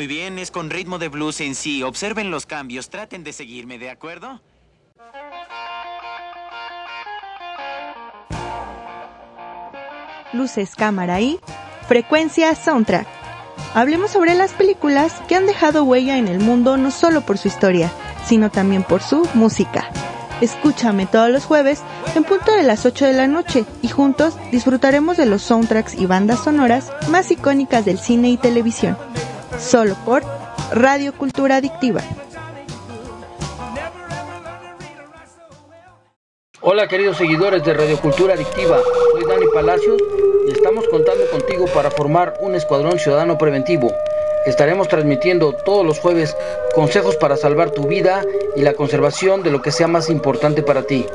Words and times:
Muy 0.00 0.06
bien, 0.06 0.38
es 0.38 0.50
con 0.50 0.70
ritmo 0.70 0.98
de 0.98 1.08
blues 1.08 1.42
en 1.42 1.54
sí. 1.54 1.82
Observen 1.82 2.30
los 2.30 2.46
cambios, 2.46 2.88
traten 2.88 3.22
de 3.22 3.34
seguirme, 3.34 3.78
¿de 3.78 3.90
acuerdo? 3.90 4.40
luces, 10.32 10.74
cámara 10.74 11.20
y 11.20 11.38
frecuencia 11.86 12.54
soundtrack. 12.54 13.06
Hablemos 13.74 14.10
sobre 14.10 14.34
las 14.34 14.54
películas 14.54 15.20
que 15.28 15.36
han 15.36 15.44
dejado 15.44 15.84
huella 15.84 16.16
en 16.16 16.28
el 16.28 16.40
mundo 16.40 16.78
no 16.78 16.90
solo 16.90 17.20
por 17.20 17.36
su 17.36 17.48
historia, 17.48 17.92
sino 18.24 18.50
también 18.50 18.84
por 18.84 19.02
su 19.02 19.28
música. 19.34 19.90
Escúchame 20.40 21.04
todos 21.04 21.28
los 21.28 21.44
jueves 21.44 21.82
en 22.14 22.24
punto 22.24 22.52
de 22.54 22.62
las 22.62 22.86
8 22.86 23.04
de 23.04 23.12
la 23.12 23.26
noche 23.26 23.66
y 23.82 23.88
juntos 23.88 24.38
disfrutaremos 24.50 25.18
de 25.18 25.26
los 25.26 25.42
soundtracks 25.42 25.92
y 25.92 26.06
bandas 26.06 26.42
sonoras 26.42 26.90
más 27.10 27.30
icónicas 27.30 27.84
del 27.84 27.98
cine 27.98 28.30
y 28.30 28.38
televisión. 28.38 28.96
Solo 29.60 29.94
por 30.06 30.22
Radio 30.72 31.12
Cultura 31.12 31.56
Adictiva. 31.56 32.00
Hola 36.62 36.88
queridos 36.88 37.18
seguidores 37.18 37.64
de 37.64 37.74
Radio 37.74 37.98
Cultura 38.00 38.34
Adictiva, 38.34 38.80
soy 39.12 39.24
Dani 39.24 39.46
Palacios 39.52 40.00
y 40.48 40.52
estamos 40.52 40.88
contando 40.88 41.24
contigo 41.30 41.66
para 41.74 41.90
formar 41.90 42.38
un 42.40 42.54
escuadrón 42.54 42.98
ciudadano 42.98 43.36
preventivo. 43.36 43.92
Estaremos 44.46 44.88
transmitiendo 44.88 45.52
todos 45.52 45.84
los 45.84 45.98
jueves 45.98 46.34
consejos 46.74 47.16
para 47.16 47.36
salvar 47.36 47.70
tu 47.70 47.86
vida 47.86 48.24
y 48.56 48.62
la 48.62 48.72
conservación 48.72 49.42
de 49.42 49.50
lo 49.50 49.60
que 49.60 49.72
sea 49.72 49.86
más 49.86 50.08
importante 50.08 50.62
para 50.62 50.84
ti. 50.84 51.06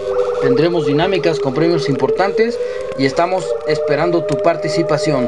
Tendremos 0.41 0.85
dinámicas 0.85 1.39
con 1.39 1.55
premios 1.55 1.89
importantes 1.89 2.59
y 2.97 3.05
estamos 3.05 3.45
esperando 3.67 4.23
tu 4.25 4.37
participación. 4.37 5.27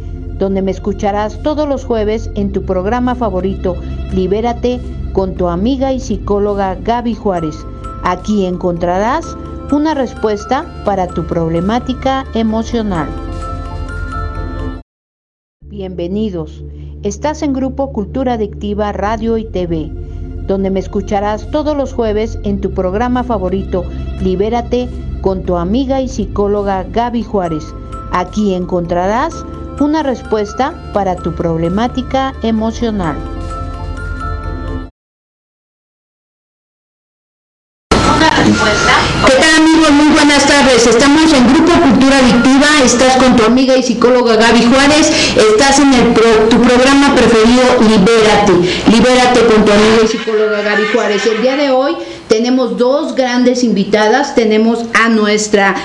donde 0.41 0.63
me 0.63 0.71
escucharás 0.71 1.39
todos 1.43 1.69
los 1.69 1.85
jueves 1.85 2.31
en 2.33 2.51
tu 2.51 2.63
programa 2.63 3.13
favorito, 3.13 3.75
Libérate, 4.11 4.79
con 5.13 5.35
tu 5.35 5.47
amiga 5.47 5.93
y 5.93 5.99
psicóloga 5.99 6.73
Gaby 6.83 7.13
Juárez. 7.13 7.63
Aquí 8.01 8.47
encontrarás 8.47 9.37
una 9.71 9.93
respuesta 9.93 10.65
para 10.83 11.05
tu 11.05 11.27
problemática 11.27 12.25
emocional. 12.33 13.07
Bienvenidos. 15.63 16.63
Estás 17.03 17.43
en 17.43 17.53
Grupo 17.53 17.93
Cultura 17.93 18.33
Adictiva 18.33 18.91
Radio 18.93 19.37
y 19.37 19.45
TV, 19.45 19.91
donde 20.47 20.71
me 20.71 20.79
escucharás 20.79 21.51
todos 21.51 21.77
los 21.77 21.93
jueves 21.93 22.39
en 22.43 22.61
tu 22.61 22.71
programa 22.71 23.23
favorito, 23.23 23.85
Libérate, 24.23 24.89
con 25.21 25.43
tu 25.43 25.57
amiga 25.57 26.01
y 26.01 26.07
psicóloga 26.07 26.83
Gaby 26.91 27.21
Juárez. 27.21 27.75
Aquí 28.11 28.55
encontrarás 28.55 29.45
una 29.81 30.03
respuesta 30.03 30.73
para 30.93 31.15
tu 31.15 31.33
problemática 31.33 32.33
emocional. 32.43 33.17
¿Qué 39.25 39.33
tal 39.33 39.55
amigos? 39.63 39.91
Muy 39.91 40.07
buenas 40.09 40.45
tardes. 40.45 40.85
Estamos 40.85 41.33
en 41.33 41.53
Grupo 41.53 41.71
Cultura 41.81 42.17
Adictiva. 42.19 42.67
Estás 42.83 43.17
con 43.17 43.35
tu 43.35 43.43
amiga 43.43 43.75
y 43.75 43.83
psicóloga 43.83 44.35
Gaby 44.35 44.65
Juárez. 44.65 45.09
Estás 45.35 45.79
en 45.79 45.93
el 45.93 46.07
pro- 46.13 46.47
tu 46.49 46.61
programa 46.61 47.15
preferido 47.15 47.63
Libérate. 47.81 48.53
Libérate 48.91 49.45
con 49.45 49.65
tu 49.65 49.71
amiga 49.71 50.03
y 50.03 50.07
psicóloga 50.07 50.61
Gaby 50.61 50.83
Juárez. 50.93 51.25
El 51.25 51.41
día 51.41 51.55
de 51.55 51.71
hoy 51.71 51.95
tenemos 52.27 52.77
dos 52.77 53.15
grandes 53.15 53.63
invitadas. 53.63 54.35
Tenemos 54.35 54.85
a 54.93 55.09
nuestra 55.09 55.75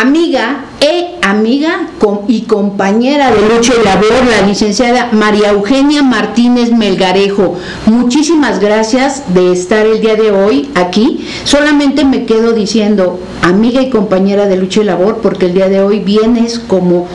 amiga 0.00 0.64
e 0.80 1.03
amiga 1.24 1.88
y 2.28 2.42
compañera 2.42 3.30
de 3.30 3.48
lucha 3.48 3.72
y 3.80 3.84
labor, 3.84 4.26
la 4.28 4.46
licenciada 4.46 5.08
María 5.12 5.52
Eugenia 5.52 6.02
Martínez 6.02 6.70
Melgarejo. 6.70 7.56
Muchísimas 7.86 8.60
gracias 8.60 9.22
de 9.32 9.50
estar 9.50 9.86
el 9.86 10.02
día 10.02 10.16
de 10.16 10.30
hoy 10.30 10.68
aquí. 10.74 11.26
Solamente 11.44 12.04
me 12.04 12.26
quedo 12.26 12.52
diciendo, 12.52 13.18
amiga 13.40 13.80
y 13.80 13.88
compañera 13.88 14.46
de 14.46 14.56
lucha 14.56 14.82
y 14.82 14.84
labor, 14.84 15.20
porque 15.22 15.46
el 15.46 15.54
día 15.54 15.70
de 15.70 15.80
hoy 15.80 16.00
vienes 16.00 16.58
como 16.58 17.08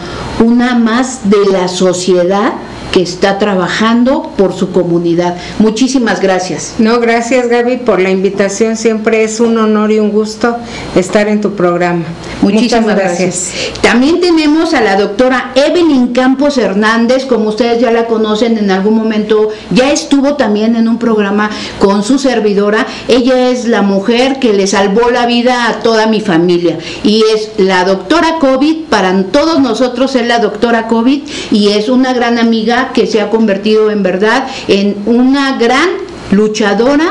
una 0.44 0.74
más 0.74 1.30
de 1.30 1.46
la 1.52 1.68
sociedad 1.68 2.54
que 2.92 3.02
está 3.02 3.38
trabajando 3.38 4.32
por 4.38 4.54
su 4.54 4.72
comunidad. 4.72 5.38
Muchísimas 5.60 6.22
gracias. 6.22 6.76
No, 6.80 7.00
gracias 7.00 7.48
Gaby 7.48 7.78
por 7.78 8.00
la 8.00 8.10
invitación. 8.10 8.78
Siempre 8.78 9.24
es 9.24 9.40
un 9.40 9.58
honor 9.58 9.92
y 9.92 10.00
un 10.00 10.12
gusto 10.12 10.58
estar 10.96 11.28
en 11.28 11.42
tu 11.42 11.54
programa. 11.54 12.06
Muchísimas 12.42 12.96
gracias. 12.96 13.52
También 13.82 14.22
tenemos 14.22 14.74
a 14.74 14.82
la 14.82 14.96
doctora 14.96 15.52
Evelyn 15.56 16.14
Campos 16.14 16.58
Hernández, 16.58 17.26
como 17.26 17.50
ustedes 17.50 17.82
ya 17.82 17.92
la 17.92 18.06
conocen 18.08 18.58
en 18.58 18.72
algún 18.72 18.96
momento, 18.96 19.50
ya 19.72 19.92
estuvo 19.92 20.36
también 20.36 20.76
en 20.76 20.88
un 20.88 20.98
programa 20.98 21.50
con 21.80 22.04
su 22.04 22.18
servidora. 22.18 22.86
Ella 23.08 23.50
es 23.50 23.66
la 23.66 23.82
mujer 23.82 24.40
que 24.40 24.54
le 24.54 24.68
salvó 24.68 25.10
la 25.10 25.26
vida 25.26 25.68
a 25.68 25.80
toda 25.80 26.08
mi 26.08 26.22
familia 26.22 26.78
y 27.04 27.24
es 27.34 27.52
la 27.58 27.84
doctora 27.84 28.38
COVID, 28.40 28.86
para 28.90 29.24
todos 29.24 29.60
nosotros 29.60 30.16
es 30.16 30.28
la 30.28 30.40
doctora 30.40 30.88
COVID 30.88 31.22
y 31.52 31.70
es 31.70 31.90
una 31.90 32.14
gran 32.14 32.38
amiga 32.38 32.79
que 32.94 33.08
se 33.08 33.22
ha 33.22 33.30
convertido 33.30 33.92
en 33.92 34.04
verdad 34.04 34.48
en 34.68 34.96
una 35.06 35.58
gran 35.58 35.90
luchadora 36.32 37.10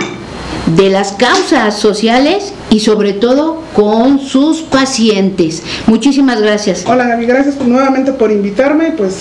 de 0.77 0.91
las 0.91 1.13
causas 1.13 1.79
sociales 1.79 2.53
y 2.71 2.81
sobre 2.81 3.13
todo 3.13 3.63
con 3.75 4.19
sus 4.19 4.61
pacientes. 4.61 5.63
Muchísimas 5.87 6.41
gracias. 6.41 6.85
Hola 6.87 7.07
Gaby, 7.07 7.27
gracias 7.27 7.57
nuevamente 7.61 8.13
por 8.13 8.31
invitarme 8.31 8.93
pues 8.97 9.17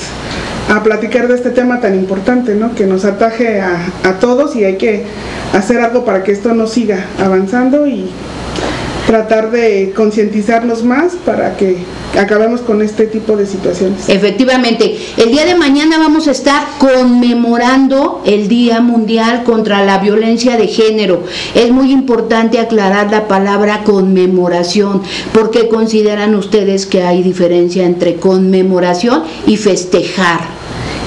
a 0.69 0.83
platicar 0.83 1.27
de 1.27 1.35
este 1.35 1.51
tema 1.51 1.79
tan 1.79 1.95
importante, 1.95 2.53
¿no? 2.53 2.75
Que 2.75 2.85
nos 2.85 3.05
ataje 3.05 3.61
a, 3.61 3.77
a 4.03 4.19
todos 4.19 4.55
y 4.55 4.65
hay 4.65 4.77
que 4.77 5.05
hacer 5.53 5.79
algo 5.79 6.03
para 6.03 6.23
que 6.23 6.33
esto 6.33 6.53
no 6.53 6.67
siga 6.67 7.05
avanzando 7.19 7.88
y 7.88 8.09
tratar 9.07 9.51
de 9.51 9.94
concientizarnos 9.95 10.83
más 10.83 11.13
para 11.25 11.56
que 11.56 11.77
acabemos 12.19 12.59
con 12.59 12.81
este 12.81 13.07
tipo 13.07 13.38
de 13.38 13.45
situaciones. 13.45 14.09
Efectivamente, 14.09 14.98
el 15.15 15.31
día 15.31 15.45
de 15.45 15.56
mañana 15.56 15.98
vamos 15.98 16.27
a 16.27 16.31
estar 16.31 16.68
conmemorando 16.77 18.21
el 18.25 18.50
Día 18.50 18.81
Mundial 18.81 19.45
contra 19.45 19.86
la 19.86 20.00
Violencia 20.00 20.57
de 20.57 20.68
Género. 20.68 21.24
Es 21.56 21.71
muy 21.71 21.94
importante 21.94 22.59
aclarar 22.59 23.09
la 23.09 23.30
palabra 23.30 23.86
conmemoración, 23.86 25.01
porque 25.33 25.69
consideran 25.69 26.36
ustedes 26.36 26.86
que 26.86 27.04
hay 27.04 27.24
diferencia 27.24 27.86
entre 27.86 28.18
conmemoración 28.18 29.24
y 29.45 29.56
festejar. 29.56 30.42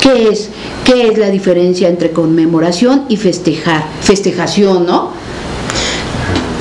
¿Qué 0.03 0.29
es? 0.29 0.49
¿Qué 0.87 1.09
es 1.09 1.19
la 1.19 1.29
diferencia 1.29 1.89
entre 1.89 2.13
conmemoración 2.13 3.05
y 3.11 3.19
festejar? 3.19 3.85
Festejación, 4.01 4.87
¿no? 4.87 5.20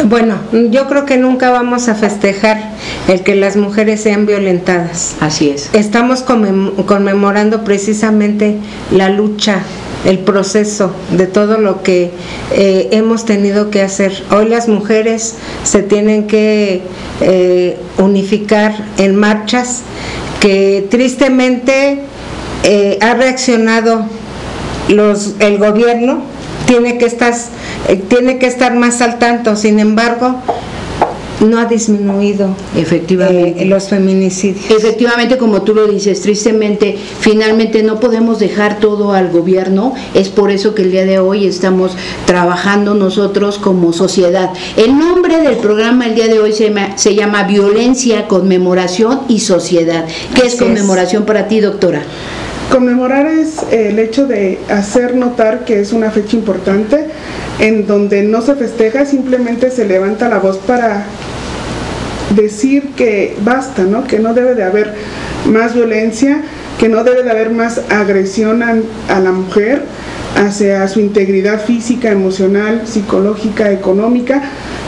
Bueno, 0.06 0.36
yo 0.72 0.88
creo 0.88 1.06
que 1.06 1.18
nunca 1.18 1.50
vamos 1.50 1.90
a 1.90 1.96
festejar 1.96 2.72
el 3.08 3.22
que 3.22 3.36
las 3.36 3.58
mujeres 3.58 4.02
sean 4.02 4.26
violentadas. 4.26 5.16
Así 5.20 5.50
es. 5.50 5.70
Estamos 5.74 6.22
conmemorando 6.22 7.64
precisamente 7.64 8.58
la 8.92 9.10
lucha, 9.10 9.60
el 10.06 10.20
proceso 10.20 10.94
de 11.12 11.28
todo 11.28 11.58
lo 11.58 11.84
que 11.84 12.12
eh, 12.54 12.90
hemos 12.92 13.26
tenido 13.26 13.70
que 13.72 13.82
hacer. 13.82 14.24
Hoy 14.32 14.48
las 14.48 14.70
mujeres 14.70 15.36
se 15.64 15.82
tienen 15.84 16.28
que 16.28 16.82
eh, 17.22 17.78
unificar 17.98 18.74
en 18.98 19.18
marchas 19.18 19.82
que 20.40 20.88
tristemente 20.90 22.00
eh, 22.64 22.98
ha 23.02 23.16
reaccionado 23.16 24.06
los, 24.88 25.36
el 25.40 25.58
gobierno 25.58 26.22
tiene 26.70 27.00
que 27.00 27.06
estar, 27.06 27.34
eh, 27.88 27.96
tiene 27.96 28.38
que 28.38 28.46
estar 28.46 28.76
más 28.76 29.02
al 29.02 29.18
tanto, 29.18 29.56
sin 29.56 29.80
embargo, 29.80 30.36
no 31.40 31.58
ha 31.58 31.66
disminuido 31.66 32.56
efectivamente 32.76 33.64
eh, 33.64 33.66
los 33.66 33.90
feminicidios. 33.90 34.70
Efectivamente, 34.70 35.40
como 35.40 35.64
tú 35.64 35.74
lo 35.74 35.88
dices, 35.88 36.22
tristemente, 36.22 36.96
finalmente 37.22 37.82
no 37.82 38.00
podemos 38.00 38.38
dejar 38.38 38.80
todo 38.80 39.14
al 39.14 39.32
gobierno, 39.32 39.96
es 40.14 40.30
por 40.30 40.52
eso 40.52 40.76
que 40.76 40.84
el 40.84 40.92
día 40.92 41.06
de 41.06 41.18
hoy 41.18 41.48
estamos 41.48 41.94
trabajando 42.28 42.94
nosotros 42.94 43.58
como 43.58 43.92
sociedad. 43.92 44.52
El 44.78 45.00
nombre 45.00 45.42
del 45.42 45.58
programa 45.58 46.06
el 46.06 46.14
día 46.14 46.28
de 46.28 46.40
hoy 46.40 46.54
se 46.54 46.70
llama, 46.70 46.98
se 47.00 47.16
llama 47.16 47.46
Violencia, 47.46 48.28
Conmemoración 48.28 49.22
y 49.28 49.40
Sociedad. 49.40 50.06
¿Qué 50.36 50.46
es 50.46 50.56
conmemoración 50.56 51.26
para 51.26 51.48
ti, 51.48 51.62
doctora? 51.62 52.04
Conmemorar 52.72 53.26
es 53.26 53.64
el 53.72 53.98
hecho 53.98 54.28
de 54.28 54.60
hacer 54.70 55.16
notar 55.16 55.66
que 55.66 55.80
es 55.80 55.92
una 55.92 56.12
fecha 56.12 56.36
importante 56.36 57.06
en 57.60 57.88
donde 57.88 58.22
no 58.22 58.42
se 58.42 58.56
festeja, 58.56 59.06
simplemente 59.06 59.72
se 59.72 59.86
levanta 59.86 60.30
la 60.30 60.38
voz 60.38 60.58
para 60.58 61.06
decir 62.36 62.90
que 62.96 63.36
basta, 63.44 63.84
¿no? 63.84 64.06
que 64.06 64.20
no 64.20 64.36
debe 64.36 64.54
de 64.54 64.64
haber 64.64 64.94
más 65.46 65.74
violencia, 65.74 66.42
que 66.80 66.90
no 66.90 67.04
debe 67.04 67.24
de 67.24 67.32
haber 67.32 67.50
más 67.50 67.82
agresión 67.90 68.62
a, 68.62 68.76
a 69.10 69.20
la 69.20 69.32
mujer 69.32 69.82
hacia 70.36 70.88
su 70.88 71.00
integridad 71.00 71.60
física, 71.62 72.12
emocional, 72.12 72.84
psicológica, 72.86 73.72
económica, 73.72 74.44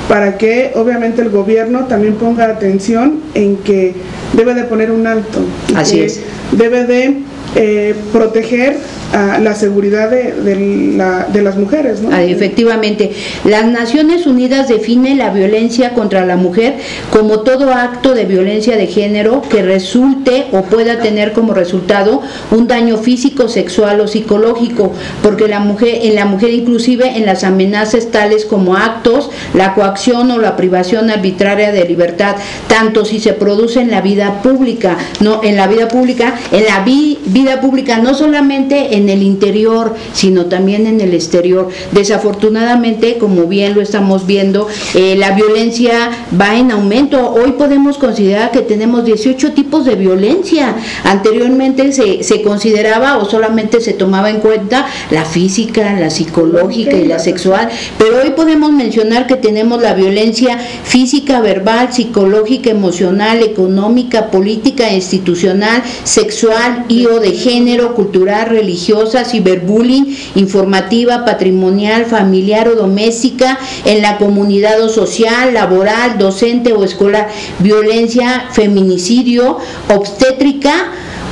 para 0.08 0.38
que 0.38 0.72
obviamente 0.76 1.22
el 1.22 1.30
gobierno 1.30 1.86
también 1.86 2.14
ponga 2.14 2.46
atención 2.46 3.22
en 3.34 3.58
que 3.58 3.96
debe 4.34 4.54
de 4.54 4.64
poner 4.64 4.92
un 4.92 5.08
alto. 5.08 5.40
Así 5.76 6.02
es. 6.02 6.22
Debe 6.52 6.86
de 6.86 7.31
eh, 7.56 7.96
proteger 8.14 8.78
a 9.14 9.40
la 9.40 9.56
seguridad 9.56 10.10
de, 10.10 10.96
la, 10.96 11.26
de, 11.26 11.42
las 11.42 11.58
mujeres. 11.58 12.00
Ah, 12.12 12.24
efectivamente, 12.24 13.12
las 13.44 13.66
Naciones 13.66 14.26
Unidas 14.26 14.70
define 14.70 15.16
la 15.16 15.32
violencia 15.32 15.94
contra 15.94 16.26
la 16.26 16.38
mujer 16.38 16.76
como 17.12 17.42
todo 17.42 17.74
acto 17.74 18.14
de 18.14 18.24
violencia 18.24 18.78
de 18.78 18.88
género 18.88 19.42
que 19.42 19.64
resulte 19.64 20.46
o 20.54 20.62
pueda 20.62 21.00
tener 21.00 21.34
como 21.34 21.54
resultado 21.54 22.22
un 22.52 22.68
daño 22.68 22.98
físico, 22.98 23.50
sexual 23.50 24.00
o 24.00 24.08
psicológico, 24.08 24.94
porque 25.22 25.50
la 25.50 25.60
mujer, 25.60 26.00
en 26.04 26.16
la 26.16 26.26
mujer 26.26 26.52
inclusive 26.52 27.18
en 27.18 27.26
las 27.26 27.44
amenazas 27.44 28.12
tales 28.12 28.46
como 28.46 28.78
actos, 28.78 29.30
la 29.54 29.74
coacción 29.74 30.32
o 30.32 30.38
la 30.38 30.56
privación 30.56 31.10
arbitraria 31.10 31.74
de 31.74 31.84
libertad, 31.84 32.38
tanto 32.68 33.04
si 33.04 33.20
se 33.20 33.34
produce 33.34 33.82
en 33.82 33.92
la 33.92 34.00
vida 34.00 34.42
pública, 34.42 34.98
no 35.20 35.42
en 35.44 35.58
la 35.58 35.68
vida 35.68 35.90
pública, 35.90 36.36
en 36.52 36.66
la 36.66 36.80
vida 36.86 37.20
pública, 37.62 37.98
no 37.98 38.14
solamente 38.14 38.96
en 38.98 39.10
el 39.10 39.24
interior, 39.24 39.96
sino 40.14 40.46
también 40.46 40.88
en 40.88 41.02
el 41.02 41.14
exterior. 41.14 41.70
Desafortunadamente, 41.92 43.18
como 43.18 43.46
bien 43.46 43.74
lo 43.74 43.82
estamos 43.82 44.26
viendo, 44.26 44.68
eh, 44.94 45.16
la 45.18 45.32
violencia 45.32 46.12
va 46.40 46.58
en 46.58 46.72
aumento. 46.72 47.32
Hoy 47.32 47.54
podemos 47.54 47.98
considerar 47.98 48.52
que 48.52 48.62
tenemos 48.62 49.06
18 49.06 49.54
tipos 49.54 49.86
de 49.86 49.96
violencia. 49.96 50.76
Anteriormente 51.04 51.92
se, 51.92 52.24
se 52.24 52.42
consideraba 52.42 53.18
o 53.18 53.26
solamente 53.30 53.82
se 53.82 53.94
tomaba 53.94 54.30
en 54.30 54.40
cuenta 54.40 54.88
la 55.10 55.26
física, 55.26 55.94
la 56.00 56.10
psicológica 56.10 56.96
y 56.96 57.06
la 57.06 57.20
sexual, 57.20 57.70
pero 57.98 58.22
hoy 58.22 58.32
podemos 58.32 58.72
mencionar 58.72 59.28
que 59.28 59.36
tenemos 59.36 59.82
la 59.82 59.94
violencia 59.94 60.58
física, 60.58 61.42
verbal, 61.42 61.92
psicológica, 61.92 62.70
emocional, 62.70 63.42
económica, 63.42 64.30
política, 64.32 64.92
institucional, 64.92 65.84
sexual 66.04 66.86
y 66.88 67.06
o 67.06 67.20
de 67.20 67.31
género, 67.34 67.96
cultural, 67.96 68.50
religiosa, 68.50 69.26
ciberbullying, 69.26 70.16
informativa, 70.36 71.26
patrimonial, 71.26 72.06
familiar 72.06 72.68
o 72.68 72.76
doméstica, 72.76 73.58
en 73.86 74.02
la 74.02 74.18
comunidad 74.18 74.82
o 74.82 74.90
social, 74.90 75.54
laboral, 75.54 76.18
docente 76.18 76.74
o 76.74 76.84
escolar, 76.84 77.30
violencia, 77.60 78.48
feminicidio, 78.52 79.58
obstétrica, 79.90 80.92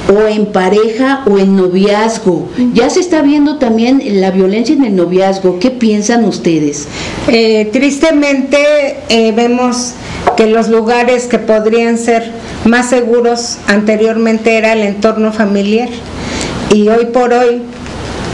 o 0.09 0.27
en 0.27 0.47
pareja 0.47 1.23
o 1.27 1.37
en 1.37 1.55
noviazgo. 1.55 2.49
Ya 2.73 2.89
se 2.89 2.99
está 2.99 3.21
viendo 3.21 3.57
también 3.57 4.01
la 4.21 4.31
violencia 4.31 4.73
en 4.73 4.83
el 4.83 4.95
noviazgo. 4.95 5.59
¿Qué 5.59 5.69
piensan 5.69 6.25
ustedes? 6.25 6.87
Eh, 7.27 7.69
tristemente 7.71 8.97
eh, 9.09 9.31
vemos 9.33 9.93
que 10.35 10.47
los 10.47 10.69
lugares 10.69 11.27
que 11.27 11.37
podrían 11.37 11.97
ser 11.97 12.31
más 12.65 12.89
seguros 12.89 13.57
anteriormente 13.67 14.57
era 14.57 14.73
el 14.73 14.79
entorno 14.79 15.31
familiar. 15.31 15.89
Y 16.73 16.87
hoy 16.89 17.05
por 17.05 17.33
hoy 17.33 17.61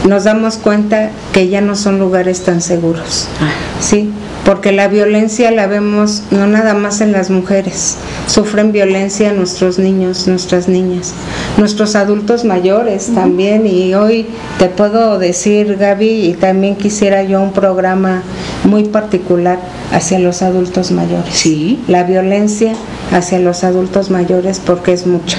nos 0.06 0.24
damos 0.24 0.56
cuenta 0.56 1.10
que 1.32 1.48
ya 1.48 1.60
no 1.60 1.76
son 1.76 1.98
lugares 1.98 2.42
tan 2.44 2.60
seguros. 2.60 3.28
Ah. 3.40 3.50
Sí, 3.80 4.10
porque 4.44 4.70
la 4.70 4.86
violencia 4.86 5.50
la 5.50 5.66
vemos 5.66 6.22
no 6.30 6.46
nada 6.46 6.72
más 6.74 7.00
en 7.00 7.10
las 7.10 7.30
mujeres, 7.30 7.96
sufren 8.28 8.70
violencia 8.70 9.32
nuestros 9.32 9.78
niños, 9.78 10.28
nuestras 10.28 10.68
niñas, 10.68 11.12
nuestros 11.56 11.96
adultos 11.96 12.44
mayores 12.44 13.12
también 13.12 13.66
y 13.66 13.94
hoy 13.94 14.26
te 14.58 14.68
puedo 14.68 15.18
decir 15.18 15.76
Gaby 15.76 16.26
y 16.26 16.34
también 16.34 16.76
quisiera 16.76 17.24
yo 17.24 17.42
un 17.42 17.52
programa 17.52 18.22
muy 18.62 18.84
particular 18.84 19.58
hacia 19.92 20.20
los 20.20 20.42
adultos 20.42 20.92
mayores. 20.92 21.34
Sí. 21.34 21.80
La 21.88 22.04
violencia 22.04 22.72
hacia 23.12 23.40
los 23.40 23.64
adultos 23.64 24.10
mayores 24.10 24.60
porque 24.64 24.92
es 24.92 25.06
mucha. 25.08 25.38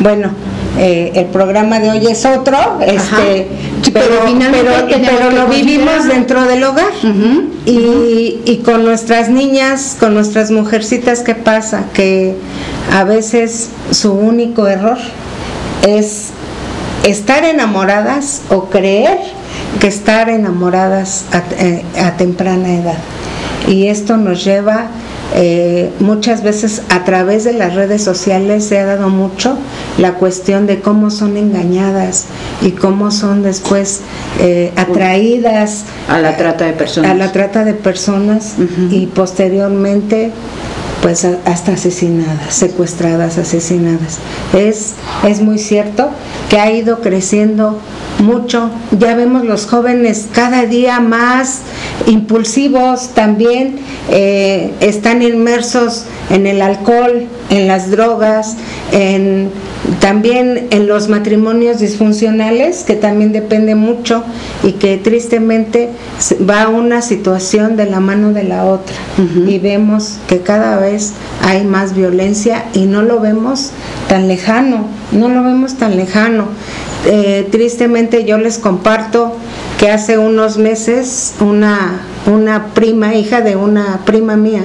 Bueno, 0.00 0.30
eh, 0.78 1.12
el 1.14 1.26
programa 1.26 1.78
de 1.78 1.90
hoy 1.90 2.06
es 2.06 2.26
otro, 2.26 2.58
este, 2.80 3.48
pero, 3.92 4.24
pero, 4.88 5.30
lo 5.30 5.46
vivimos 5.48 6.06
dentro 6.08 6.44
del 6.44 6.64
hogar 6.64 6.92
y, 7.64 8.40
y, 8.44 8.62
con 8.64 8.84
nuestras 8.84 9.28
niñas, 9.28 9.96
con 9.98 10.14
nuestras 10.14 10.50
mujercitas, 10.50 11.20
¿qué 11.20 11.34
pasa? 11.34 11.84
Que 11.92 12.36
a 12.92 13.04
veces 13.04 13.70
su 13.90 14.12
único 14.12 14.66
error 14.66 14.98
es 15.86 16.28
estar 17.04 17.44
enamoradas 17.44 18.42
o 18.50 18.64
creer 18.64 19.18
que 19.80 19.86
estar 19.86 20.28
enamoradas 20.28 21.24
a, 21.32 21.42
eh, 21.62 21.84
a 22.02 22.16
temprana 22.16 22.74
edad. 22.74 22.98
Y 23.68 23.88
esto 23.88 24.16
nos 24.16 24.44
lleva 24.44 24.88
eh, 25.34 25.90
muchas 25.98 26.42
veces 26.42 26.82
a 26.88 27.04
través 27.04 27.44
de 27.44 27.52
las 27.52 27.74
redes 27.74 28.02
sociales 28.02 28.64
se 28.64 28.78
ha 28.78 28.86
dado 28.86 29.08
mucho 29.08 29.58
la 29.98 30.14
cuestión 30.14 30.66
de 30.66 30.80
cómo 30.80 31.10
son 31.10 31.36
engañadas 31.36 32.26
y 32.62 32.72
cómo 32.72 33.10
son 33.10 33.42
después 33.42 34.00
eh, 34.40 34.72
atraídas 34.76 35.84
a 36.08 36.18
la 36.18 36.36
trata 36.36 36.66
de 36.66 36.72
personas. 36.72 37.10
a 37.10 37.14
la 37.14 37.32
trata 37.32 37.64
de 37.64 37.74
personas 37.74 38.54
y 38.90 39.06
posteriormente 39.06 40.32
pues 41.06 41.24
hasta 41.24 41.74
asesinadas, 41.74 42.52
secuestradas, 42.52 43.38
asesinadas. 43.38 44.18
Es, 44.52 44.94
es 45.24 45.40
muy 45.40 45.60
cierto 45.60 46.10
que 46.50 46.58
ha 46.58 46.72
ido 46.72 47.00
creciendo 47.00 47.78
mucho. 48.18 48.70
Ya 48.90 49.14
vemos 49.14 49.44
los 49.44 49.66
jóvenes 49.66 50.26
cada 50.32 50.66
día 50.66 50.98
más 50.98 51.60
impulsivos 52.06 53.10
también, 53.14 53.76
eh, 54.10 54.72
están 54.80 55.22
inmersos 55.22 56.06
en 56.30 56.46
el 56.46 56.60
alcohol, 56.60 57.26
en 57.50 57.68
las 57.68 57.90
drogas, 57.90 58.56
en, 58.92 59.50
también 60.00 60.68
en 60.70 60.86
los 60.86 61.08
matrimonios 61.08 61.78
disfuncionales, 61.78 62.82
que 62.84 62.94
también 62.94 63.32
depende 63.32 63.74
mucho 63.74 64.24
y 64.62 64.72
que 64.72 64.96
tristemente 64.96 65.90
va 66.48 66.68
una 66.68 67.02
situación 67.02 67.76
de 67.76 67.86
la 67.86 68.00
mano 68.00 68.32
de 68.32 68.44
la 68.44 68.64
otra. 68.64 68.96
Y 69.46 69.58
vemos 69.58 70.18
que 70.28 70.40
cada 70.40 70.78
vez 70.78 70.95
hay 71.42 71.64
más 71.64 71.94
violencia 71.94 72.64
y 72.72 72.86
no 72.86 73.02
lo 73.02 73.20
vemos 73.20 73.70
tan 74.08 74.28
lejano, 74.28 74.86
no 75.12 75.28
lo 75.28 75.42
vemos 75.42 75.74
tan 75.74 75.96
lejano. 75.96 76.46
Eh, 77.06 77.48
tristemente 77.50 78.24
yo 78.24 78.38
les 78.38 78.58
comparto 78.58 79.36
que 79.78 79.90
hace 79.90 80.18
unos 80.18 80.58
meses 80.58 81.34
una, 81.40 82.00
una 82.26 82.66
prima, 82.74 83.14
hija 83.14 83.40
de 83.40 83.56
una 83.56 84.00
prima 84.04 84.36
mía, 84.36 84.62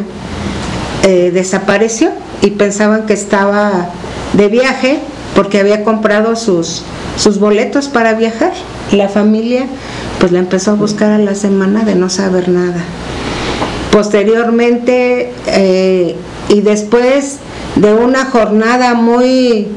eh, 1.03 1.31
desapareció 1.33 2.11
y 2.41 2.51
pensaban 2.51 3.05
que 3.05 3.13
estaba 3.13 3.89
de 4.33 4.47
viaje 4.47 5.00
porque 5.35 5.59
había 5.59 5.83
comprado 5.83 6.35
sus, 6.35 6.83
sus 7.17 7.39
boletos 7.39 7.89
para 7.89 8.13
viajar. 8.13 8.53
La 8.91 9.07
familia 9.07 9.65
pues 10.19 10.31
la 10.31 10.39
empezó 10.39 10.71
a 10.71 10.75
buscar 10.75 11.11
a 11.11 11.17
la 11.17 11.35
semana 11.35 11.83
de 11.83 11.95
no 11.95 12.09
saber 12.09 12.50
nada. 12.50 12.83
Posteriormente 13.91 15.33
eh, 15.48 16.15
y 16.50 16.62
después 16.62 17.38
de 17.75 17.93
una 17.93 18.25
jornada 18.25 18.93
muy 18.93 19.67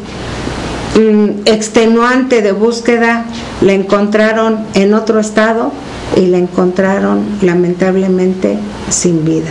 Mm, 0.94 1.40
extenuante 1.46 2.40
de 2.40 2.52
búsqueda, 2.52 3.24
la 3.60 3.72
encontraron 3.72 4.64
en 4.74 4.94
otro 4.94 5.18
estado 5.18 5.72
y 6.16 6.26
la 6.26 6.38
encontraron 6.38 7.24
lamentablemente 7.42 8.56
sin 8.90 9.24
vida. 9.24 9.50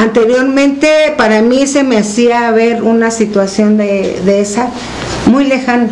Anteriormente 0.00 1.12
para 1.18 1.42
mí 1.42 1.66
se 1.66 1.82
me 1.82 1.98
hacía 1.98 2.50
ver 2.52 2.82
una 2.82 3.10
situación 3.10 3.76
de, 3.76 4.40
esa 4.40 4.70
muy 5.26 5.44
lejana. 5.44 5.88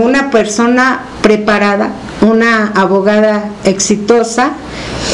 Una 0.00 0.30
persona 0.30 1.00
preparada, 1.20 1.90
una 2.20 2.68
abogada 2.76 3.50
exitosa, 3.64 4.52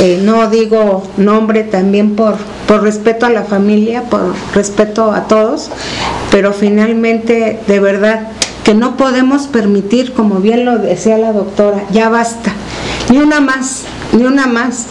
eh, 0.01 0.21
no 0.23 0.49
digo 0.51 1.05
nombre 1.17 1.65
también 1.65 2.17
por, 2.17 2.37
por 2.67 2.83
respeto 2.83 3.27
a 3.27 3.31
la 3.31 3.45
familia, 3.45 4.03
por 4.03 4.35
respeto 4.55 5.13
a 5.13 5.27
todos, 5.27 5.71
pero 6.31 6.53
finalmente 6.53 7.61
de 7.67 7.81
verdad 7.81 8.29
que 8.63 8.75
no 8.75 8.97
podemos 8.97 9.47
permitir, 9.47 10.13
como 10.13 10.41
bien 10.41 10.65
lo 10.65 10.79
decía 10.79 11.17
la 11.17 11.33
doctora, 11.33 11.85
ya 11.93 12.09
basta, 12.09 12.53
ni 13.11 13.19
una 13.19 13.41
más, 13.41 13.85
ni 14.13 14.25
una 14.25 14.47
más. 14.47 14.87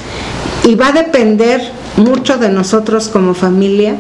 Y 0.64 0.76
va 0.76 0.88
a 0.88 0.92
depender 0.94 1.62
mucho 1.98 2.38
de 2.38 2.50
nosotros 2.50 3.10
como 3.10 3.34
familia 3.34 3.96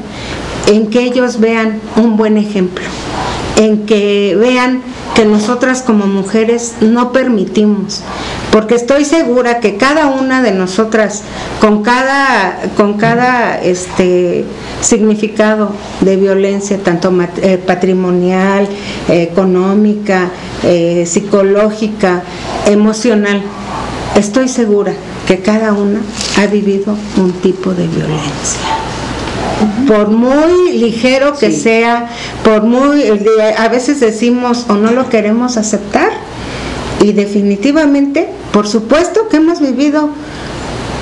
en 0.68 0.88
que 0.88 1.04
ellos 1.04 1.40
vean 1.40 1.80
un 1.98 2.18
buen 2.18 2.38
ejemplo, 2.38 2.86
en 3.58 3.86
que 3.86 4.36
vean 4.40 4.82
que 5.14 5.26
nosotras 5.26 5.82
como 5.82 6.08
mujeres 6.08 6.76
no 6.82 7.12
permitimos, 7.12 8.02
porque 8.56 8.76
estoy 8.76 9.04
segura 9.04 9.60
que 9.60 9.76
cada 9.76 10.08
una 10.08 10.42
de 10.42 10.54
nosotras 10.54 11.24
con 11.60 11.84
cada 11.84 12.58
con 12.78 12.94
cada 12.94 13.62
este 13.62 14.46
significado 14.80 15.74
de 16.00 16.16
violencia 16.16 16.78
tanto 16.78 17.14
eh, 17.42 17.58
patrimonial, 17.58 18.66
económica, 19.10 20.30
eh, 20.64 21.04
psicológica, 21.06 22.24
emocional, 22.66 23.42
estoy 24.16 24.48
segura 24.48 24.94
que 25.28 25.40
cada 25.40 25.74
una 25.74 26.00
ha 26.38 26.46
vivido 26.48 26.96
un 27.18 27.34
tipo 27.34 27.74
de 27.74 27.86
violencia. 27.88 28.62
Por 29.86 30.08
muy 30.08 30.72
ligero 30.78 31.38
que 31.38 31.52
sea, 31.52 32.08
por 32.46 32.64
muy, 32.64 33.04
a 33.58 33.68
veces 33.68 34.00
decimos 34.00 34.66
o 34.70 34.76
no 34.76 34.92
lo 34.92 35.10
queremos 35.10 35.58
aceptar, 35.58 36.12
y 37.06 37.14
definitivamente, 37.14 38.28
por 38.52 38.68
supuesto 38.68 39.30
que 39.30 39.38
hemos 39.38 39.62
vivido 39.62 40.10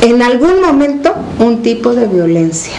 en 0.02 0.22
algún 0.22 0.60
momento 0.62 1.16
un 1.40 1.62
tipo 1.62 1.96
de 1.96 2.08
violencia. 2.08 2.74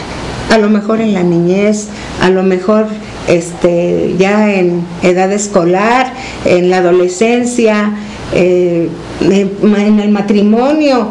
A 0.50 0.58
lo 0.58 0.68
mejor 0.68 1.00
en 1.00 1.14
la 1.14 1.22
niñez, 1.22 1.88
a 2.20 2.28
lo 2.28 2.42
mejor 2.42 2.86
este, 3.26 4.14
ya 4.18 4.52
en 4.52 4.84
edad 5.02 5.32
escolar, 5.32 6.12
en 6.44 6.68
la 6.68 6.78
adolescencia, 6.78 7.94
eh, 8.34 8.90
en 9.22 10.00
el 10.00 10.10
matrimonio, 10.10 11.08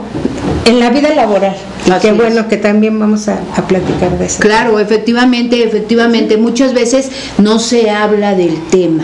en 0.65 0.79
la 0.79 0.91
vida 0.91 1.15
laboral. 1.15 1.55
Qué 2.01 2.11
bueno 2.13 2.47
que 2.47 2.57
también 2.57 2.97
vamos 2.97 3.27
a, 3.27 3.39
platicar 3.67 4.17
de 4.17 4.25
eso. 4.25 4.39
Claro, 4.39 4.79
efectivamente, 4.79 5.63
efectivamente, 5.63 6.37
muchas 6.37 6.73
veces 6.73 7.11
no 7.37 7.59
se 7.59 7.89
habla 7.89 8.35
del 8.35 8.61
tema. 8.69 9.03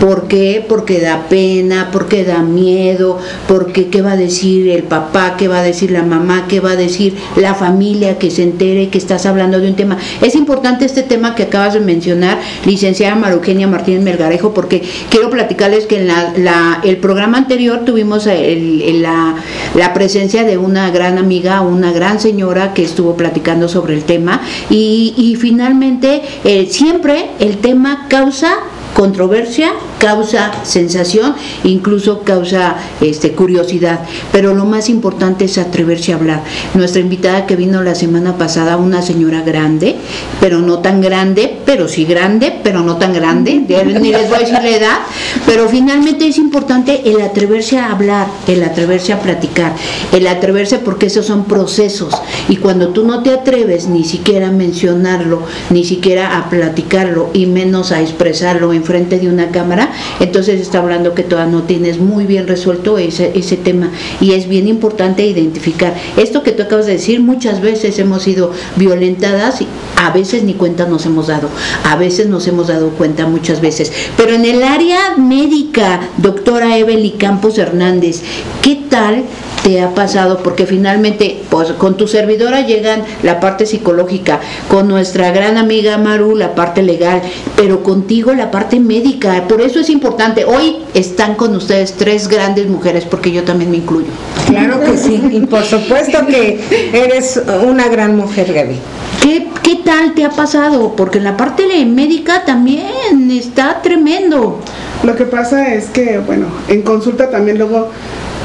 ¿Por 0.00 0.28
qué? 0.28 0.64
Porque 0.66 1.00
da 1.00 1.28
pena, 1.28 1.88
porque 1.92 2.24
da 2.24 2.42
miedo, 2.42 3.18
porque 3.48 3.88
qué 3.88 4.02
va 4.02 4.12
a 4.12 4.16
decir 4.16 4.68
el 4.68 4.84
papá, 4.84 5.34
qué 5.36 5.48
va 5.48 5.60
a 5.60 5.62
decir 5.62 5.90
la 5.90 6.02
mamá, 6.02 6.46
qué 6.48 6.60
va 6.60 6.72
a 6.72 6.76
decir 6.76 7.16
la 7.36 7.54
familia 7.54 8.18
que 8.18 8.30
se 8.30 8.42
entere 8.42 8.88
que 8.88 8.98
estás 8.98 9.26
hablando 9.26 9.58
de 9.58 9.68
un 9.68 9.74
tema. 9.74 9.98
Es 10.20 10.34
importante 10.36 10.84
este 10.84 11.02
tema 11.02 11.34
que 11.34 11.44
acabas 11.44 11.74
de 11.74 11.80
mencionar, 11.80 12.38
licenciada 12.64 13.16
Marugenia 13.16 13.66
Martínez 13.66 14.02
Melgarejo, 14.02 14.54
porque 14.54 14.82
quiero 15.10 15.30
platicarles 15.30 15.86
que 15.86 15.98
en 15.98 16.06
la, 16.44 16.80
el 16.84 16.98
programa 16.98 17.38
anterior 17.38 17.84
tuvimos 17.84 18.26
la, 18.26 19.34
la 19.74 19.94
presencia 19.94 20.44
de 20.44 20.58
una 20.58 20.90
gran 20.90 21.18
amiga, 21.18 21.60
una 21.62 21.92
gran 21.92 22.11
señora 22.20 22.74
que 22.74 22.84
estuvo 22.84 23.16
platicando 23.16 23.68
sobre 23.68 23.94
el 23.94 24.04
tema 24.04 24.40
y, 24.70 25.36
finalmente 25.40 26.22
eh, 26.44 26.68
siempre 26.70 27.30
el 27.40 27.58
tema 27.58 28.06
causa 28.08 28.58
controversia, 28.94 29.72
causa 29.98 30.52
sensación, 30.64 31.34
incluso 31.64 32.22
causa 32.22 32.76
este, 33.00 33.32
curiosidad. 33.32 34.00
Pero 34.32 34.54
lo 34.54 34.64
más 34.64 34.88
importante 34.88 35.46
es 35.46 35.58
atreverse 35.58 36.12
a 36.12 36.16
hablar. 36.16 36.42
Nuestra 36.74 37.00
invitada 37.00 37.46
que 37.46 37.56
vino 37.56 37.82
la 37.82 37.94
semana 37.94 38.36
pasada, 38.36 38.76
una 38.76 39.02
señora 39.02 39.42
grande, 39.42 39.96
pero 40.40 40.60
no 40.60 40.80
tan 40.80 41.00
grande, 41.00 41.58
pero 41.64 41.88
sí 41.88 42.04
grande, 42.04 42.52
pero 42.62 42.82
no 42.82 42.96
tan 42.96 43.12
grande, 43.12 43.64
ni 44.00 44.12
les 44.12 44.28
voy 44.28 44.36
a 44.36 44.40
decir 44.40 44.54
la 44.54 44.68
edad, 44.68 44.98
pero 45.46 45.68
finalmente 45.68 46.26
es 46.26 46.38
importante 46.38 47.02
el 47.10 47.20
atreverse 47.20 47.78
a 47.78 47.92
hablar, 47.92 48.28
el 48.46 48.62
atreverse 48.62 49.12
a 49.12 49.20
platicar, 49.20 49.74
el 50.12 50.26
atreverse 50.26 50.78
porque 50.78 51.06
esos 51.06 51.26
son 51.26 51.44
procesos. 51.44 52.14
Y 52.48 52.56
cuando 52.56 52.88
tú 52.88 53.04
no 53.04 53.22
te 53.22 53.30
atreves 53.30 53.86
ni 53.88 54.04
siquiera 54.04 54.48
a 54.48 54.52
mencionarlo, 54.52 55.42
ni 55.70 55.84
siquiera 55.84 56.38
a 56.38 56.48
platicarlo, 56.48 57.30
y 57.32 57.46
menos 57.46 57.92
a 57.92 58.00
expresarlo 58.00 58.72
en 58.72 58.84
frente 58.84 59.18
de 59.18 59.28
una 59.28 59.50
cámara, 59.50 59.92
entonces 60.20 60.60
está 60.60 60.78
hablando 60.78 61.14
que 61.14 61.22
todavía 61.22 61.52
no 61.52 61.62
tienes 61.62 61.98
muy 61.98 62.26
bien 62.26 62.46
resuelto 62.46 62.98
ese, 62.98 63.32
ese 63.34 63.56
tema 63.56 63.90
y 64.20 64.32
es 64.32 64.48
bien 64.48 64.68
importante 64.68 65.26
identificar. 65.26 65.94
Esto 66.16 66.42
que 66.42 66.52
tú 66.52 66.62
acabas 66.62 66.86
de 66.86 66.92
decir, 66.92 67.20
muchas 67.20 67.60
veces 67.60 67.98
hemos 67.98 68.22
sido 68.22 68.52
violentadas 68.76 69.60
y 69.60 69.66
a 69.96 70.10
veces 70.10 70.42
ni 70.42 70.54
cuenta 70.54 70.86
nos 70.86 71.06
hemos 71.06 71.28
dado, 71.28 71.48
a 71.84 71.96
veces 71.96 72.28
nos 72.28 72.46
hemos 72.46 72.68
dado 72.68 72.90
cuenta 72.90 73.26
muchas 73.26 73.60
veces, 73.60 73.92
pero 74.16 74.34
en 74.34 74.44
el 74.44 74.62
área 74.62 75.16
médica, 75.32 76.00
doctora 76.18 76.76
Evelyn 76.76 77.16
Campos 77.16 77.56
Hernández, 77.56 78.20
¿qué 78.60 78.78
tal 78.90 79.24
te 79.62 79.80
ha 79.80 79.94
pasado? 79.94 80.42
Porque 80.42 80.66
finalmente, 80.66 81.40
pues 81.48 81.70
con 81.72 81.96
tu 81.96 82.06
servidora 82.06 82.60
llegan 82.60 83.02
la 83.22 83.40
parte 83.40 83.64
psicológica, 83.64 84.40
con 84.68 84.88
nuestra 84.88 85.30
gran 85.30 85.56
amiga 85.56 85.96
Maru 85.96 86.36
la 86.36 86.54
parte 86.54 86.82
legal, 86.82 87.22
pero 87.56 87.82
contigo 87.82 88.34
la 88.34 88.50
parte 88.50 88.78
médica. 88.78 89.48
Por 89.48 89.62
eso 89.62 89.80
es 89.80 89.88
importante. 89.88 90.44
Hoy 90.44 90.76
están 90.92 91.34
con 91.34 91.56
ustedes 91.56 91.94
tres 91.94 92.28
grandes 92.28 92.66
mujeres, 92.66 93.06
porque 93.06 93.32
yo 93.32 93.42
también 93.44 93.70
me 93.70 93.78
incluyo. 93.78 94.08
Claro 94.46 94.80
que 94.80 94.98
sí, 94.98 95.18
y 95.32 95.40
por 95.46 95.64
supuesto 95.64 96.26
que 96.26 96.60
eres 96.92 97.40
una 97.66 97.88
gran 97.88 98.16
mujer, 98.16 98.52
Gaby. 98.52 98.76
¿Qué, 99.20 99.48
¿Qué 99.62 99.76
tal 99.84 100.14
te 100.14 100.24
ha 100.24 100.30
pasado? 100.30 100.94
Porque 100.96 101.18
en 101.18 101.24
la 101.24 101.36
parte 101.36 101.66
médica 101.84 102.44
también 102.44 103.30
está 103.30 103.82
tremendo. 103.82 104.60
Lo 105.04 105.16
que 105.16 105.24
pasa 105.24 105.74
es 105.74 105.86
que, 105.86 106.18
bueno, 106.18 106.46
en 106.68 106.82
consulta 106.82 107.30
también 107.30 107.58
luego 107.58 107.88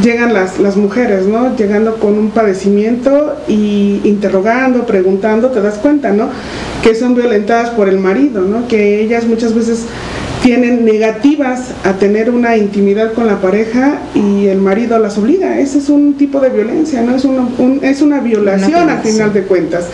llegan 0.01 0.33
las, 0.33 0.59
las 0.59 0.75
mujeres, 0.75 1.25
¿no? 1.25 1.55
Llegando 1.55 1.95
con 1.97 2.17
un 2.17 2.31
padecimiento 2.31 3.37
y 3.47 4.01
interrogando, 4.03 4.85
preguntando, 4.85 5.49
te 5.49 5.61
das 5.61 5.75
cuenta, 5.75 6.11
¿no? 6.11 6.29
Que 6.83 6.95
son 6.95 7.15
violentadas 7.15 7.71
por 7.71 7.89
el 7.89 7.97
marido, 7.97 8.41
¿no? 8.41 8.67
Que 8.67 9.01
ellas 9.01 9.25
muchas 9.25 9.53
veces 9.53 9.85
tienen 10.41 10.85
negativas 10.85 11.71
a 11.83 11.93
tener 11.93 12.29
una 12.29 12.55
intimidad 12.57 13.13
con 13.13 13.27
la 13.27 13.41
pareja 13.41 13.99
y 14.15 14.47
el 14.47 14.59
marido 14.59 14.97
las 14.99 15.17
obliga. 15.17 15.59
Ese 15.59 15.79
es 15.79 15.89
un 15.89 16.13
tipo 16.13 16.39
de 16.39 16.49
violencia, 16.49 17.01
no 17.01 17.15
es 17.15 17.25
una, 17.25 17.47
es 17.81 18.01
una 18.01 18.19
violación 18.19 18.89
al 18.89 18.99
final 18.99 19.33
de 19.33 19.43
cuentas. 19.43 19.87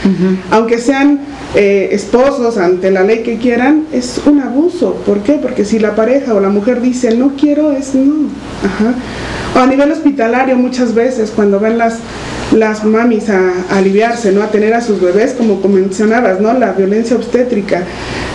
Aunque 0.52 0.78
sean 0.78 1.22
eh, 1.56 1.90
esposos 1.92 2.58
ante 2.58 2.92
la 2.92 3.04
ley 3.04 3.24
que 3.24 3.38
quieran, 3.38 3.86
es 3.92 4.22
un 4.26 4.42
abuso. 4.42 4.96
¿Por 5.06 5.24
qué? 5.24 5.34
Porque 5.34 5.66
si 5.66 5.80
la 5.80 5.96
pareja 5.96 6.34
o 6.34 6.40
la 6.40 6.50
mujer 6.50 6.82
dice 6.82 7.16
no 7.16 7.34
quiero, 7.36 7.72
es 7.72 7.96
no. 7.96 8.30
O 9.56 9.60
a 9.60 9.68
nivel 9.68 9.92
hospitalario 9.92 10.56
muchas 10.56 10.94
veces 10.94 11.32
cuando 11.36 11.60
ven 11.60 11.78
las 11.78 11.98
las 12.54 12.84
mamis 12.84 13.30
a, 13.30 13.52
aliviarse, 13.72 14.32
¿no? 14.32 14.44
A 14.44 14.52
tener 14.52 14.74
a 14.74 14.82
sus 14.82 15.02
bebés, 15.02 15.34
como 15.34 15.60
mencionabas, 15.68 16.40
¿no? 16.40 16.54
La 16.54 16.73
violencia 16.74 17.16
obstétrica, 17.16 17.84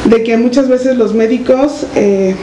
de 0.05 0.23
que 0.23 0.37
muchas 0.37 0.69
veces 0.69 0.97
los 0.97 1.15
médicos 1.15 1.87
eh, 1.95 2.35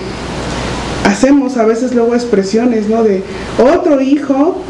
hacemos 1.06 1.58
a 1.58 1.66
veces 1.66 1.94
luego 1.94 2.16
expresiones, 2.16 2.90
¿no? 2.90 3.04
De 3.04 3.22
otro 3.58 4.02
hijo, 4.02 4.62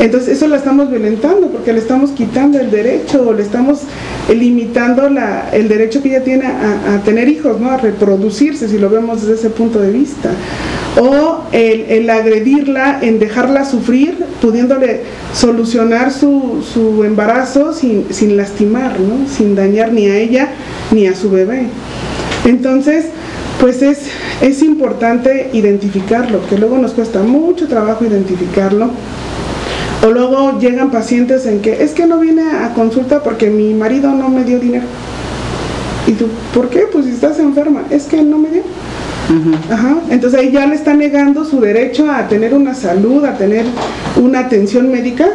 entonces 0.00 0.36
eso 0.36 0.48
lo 0.48 0.56
estamos 0.56 0.90
violentando 0.90 1.48
porque 1.48 1.72
le 1.72 1.78
estamos 1.78 2.10
quitando 2.10 2.58
el 2.58 2.70
derecho 2.70 3.24
o 3.28 3.32
le 3.32 3.42
estamos 3.42 3.80
limitando 4.28 5.08
la, 5.08 5.50
el 5.50 5.68
derecho 5.68 6.02
que 6.02 6.08
ella 6.08 6.24
tiene 6.24 6.46
a, 6.46 7.00
tener 7.04 7.28
hijos, 7.28 7.60
¿no? 7.60 7.70
a 7.70 7.76
reproducirse 7.76 8.68
si 8.68 8.78
lo 8.78 8.90
vemos 8.90 9.22
desde 9.22 9.34
ese 9.34 9.50
punto 9.50 9.80
de 9.80 9.92
vista. 9.92 10.30
O 11.00 11.40
el, 11.52 12.08
agredirla, 12.08 13.00
en 13.02 13.18
dejarla 13.18 13.64
sufrir, 13.64 14.24
pudiéndole 14.40 15.00
solucionar 15.32 16.12
su, 16.12 16.64
su 16.72 17.02
embarazo 17.02 17.72
sin, 17.72 18.06
sin 18.12 18.36
lastimar, 18.36 19.00
¿no? 19.00 19.28
sin 19.28 19.56
dañar 19.56 19.92
ni 19.92 20.06
a 20.06 20.16
ella 20.16 20.50
ni 20.92 21.06
a 21.06 21.14
su 21.16 21.30
bebé. 21.30 21.66
Entonces, 22.44 23.06
pues 23.60 23.82
es, 23.82 24.02
es 24.40 24.62
importante 24.62 25.50
identificarlo, 25.52 26.46
que 26.48 26.58
luego 26.58 26.78
nos 26.78 26.92
cuesta 26.92 27.22
mucho 27.22 27.66
trabajo 27.66 28.04
identificarlo 28.04 28.90
o 30.04 30.10
luego 30.10 30.58
llegan 30.58 30.90
pacientes 30.90 31.46
en 31.46 31.60
que 31.60 31.82
es 31.82 31.92
que 31.92 32.06
no 32.06 32.18
vine 32.18 32.42
a 32.42 32.74
consulta 32.74 33.22
porque 33.22 33.48
mi 33.48 33.72
marido 33.72 34.10
no 34.10 34.28
me 34.28 34.44
dio 34.44 34.58
dinero. 34.58 34.84
¿Y 36.06 36.12
tú 36.12 36.26
por 36.52 36.68
qué? 36.68 36.80
Pues 36.92 37.06
si 37.06 37.12
estás 37.12 37.38
enferma, 37.38 37.84
es 37.90 38.04
que 38.04 38.22
no 38.22 38.36
me 38.36 38.50
dio. 38.50 38.62
Ajá. 39.70 39.96
Entonces 40.10 40.38
ahí 40.38 40.50
ya 40.50 40.66
le 40.66 40.74
está 40.74 40.94
negando 40.94 41.44
su 41.44 41.60
derecho 41.60 42.10
a 42.10 42.28
tener 42.28 42.54
una 42.54 42.74
salud, 42.74 43.24
a 43.24 43.36
tener 43.36 43.64
una 44.16 44.40
atención 44.40 44.90
médica 44.90 45.28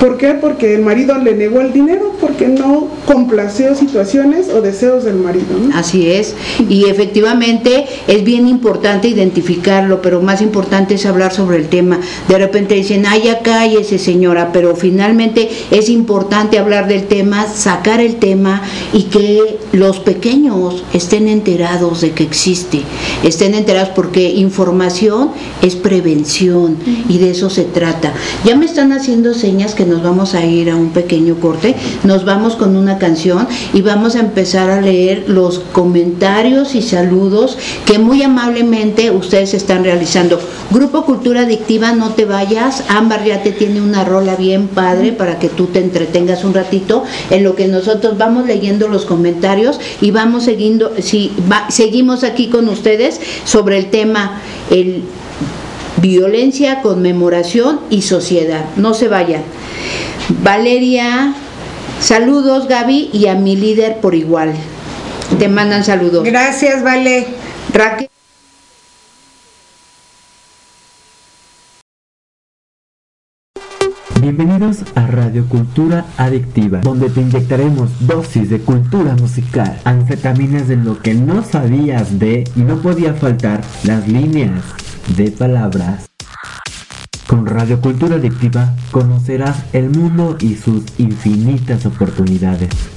¿Por 0.00 0.18
qué? 0.18 0.34
Porque 0.34 0.74
el 0.74 0.82
marido 0.82 1.16
le 1.16 1.34
negó 1.34 1.62
el 1.62 1.72
dinero, 1.72 2.12
porque 2.20 2.48
no 2.48 2.88
complació 3.06 3.74
situaciones 3.74 4.48
o 4.50 4.60
deseos 4.60 5.04
del 5.04 5.16
marido. 5.16 5.46
Así 5.72 6.10
es, 6.10 6.34
y 6.68 6.84
efectivamente 6.84 7.86
es 8.06 8.22
bien 8.22 8.46
importante 8.46 9.08
identificarlo, 9.08 10.02
pero 10.02 10.20
más 10.20 10.42
importante 10.42 10.94
es 10.94 11.06
hablar 11.06 11.32
sobre 11.32 11.56
el 11.56 11.68
tema. 11.68 11.98
De 12.28 12.36
repente 12.36 12.74
dicen, 12.74 13.06
ay, 13.06 13.22
ya 13.24 13.40
cállese 13.40 13.98
señora, 13.98 14.50
pero 14.52 14.76
finalmente 14.76 15.48
es 15.70 15.88
importante 15.88 16.58
hablar 16.58 16.88
del 16.88 17.04
tema, 17.04 17.46
sacar 17.46 18.00
el 18.00 18.16
tema 18.16 18.62
y 18.92 19.04
que 19.04 19.58
los 19.72 20.00
pequeños 20.00 20.84
estén 20.92 21.26
enterados 21.26 22.02
de 22.02 22.10
que 22.10 22.24
existe, 22.24 22.82
estén 23.22 23.54
enterados 23.54 23.90
porque 23.90 24.28
información 24.30 25.30
es 25.62 25.74
prevención 25.74 26.76
y 27.08 27.18
de 27.18 27.30
eso 27.30 27.48
se 27.48 27.64
trata. 27.64 28.12
Ya 28.44 28.56
me 28.56 28.66
están 28.66 28.92
haciendo 28.92 29.32
señas 29.32 29.74
que 29.74 29.85
nos 29.86 30.02
vamos 30.02 30.34
a 30.34 30.44
ir 30.44 30.70
a 30.70 30.76
un 30.76 30.90
pequeño 30.90 31.36
corte, 31.36 31.74
nos 32.04 32.24
vamos 32.24 32.56
con 32.56 32.76
una 32.76 32.98
canción 32.98 33.46
y 33.72 33.82
vamos 33.82 34.16
a 34.16 34.20
empezar 34.20 34.70
a 34.70 34.80
leer 34.80 35.24
los 35.28 35.60
comentarios 35.72 36.74
y 36.74 36.82
saludos 36.82 37.56
que 37.84 37.98
muy 37.98 38.22
amablemente 38.22 39.10
ustedes 39.10 39.54
están 39.54 39.84
realizando. 39.84 40.38
Grupo 40.70 41.04
Cultura 41.04 41.42
Adictiva, 41.42 41.92
no 41.92 42.10
te 42.10 42.24
vayas, 42.24 42.84
Ámbar 42.88 43.24
ya 43.24 43.42
te 43.42 43.52
tiene 43.52 43.80
una 43.80 44.04
rola 44.04 44.36
bien 44.36 44.68
padre 44.68 45.12
para 45.12 45.38
que 45.38 45.48
tú 45.48 45.66
te 45.66 45.78
entretengas 45.78 46.44
un 46.44 46.54
ratito. 46.54 47.04
En 47.30 47.44
lo 47.44 47.54
que 47.54 47.68
nosotros 47.68 48.18
vamos 48.18 48.46
leyendo 48.46 48.88
los 48.88 49.04
comentarios 49.04 49.78
y 50.00 50.10
vamos 50.10 50.44
siguiendo, 50.44 50.92
si 50.98 51.32
seguimos 51.68 52.24
aquí 52.24 52.48
con 52.48 52.68
ustedes 52.68 53.20
sobre 53.44 53.78
el 53.78 53.90
tema 53.90 54.40
el 54.70 55.02
violencia, 56.00 56.82
conmemoración 56.82 57.80
y 57.90 58.02
sociedad. 58.02 58.64
No 58.76 58.94
se 58.94 59.08
vayan. 59.08 59.42
Valeria, 60.42 61.34
saludos 62.00 62.68
Gaby 62.68 63.10
y 63.12 63.26
a 63.26 63.34
mi 63.34 63.56
líder 63.56 64.00
por 64.00 64.14
igual. 64.14 64.54
Te 65.38 65.48
mandan 65.48 65.84
saludos. 65.84 66.24
Gracias, 66.24 66.82
Vale. 66.82 67.26
Raquel. 67.72 68.08
Bienvenidos 74.20 74.78
a 74.96 75.06
Radio 75.06 75.48
Cultura 75.48 76.04
Adictiva, 76.16 76.80
donde 76.80 77.10
te 77.10 77.20
inyectaremos 77.20 77.90
dosis 78.00 78.50
de 78.50 78.58
cultura 78.58 79.14
musical, 79.14 79.78
anfetaminas 79.84 80.66
de 80.66 80.76
lo 80.76 81.00
que 81.00 81.14
no 81.14 81.44
sabías 81.44 82.18
de 82.18 82.42
y 82.56 82.60
no 82.60 82.76
podía 82.82 83.14
faltar 83.14 83.60
las 83.84 84.08
líneas 84.08 84.64
de 85.14 85.30
palabras. 85.30 86.10
Con 87.26 87.46
Radio 87.46 87.80
Cultura 87.80 88.16
Adictiva 88.16 88.74
conocerás 88.90 89.64
el 89.72 89.90
mundo 89.90 90.36
y 90.40 90.54
sus 90.56 90.84
infinitas 90.98 91.86
oportunidades. 91.86 92.95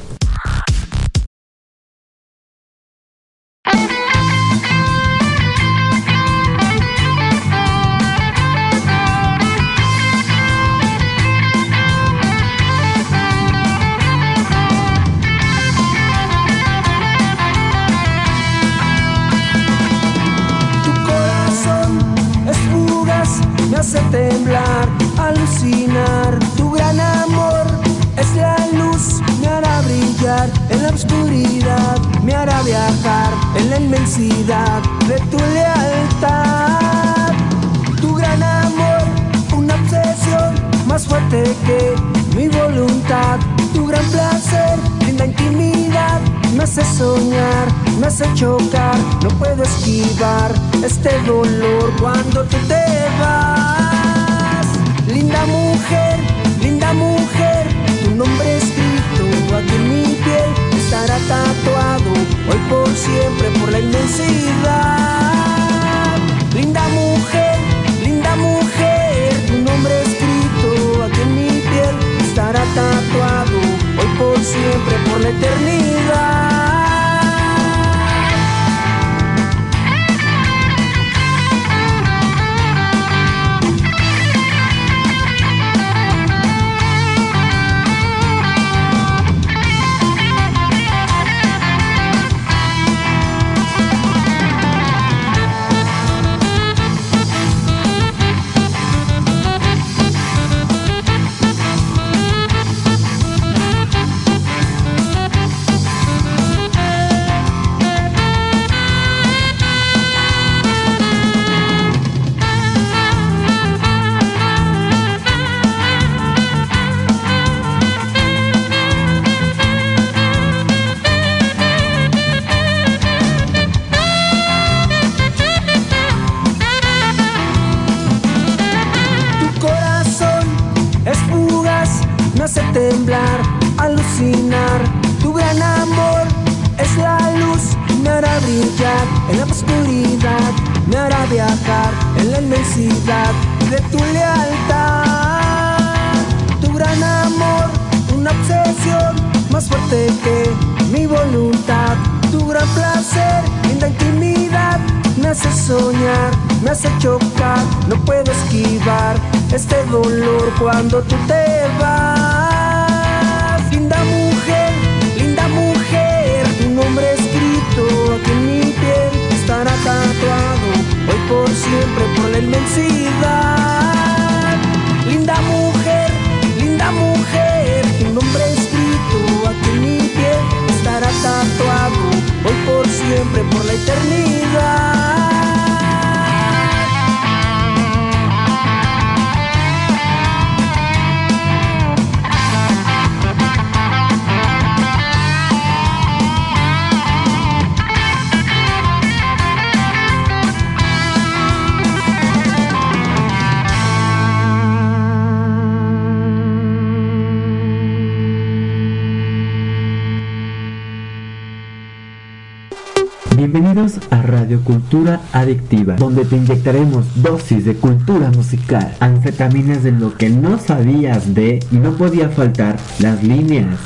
Bienvenidos 213.79 214.11
a 214.11 214.21
Radio 214.23 214.61
Cultura 214.61 215.21
Adictiva, 215.31 215.95
donde 215.95 216.25
te 216.25 216.35
inyectaremos 216.35 217.23
dosis 217.23 217.63
de 217.63 217.75
cultura 217.75 218.29
musical, 218.29 218.93
anfetaminas 218.99 219.83
de 219.83 219.93
lo 219.93 220.17
que 220.17 220.29
no 220.29 220.59
sabías 220.59 221.33
de 221.33 221.59
y 221.71 221.77
no 221.77 221.93
podía 221.93 222.27
faltar 222.27 222.75
las 222.99 223.23
líneas 223.23 223.79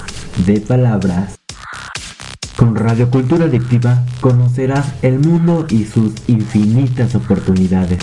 de 0.48 0.62
palabras. 0.62 1.40
Con 2.56 2.76
Radio 2.76 3.12
Cultura 3.12 3.46
Adictiva 3.46 4.04
conocerás 4.20 4.96
el 5.04 5.20
mundo 5.20 5.68
y 5.70 5.86
sus 5.86 6.12
infinitas 6.28 7.14
oportunidades. 7.14 8.00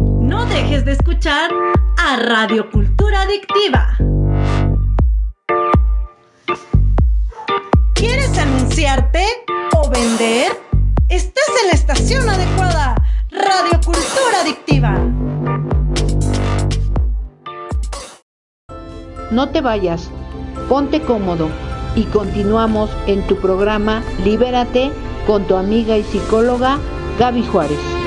No 0.00 0.46
dejes 0.46 0.86
de 0.86 0.92
escuchar 0.92 1.50
a 1.98 2.16
Radio 2.16 2.70
Cultura 2.70 3.20
Adictiva. 3.20 3.98
Anunciarte 8.94 9.26
o 9.76 9.88
vender? 9.88 10.52
Estás 11.08 11.48
en 11.62 11.68
la 11.68 11.72
estación 11.74 12.28
adecuada. 12.28 12.94
Radio 13.30 13.80
Cultura 13.84 14.40
Adictiva. 14.42 14.98
No 19.30 19.48
te 19.48 19.60
vayas, 19.60 20.08
ponte 20.68 21.00
cómodo 21.00 21.48
y 21.96 22.04
continuamos 22.04 22.90
en 23.06 23.26
tu 23.26 23.36
programa 23.36 24.02
Libérate 24.22 24.92
con 25.26 25.44
tu 25.46 25.56
amiga 25.56 25.96
y 25.96 26.04
psicóloga 26.04 26.78
Gaby 27.18 27.44
Juárez. 27.46 28.03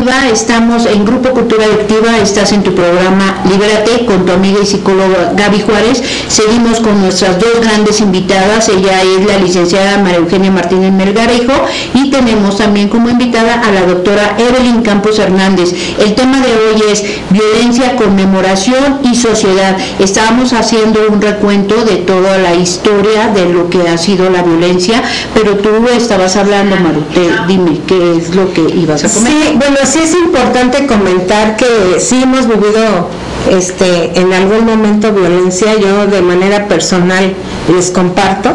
Estamos 0.00 0.86
en 0.86 1.04
Grupo 1.04 1.30
Cultura 1.30 1.66
Adictiva, 1.66 2.16
estás 2.22 2.52
en 2.52 2.62
tu 2.62 2.74
programa 2.74 3.42
Libérate 3.50 4.06
con 4.06 4.24
tu 4.24 4.32
amiga 4.32 4.60
y 4.62 4.66
psicóloga 4.66 5.32
Gaby 5.36 5.60
Juárez. 5.60 6.02
Seguimos 6.26 6.80
con 6.80 7.02
nuestras 7.02 7.38
dos 7.38 7.60
grandes 7.60 8.00
invitadas, 8.00 8.70
ella 8.70 9.02
es 9.02 9.26
la 9.26 9.38
licenciada 9.38 9.98
María 9.98 10.18
Eugenia 10.18 10.50
Martínez 10.50 10.92
Melgarejo 10.92 11.52
y 11.92 12.10
tenemos 12.10 12.56
también 12.56 12.88
como 12.88 13.10
invitada 13.10 13.60
a 13.60 13.72
la 13.72 13.82
doctora 13.82 14.36
Evelyn 14.38 14.80
Campos 14.80 15.18
Hernández. 15.18 15.74
El 15.98 16.14
tema 16.14 16.40
de 16.40 16.48
hoy 16.48 16.82
es 16.90 17.04
violencia, 17.28 17.96
conmemoración 17.96 19.00
y 19.02 19.14
sociedad. 19.14 19.76
Estábamos 19.98 20.54
haciendo 20.54 21.00
un 21.10 21.20
recuento 21.20 21.84
de 21.84 21.96
toda 21.96 22.38
la 22.38 22.54
historia 22.54 23.28
de 23.34 23.46
lo 23.46 23.68
que 23.68 23.86
ha 23.88 23.98
sido 23.98 24.30
la 24.30 24.42
violencia, 24.42 25.02
pero 25.34 25.56
tú 25.56 25.86
estabas 25.94 26.36
hablando, 26.36 26.76
Marute, 26.76 27.30
dime 27.46 27.80
qué 27.86 28.16
es 28.16 28.34
lo 28.34 28.50
que 28.52 28.62
ibas 28.62 29.04
a 29.04 29.08
comentar. 29.08 29.42
Sí, 29.42 29.56
bueno, 29.56 29.76
sí 29.90 29.98
es 30.04 30.14
importante 30.14 30.86
comentar 30.86 31.56
que 31.56 31.98
sí 31.98 32.22
hemos 32.22 32.46
vivido 32.46 33.08
este, 33.50 34.18
en 34.20 34.32
algún 34.32 34.64
momento 34.64 35.12
violencia, 35.12 35.74
yo 35.74 36.06
de 36.06 36.22
manera 36.22 36.68
personal 36.68 37.34
les 37.74 37.90
comparto, 37.90 38.52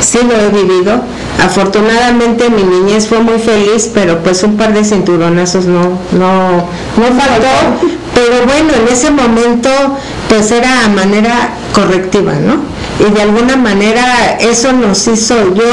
sí 0.00 0.18
lo 0.26 0.34
he 0.34 0.48
vivido. 0.48 1.00
Afortunadamente 1.42 2.50
mi 2.50 2.64
niñez 2.64 3.06
fue 3.06 3.20
muy 3.20 3.38
feliz, 3.38 3.90
pero 3.94 4.22
pues 4.22 4.42
un 4.42 4.56
par 4.56 4.74
de 4.74 4.84
cinturonazos 4.84 5.66
no, 5.66 5.98
no, 6.12 6.68
no 6.96 7.06
faltó. 7.18 7.88
Pero 8.14 8.44
bueno, 8.46 8.72
en 8.74 8.92
ese 8.92 9.10
momento 9.10 9.70
pues 10.28 10.50
era 10.50 10.84
a 10.84 10.88
manera 10.88 11.50
correctiva, 11.72 12.34
¿no? 12.34 12.56
Y 13.04 13.10
de 13.12 13.22
alguna 13.22 13.56
manera 13.56 14.36
eso 14.38 14.72
nos 14.72 15.06
hizo, 15.08 15.54
yo 15.54 15.64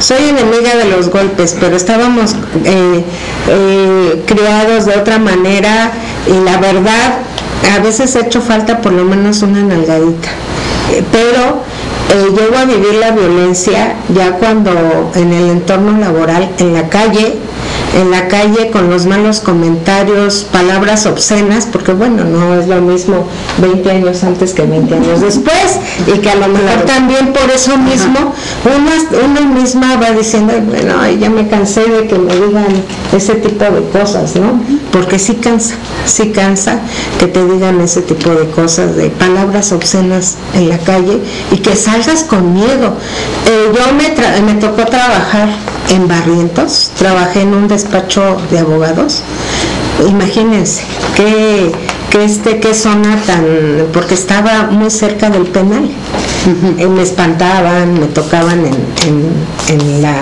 soy 0.00 0.28
enemiga 0.28 0.76
de 0.76 0.84
los 0.86 1.10
golpes, 1.10 1.56
pero 1.58 1.76
estábamos 1.76 2.34
eh, 2.64 3.04
eh, 3.48 4.22
criados 4.26 4.86
de 4.86 4.96
otra 4.96 5.18
manera 5.18 5.92
y 6.26 6.44
la 6.44 6.58
verdad 6.58 7.18
a 7.74 7.78
veces 7.80 8.14
ha 8.16 8.20
hecho 8.20 8.40
falta 8.40 8.80
por 8.80 8.92
lo 8.92 9.04
menos 9.04 9.42
una 9.42 9.62
nalgadita. 9.62 10.28
Eh, 10.92 11.02
pero 11.10 11.62
eh, 12.10 12.30
llego 12.30 12.56
a 12.56 12.64
vivir 12.64 12.94
la 12.94 13.10
violencia 13.10 13.96
ya 14.14 14.32
cuando 14.32 14.70
en 15.14 15.32
el 15.32 15.50
entorno 15.50 15.98
laboral, 15.98 16.50
en 16.58 16.74
la 16.74 16.88
calle, 16.88 17.34
en 17.94 18.10
la 18.10 18.28
calle 18.28 18.70
con 18.72 18.90
los 18.90 19.06
malos 19.06 19.40
comentarios, 19.40 20.46
palabras 20.52 21.06
obscenas, 21.06 21.66
porque 21.70 21.92
bueno, 21.92 22.24
no 22.24 22.58
es 22.58 22.66
lo 22.66 22.80
mismo 22.80 23.26
20 23.58 23.90
años 23.90 24.24
antes 24.24 24.52
que 24.52 24.62
20 24.62 24.94
años 24.94 25.20
después, 25.20 25.78
y 26.06 26.18
que 26.18 26.30
a 26.30 26.34
lo 26.34 26.48
mejor 26.48 26.82
también 26.86 27.32
por 27.32 27.48
eso 27.50 27.76
mismo 27.78 28.34
una, 28.64 29.24
una 29.24 29.40
misma 29.54 29.96
va 29.96 30.10
diciendo, 30.10 30.52
bueno, 30.66 30.94
ya 31.20 31.30
me 31.30 31.46
cansé 31.48 31.82
de 31.88 32.06
que 32.08 32.18
me 32.18 32.34
digan 32.34 32.66
ese 33.16 33.34
tipo 33.36 33.64
de 33.64 33.82
cosas, 33.92 34.34
¿no? 34.36 34.60
Porque 34.90 35.18
sí 35.18 35.34
cansa, 35.36 35.74
sí 36.04 36.30
cansa 36.30 36.80
que 37.18 37.26
te 37.26 37.44
digan 37.44 37.80
ese 37.80 38.02
tipo 38.02 38.30
de 38.30 38.48
cosas, 38.50 38.96
de 38.96 39.08
palabras 39.10 39.70
obscenas 39.72 40.34
en 40.54 40.68
la 40.68 40.78
calle 40.78 41.20
y 41.52 41.58
que 41.58 41.76
salgas 41.76 42.24
con 42.24 42.54
miedo. 42.54 42.96
Eh, 43.46 43.72
yo 43.74 43.94
me, 43.94 44.14
tra- 44.16 44.40
me 44.42 44.54
tocó 44.54 44.84
trabajar 44.86 45.48
en 45.90 46.08
Barrientos, 46.08 46.90
trabajé 46.98 47.42
en 47.42 47.54
un 47.54 47.68
despacho 47.68 48.36
de 48.50 48.58
abogados. 48.60 49.22
Imagínense 50.08 50.82
qué, 51.16 51.70
qué, 52.10 52.24
este, 52.24 52.58
qué 52.60 52.74
zona 52.74 53.16
tan, 53.26 53.44
porque 53.92 54.14
estaba 54.14 54.68
muy 54.70 54.90
cerca 54.90 55.30
del 55.30 55.46
penal. 55.46 55.88
Eh, 56.78 56.86
me 56.88 57.02
espantaban, 57.02 57.98
me 57.98 58.06
tocaban 58.06 58.60
en, 58.66 58.74
en- 59.06 59.32
en 59.80 60.02
la 60.02 60.14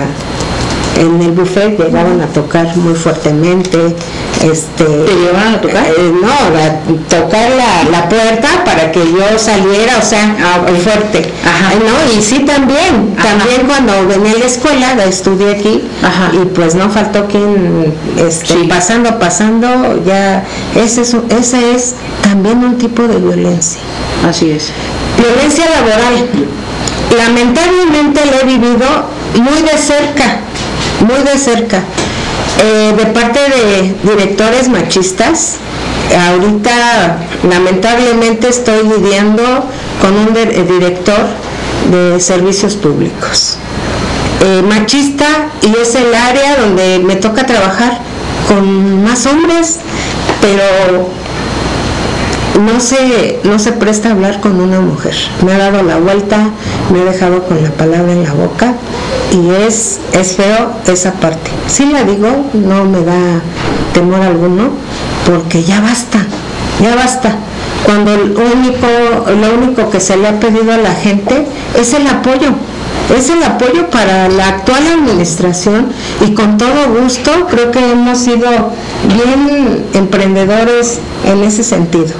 en 0.97 1.21
el 1.21 1.31
buffet 1.31 1.77
llegaban 1.79 2.21
a 2.21 2.27
tocar 2.27 2.75
muy 2.77 2.93
fuertemente 2.93 3.95
este 4.43 4.83
¿Te 4.83 5.13
llevaban 5.15 5.55
a 5.55 5.61
tocar? 5.61 5.85
eh, 5.87 6.11
no 6.21 6.27
la- 6.55 6.79
tocar 7.09 7.49
la, 7.51 7.89
la 7.89 8.09
puerta 8.09 8.63
para 8.65 8.91
que 8.91 8.99
yo 8.99 9.39
saliera 9.39 9.97
o 9.99 10.05
sea 10.05 10.35
muy 10.69 10.79
fuerte 10.79 11.31
Ajá. 11.45 11.73
Eh, 11.73 11.79
no 11.79 12.19
y 12.19 12.21
sí 12.21 12.39
también 12.39 13.15
Ajá. 13.17 13.29
también 13.29 13.67
cuando 13.67 14.07
venía 14.07 14.33
a 14.33 14.39
la 14.39 14.45
escuela 14.45 14.93
la 14.95 15.05
estudié 15.05 15.55
aquí 15.55 15.81
Ajá. 16.03 16.31
y 16.33 16.45
pues 16.45 16.75
no 16.75 16.89
faltó 16.89 17.25
quien 17.27 17.93
este, 18.17 18.53
Sí. 18.53 18.67
pasando 18.69 19.17
pasando 19.17 20.03
ya 20.05 20.43
ese 20.75 21.01
es 21.01 21.15
ese 21.29 21.75
es 21.75 21.95
también 22.21 22.57
un 22.63 22.77
tipo 22.77 23.03
de 23.03 23.17
violencia 23.17 23.79
Así 24.27 24.51
es. 24.51 24.69
Violencia 25.17 25.65
laboral. 25.69 26.27
Lamentablemente 27.17 28.21
la 28.25 28.39
he 28.41 28.45
vivido 28.45 28.85
muy 29.35 29.61
de 29.61 29.77
cerca, 29.77 30.39
muy 31.03 31.21
de 31.23 31.37
cerca, 31.37 31.83
Eh, 32.59 32.93
de 32.95 33.05
parte 33.07 33.39
de 33.39 33.95
directores 34.03 34.69
machistas. 34.69 35.55
Ahorita 36.29 37.17
lamentablemente 37.49 38.47
estoy 38.47 38.83
lidiando 38.87 39.43
con 39.99 40.15
un 40.15 40.37
eh, 40.37 40.63
director 40.63 41.23
de 41.91 42.19
servicios 42.19 42.75
públicos. 42.75 43.57
Eh, 44.41 44.61
machista 44.61 45.25
y 45.61 45.75
es 45.81 45.95
el 45.95 46.13
área 46.13 46.57
donde 46.57 46.99
me 46.99 47.15
toca 47.15 47.45
trabajar 47.45 47.99
con 48.47 49.03
más 49.03 49.25
hombres 49.25 49.79
pero 50.41 51.07
no 52.59 52.79
se, 52.79 53.39
no 53.43 53.59
se 53.59 53.71
presta 53.73 54.09
a 54.09 54.11
hablar 54.11 54.39
con 54.39 54.59
una 54.59 54.79
mujer. 54.79 55.15
Me 55.45 55.53
ha 55.53 55.57
dado 55.57 55.83
la 55.83 55.97
vuelta, 55.97 56.49
me 56.91 57.01
ha 57.01 57.05
dejado 57.05 57.43
con 57.43 57.61
la 57.63 57.71
palabra 57.71 58.11
en 58.11 58.23
la 58.23 58.33
boca 58.33 58.73
y 59.31 59.49
es, 59.65 59.99
es 60.13 60.35
feo 60.35 60.73
esa 60.87 61.13
parte. 61.13 61.51
Si 61.67 61.85
la 61.85 62.03
digo, 62.03 62.27
no 62.53 62.85
me 62.85 63.03
da 63.03 63.41
temor 63.93 64.21
alguno, 64.21 64.69
porque 65.25 65.63
ya 65.63 65.81
basta, 65.81 66.19
ya 66.81 66.95
basta. 66.95 67.35
Cuando 67.85 68.13
el 68.13 68.31
único, 68.31 68.87
lo 69.27 69.55
único 69.55 69.89
que 69.89 69.99
se 69.99 70.15
le 70.15 70.27
ha 70.27 70.39
pedido 70.39 70.71
a 70.71 70.77
la 70.77 70.93
gente 70.93 71.45
es 71.77 71.93
el 71.93 72.07
apoyo, 72.07 72.51
es 73.15 73.29
el 73.29 73.43
apoyo 73.43 73.89
para 73.89 74.29
la 74.29 74.47
actual 74.47 74.81
administración 74.87 75.87
y 76.25 76.33
con 76.33 76.57
todo 76.57 77.01
gusto 77.01 77.31
creo 77.49 77.71
que 77.71 77.91
hemos 77.91 78.17
sido 78.17 78.47
bien 79.07 79.85
emprendedores 79.93 80.99
en 81.25 81.43
ese 81.43 81.63
sentido, 81.63 82.13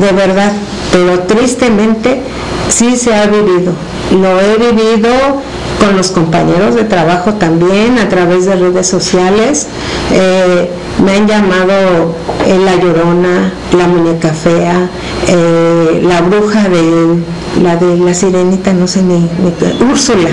de 0.00 0.12
verdad, 0.12 0.52
pero 0.92 1.20
tristemente 1.20 2.22
sí 2.68 2.96
se 2.96 3.14
ha 3.14 3.26
vivido, 3.26 3.72
lo 4.12 4.40
he 4.40 4.56
vivido 4.72 5.42
con 5.82 5.96
los 5.96 6.12
compañeros 6.12 6.76
de 6.76 6.84
trabajo 6.84 7.34
también 7.34 7.98
a 7.98 8.08
través 8.08 8.46
de 8.46 8.54
redes 8.54 8.86
sociales. 8.86 9.66
Eh, 10.12 10.70
me 11.04 11.16
han 11.16 11.26
llamado 11.26 12.14
eh, 12.46 12.58
la 12.64 12.76
llorona, 12.76 13.52
la 13.76 13.88
muñeca 13.88 14.32
fea, 14.32 14.88
eh, 15.26 16.02
la 16.04 16.20
bruja 16.20 16.68
de 16.68 17.18
la 17.62 17.76
de 17.76 17.96
la 17.98 18.14
sirenita, 18.14 18.72
no 18.72 18.86
sé 18.86 19.02
ni, 19.02 19.28
Úrsula, 19.90 20.30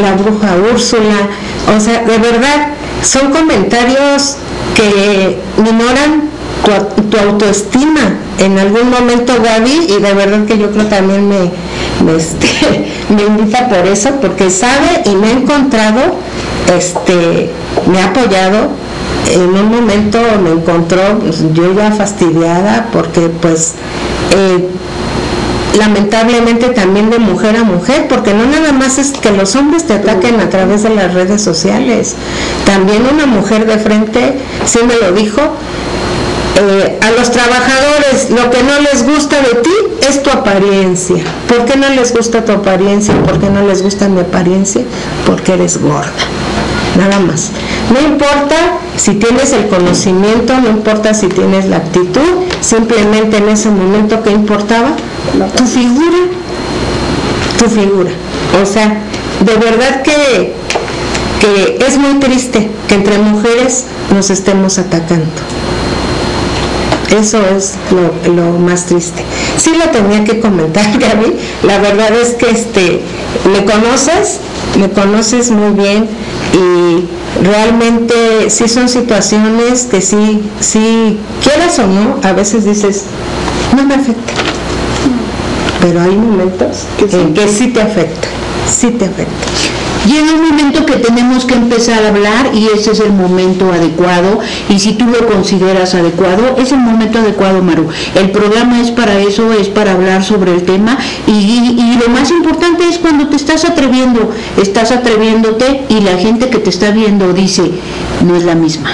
la 0.00 0.12
bruja 0.14 0.56
Úrsula, 0.72 1.28
o 1.74 1.80
sea, 1.80 2.02
de 2.04 2.18
verdad, 2.18 2.68
son 3.02 3.30
comentarios 3.30 4.36
que 4.74 5.38
minoran 5.56 6.30
tu, 7.10 7.16
autoestima 7.16 8.18
en 8.40 8.58
algún 8.58 8.90
momento 8.90 9.34
Gaby 9.42 9.94
y 9.96 10.00
de 10.00 10.14
verdad 10.14 10.44
que 10.46 10.58
yo 10.58 10.70
creo 10.70 10.86
también 10.86 11.28
me, 11.28 11.50
este, 12.16 12.48
me 13.14 13.22
invita 13.22 13.68
por 13.68 13.86
eso 13.86 14.10
porque 14.20 14.50
sabe 14.50 15.02
y 15.04 15.14
me 15.14 15.28
ha 15.28 15.32
encontrado 15.32 16.00
este 16.76 17.50
me 17.90 18.00
ha 18.00 18.06
apoyado. 18.06 18.68
En 19.32 19.42
un 19.42 19.70
momento 19.70 20.18
me 20.42 20.50
encontró 20.50 21.00
pues, 21.20 21.44
yo 21.52 21.72
ya 21.74 21.92
fastidiada 21.92 22.88
porque 22.92 23.28
pues 23.40 23.74
eh, 24.34 24.66
lamentablemente 25.78 26.68
también 26.70 27.10
de 27.10 27.18
mujer 27.18 27.56
a 27.56 27.62
mujer, 27.62 28.06
porque 28.08 28.34
no 28.34 28.46
nada 28.46 28.72
más 28.72 28.98
es 28.98 29.12
que 29.12 29.30
los 29.30 29.54
hombres 29.54 29.86
te 29.86 29.94
ataquen 29.94 30.40
a 30.40 30.50
través 30.50 30.82
de 30.82 30.90
las 30.90 31.14
redes 31.14 31.42
sociales, 31.42 32.16
también 32.66 33.02
una 33.12 33.26
mujer 33.26 33.66
de 33.66 33.78
frente 33.78 34.34
sí 34.64 34.80
me 34.86 34.96
lo 34.96 35.12
dijo, 35.12 35.40
eh, 36.62 36.98
a 37.00 37.10
los 37.12 37.30
trabajadores 37.30 38.28
lo 38.30 38.50
que 38.50 38.62
no 38.62 38.80
les 38.80 39.04
gusta 39.04 39.36
de 39.40 39.60
ti 39.62 39.70
es 40.08 40.22
tu 40.22 40.30
apariencia. 40.30 41.16
¿Por 41.48 41.64
qué 41.64 41.76
no 41.76 41.88
les 41.88 42.14
gusta 42.14 42.44
tu 42.44 42.52
apariencia? 42.52 43.14
¿Por 43.22 43.40
qué 43.40 43.48
no 43.48 43.66
les 43.66 43.82
gusta 43.82 44.08
mi 44.08 44.20
apariencia? 44.20 44.82
Porque 45.24 45.54
eres 45.54 45.80
gorda. 45.80 46.12
Nada 46.98 47.18
más. 47.20 47.50
No 47.90 48.00
importa 48.06 48.56
si 48.96 49.14
tienes 49.14 49.52
el 49.52 49.68
conocimiento, 49.68 50.54
no 50.58 50.68
importa 50.68 51.14
si 51.14 51.28
tienes 51.28 51.66
la 51.66 51.78
actitud, 51.78 52.44
simplemente 52.60 53.38
en 53.38 53.48
ese 53.48 53.70
momento 53.70 54.22
que 54.22 54.30
importaba 54.30 54.90
tu 55.56 55.64
figura, 55.64 56.18
tu 57.58 57.70
figura. 57.70 58.10
O 58.62 58.66
sea, 58.66 59.02
de 59.40 59.54
verdad 59.54 60.02
que, 60.02 60.54
que 61.40 61.84
es 61.86 61.96
muy 61.96 62.20
triste 62.20 62.70
que 62.86 62.96
entre 62.96 63.16
mujeres 63.18 63.86
nos 64.12 64.28
estemos 64.28 64.78
atacando. 64.78 65.24
Eso 67.10 67.38
es 67.56 67.74
lo, 68.28 68.58
más 68.58 68.86
triste. 68.86 69.22
Sí 69.56 69.72
lo 69.76 69.90
tenía 69.90 70.24
que 70.24 70.40
comentar, 70.40 70.86
Gaby. 70.98 71.36
La 71.64 71.78
verdad 71.78 72.10
es 72.12 72.34
que 72.34 72.50
este, 72.50 73.00
me 73.50 73.64
conoces, 73.64 74.38
me 74.78 74.90
conoces 74.90 75.50
muy 75.50 75.72
bien 75.72 76.08
y 76.52 77.44
realmente 77.44 78.48
sí 78.48 78.68
son 78.68 78.88
situaciones 78.88 79.84
que 79.90 80.00
sí, 80.00 80.42
sí, 80.60 81.18
quieras 81.42 81.78
o 81.78 81.86
no, 81.86 82.18
a 82.22 82.32
veces 82.32 82.64
dices, 82.64 83.04
no 83.76 83.84
me 83.84 83.94
afecta. 83.94 84.32
Pero 85.80 86.00
hay 86.00 86.14
momentos 86.14 86.84
en 87.12 87.34
que 87.34 87.48
sí 87.48 87.68
te 87.68 87.80
afecta, 87.80 88.28
sí 88.68 88.90
te 88.90 89.06
afecta. 89.06 89.79
Llega 90.06 90.32
un 90.32 90.48
momento 90.48 90.86
que 90.86 90.94
tenemos 90.94 91.44
que 91.44 91.54
empezar 91.54 92.02
a 92.04 92.08
hablar 92.08 92.50
y 92.54 92.68
ese 92.74 92.92
es 92.92 93.00
el 93.00 93.12
momento 93.12 93.70
adecuado 93.72 94.40
y 94.68 94.78
si 94.78 94.92
tú 94.92 95.04
lo 95.06 95.26
consideras 95.26 95.94
adecuado, 95.94 96.56
es 96.58 96.72
el 96.72 96.78
momento 96.78 97.18
adecuado, 97.18 97.62
Maru. 97.62 97.88
El 98.14 98.30
programa 98.30 98.80
es 98.80 98.90
para 98.90 99.18
eso, 99.18 99.52
es 99.52 99.68
para 99.68 99.92
hablar 99.92 100.24
sobre 100.24 100.54
el 100.54 100.62
tema 100.62 100.96
y, 101.26 101.98
lo 102.00 102.08
más 102.08 102.30
importante 102.30 102.88
es 102.88 102.98
cuando 102.98 103.28
te 103.28 103.36
estás 103.36 103.64
atreviendo, 103.64 104.32
estás 104.56 104.90
atreviéndote 104.90 105.82
y 105.90 106.00
la 106.00 106.16
gente 106.16 106.48
que 106.48 106.58
te 106.58 106.70
está 106.70 106.92
viendo 106.92 107.32
dice, 107.34 107.70
no 108.26 108.36
es 108.36 108.44
la 108.44 108.54
misma. 108.54 108.92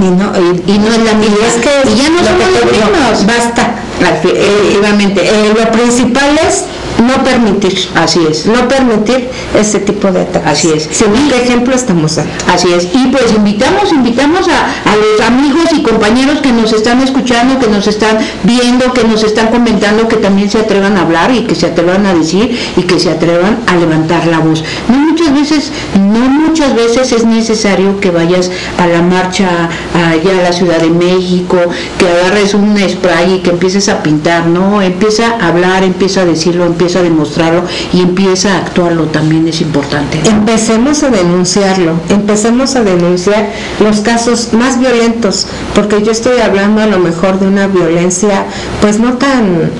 Y 0.00 0.10
no, 0.10 0.32
y, 0.66 0.78
no 0.78 0.88
es 0.88 1.04
la 1.04 1.14
misma. 1.14 1.36
Y 1.40 1.46
es 1.46 1.54
que 1.62 1.94
ya 1.94 2.08
no 2.08 2.18
somos 2.18 2.48
los 2.52 2.72
mismos. 2.72 3.26
Basta, 3.26 3.76
efectivamente. 4.00 5.20
Eh, 5.22 5.54
lo 5.56 5.70
principal 5.70 6.40
es 6.48 6.64
no 7.00 7.24
permitir, 7.24 7.88
así 7.94 8.20
es, 8.30 8.46
no 8.46 8.68
permitir 8.68 9.28
ese 9.58 9.80
tipo 9.80 10.10
de 10.12 10.22
ataques. 10.22 10.50
Así 10.50 10.72
es. 10.72 10.88
Según 10.90 11.28
qué 11.28 11.42
ejemplo 11.42 11.74
estamos 11.74 12.16
dando. 12.16 12.32
Así 12.52 12.68
es. 12.72 12.88
Y 12.94 13.06
pues 13.08 13.32
invitamos, 13.34 13.92
invitamos 13.92 14.46
a, 14.48 14.96
los 14.96 15.20
amigos 15.26 15.64
y 15.72 15.82
compañeros 15.82 16.40
que 16.40 16.52
nos 16.52 16.72
están 16.72 17.00
escuchando, 17.00 17.58
que 17.58 17.68
nos 17.68 17.86
están 17.86 18.18
viendo, 18.42 18.92
que 18.92 19.04
nos 19.04 19.22
están 19.22 19.48
comentando, 19.48 20.08
que 20.08 20.16
también 20.16 20.50
se 20.50 20.58
atrevan 20.58 20.96
a 20.96 21.02
hablar 21.02 21.32
y 21.32 21.44
que 21.44 21.54
se 21.54 21.66
atrevan 21.66 22.06
a 22.06 22.14
decir 22.14 22.58
y 22.76 22.82
que 22.82 22.98
se 22.98 23.10
atrevan 23.10 23.60
a 23.66 23.76
levantar 23.76 24.26
la 24.26 24.40
voz. 24.40 24.62
No 24.88 25.10
muchas 25.30 25.50
veces, 25.50 25.72
no 25.94 26.30
muchas 26.50 26.74
veces 26.74 27.12
es 27.12 27.24
necesario 27.24 28.00
que 28.00 28.10
vayas 28.10 28.50
a 28.78 28.86
la 28.86 29.02
marcha 29.02 29.68
allá 29.94 30.38
a 30.38 30.42
la 30.42 30.52
Ciudad 30.52 30.78
de 30.78 30.90
México, 30.90 31.56
que 31.98 32.08
agarres 32.08 32.54
un 32.54 32.76
spray 32.76 33.34
y 33.34 33.38
que 33.38 33.50
empieces 33.50 33.88
a 33.88 34.02
pintar, 34.02 34.46
no, 34.46 34.82
empieza 34.82 35.36
a 35.40 35.48
hablar, 35.48 35.84
empieza 35.84 36.22
a 36.22 36.24
decirlo, 36.24 36.66
empieza 36.66 37.00
a 37.00 37.02
demostrarlo 37.02 37.62
y 37.92 38.00
empieza 38.00 38.54
a 38.54 38.58
actuarlo, 38.58 39.04
también 39.04 39.46
es 39.48 39.60
importante. 39.60 40.20
Empecemos 40.28 41.02
a 41.02 41.10
denunciarlo, 41.10 41.94
empecemos 42.08 42.74
a 42.76 42.82
denunciar 42.82 43.50
los 43.80 44.00
casos 44.00 44.52
más 44.52 44.78
violentos, 44.78 45.46
porque 45.74 46.02
yo 46.02 46.12
estoy 46.12 46.40
hablando 46.40 46.82
a 46.82 46.86
lo 46.86 46.98
mejor 46.98 47.38
de 47.38 47.46
una 47.46 47.66
violencia 47.66 48.44
pues 48.80 48.98
no 48.98 49.14
tan, 49.14 49.70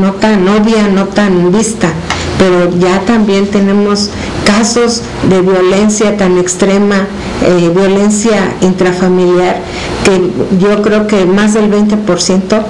no 0.00 0.12
tan 0.12 0.46
obvia, 0.48 0.88
no 0.88 1.06
tan 1.06 1.52
vista, 1.52 1.88
pero 2.38 2.70
ya 2.78 3.00
también 3.00 3.46
tenemos 3.46 4.10
casos 4.48 5.02
de 5.28 5.42
violencia 5.42 6.16
tan 6.16 6.38
extrema, 6.38 7.06
eh, 7.44 7.70
violencia 7.74 8.54
intrafamiliar, 8.62 9.56
que 10.04 10.56
yo 10.58 10.80
creo 10.80 11.06
que 11.06 11.26
más 11.26 11.52
del 11.52 11.70
20%, 11.70 12.64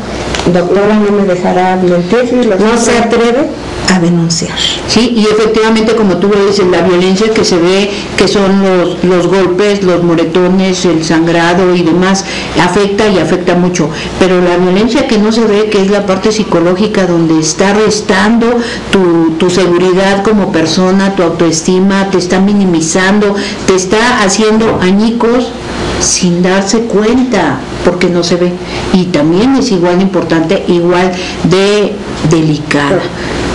doctora 0.52 0.94
no 0.98 1.12
me 1.12 1.24
dejará 1.24 1.76
mentir, 1.76 2.34
no 2.58 2.76
se 2.78 2.98
atreve 2.98 3.46
a 3.88 3.98
denunciar. 4.00 4.58
Sí, 4.86 5.14
y 5.16 5.24
efectivamente, 5.24 5.96
como 5.96 6.18
tú 6.18 6.28
lo 6.28 6.46
dices, 6.46 6.66
la 6.66 6.82
violencia 6.82 7.32
que 7.32 7.44
se 7.44 7.56
ve, 7.56 7.90
que 8.16 8.28
son 8.28 8.62
los, 8.62 9.04
los 9.04 9.26
golpes, 9.26 9.82
los 9.82 10.02
moretones, 10.02 10.84
el 10.84 11.04
sangrado 11.04 11.74
y 11.74 11.82
demás, 11.82 12.24
afecta 12.62 13.08
y 13.08 13.18
afecta 13.18 13.54
mucho. 13.54 13.88
Pero 14.18 14.40
la 14.40 14.56
violencia 14.56 15.06
que 15.06 15.18
no 15.18 15.32
se 15.32 15.44
ve, 15.44 15.70
que 15.70 15.82
es 15.82 15.90
la 15.90 16.06
parte 16.06 16.32
psicológica, 16.32 17.06
donde 17.06 17.38
está 17.40 17.74
restando 17.74 18.58
tu, 18.90 19.32
tu 19.38 19.50
seguridad 19.50 20.22
como 20.22 20.52
persona, 20.52 21.14
tu 21.14 21.22
autoestima, 21.22 22.10
te 22.10 22.18
está 22.18 22.40
minimizando, 22.40 23.34
te 23.66 23.74
está 23.74 24.22
haciendo 24.22 24.78
añicos 24.80 25.52
sin 26.00 26.42
darse 26.42 26.80
cuenta, 26.82 27.60
porque 27.84 28.08
no 28.08 28.22
se 28.22 28.36
ve. 28.36 28.52
Y 28.92 29.06
también 29.06 29.56
es 29.56 29.70
igual 29.72 30.00
importante, 30.00 30.64
igual 30.68 31.12
de 31.44 31.94
delicada. 32.30 33.00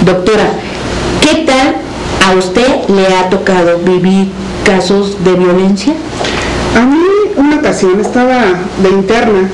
Doctora, 0.05 0.49
¿qué 1.21 1.45
tal 1.45 1.75
a 2.27 2.37
usted 2.37 2.89
le 2.89 3.07
ha 3.15 3.29
tocado 3.29 3.77
vivir 3.79 4.27
casos 4.65 5.23
de 5.23 5.33
violencia? 5.33 5.93
A 6.75 6.85
mí 6.85 6.99
una 7.37 7.57
ocasión 7.57 8.01
estaba 8.01 8.43
de 8.81 8.89
interna 8.89 9.49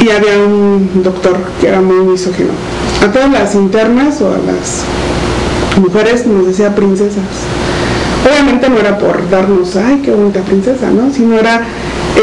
y 0.00 0.10
había 0.10 0.38
un 0.38 1.02
doctor 1.02 1.36
que 1.60 1.66
era 1.66 1.80
muy 1.80 1.96
misógino. 1.96 2.50
A 3.02 3.10
todas 3.10 3.30
las 3.32 3.56
internas 3.56 4.20
o 4.20 4.28
a 4.28 4.38
las 4.38 4.84
mujeres 5.80 6.24
nos 6.24 6.46
decía 6.46 6.72
princesas. 6.76 7.24
Obviamente 8.24 8.68
no 8.68 8.78
era 8.78 8.98
por 8.98 9.28
darnos, 9.28 9.74
ay, 9.74 10.00
qué 10.04 10.12
bonita 10.12 10.42
princesa, 10.42 10.90
¿no? 10.90 11.12
Sino 11.12 11.36
era 11.36 11.62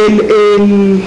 el, 0.07 1.01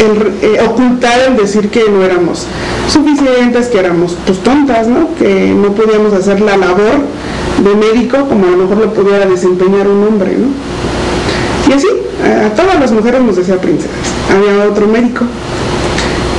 eh, 0.00 0.58
ocultar 0.66 1.20
el 1.28 1.36
decir 1.36 1.68
que 1.68 1.84
no 1.90 2.02
éramos 2.02 2.46
suficientes, 2.92 3.68
que 3.68 3.78
éramos 3.78 4.16
pues 4.26 4.38
tontas, 4.40 4.86
¿no? 4.86 5.14
Que 5.18 5.54
no 5.54 5.72
podíamos 5.72 6.12
hacer 6.12 6.40
la 6.40 6.56
labor 6.56 7.00
de 7.64 7.74
médico 7.74 8.18
como 8.28 8.46
a 8.46 8.50
lo 8.50 8.56
mejor 8.58 8.78
lo 8.78 8.92
pudiera 8.92 9.26
desempeñar 9.26 9.88
un 9.88 10.04
hombre, 10.04 10.36
¿no? 10.36 10.48
Y 11.68 11.72
así, 11.72 11.88
a 12.22 12.50
todas 12.54 12.78
las 12.78 12.92
mujeres 12.92 13.22
nos 13.22 13.36
decía 13.36 13.60
princesas. 13.60 13.96
Había 14.30 14.68
otro 14.68 14.86
médico 14.86 15.24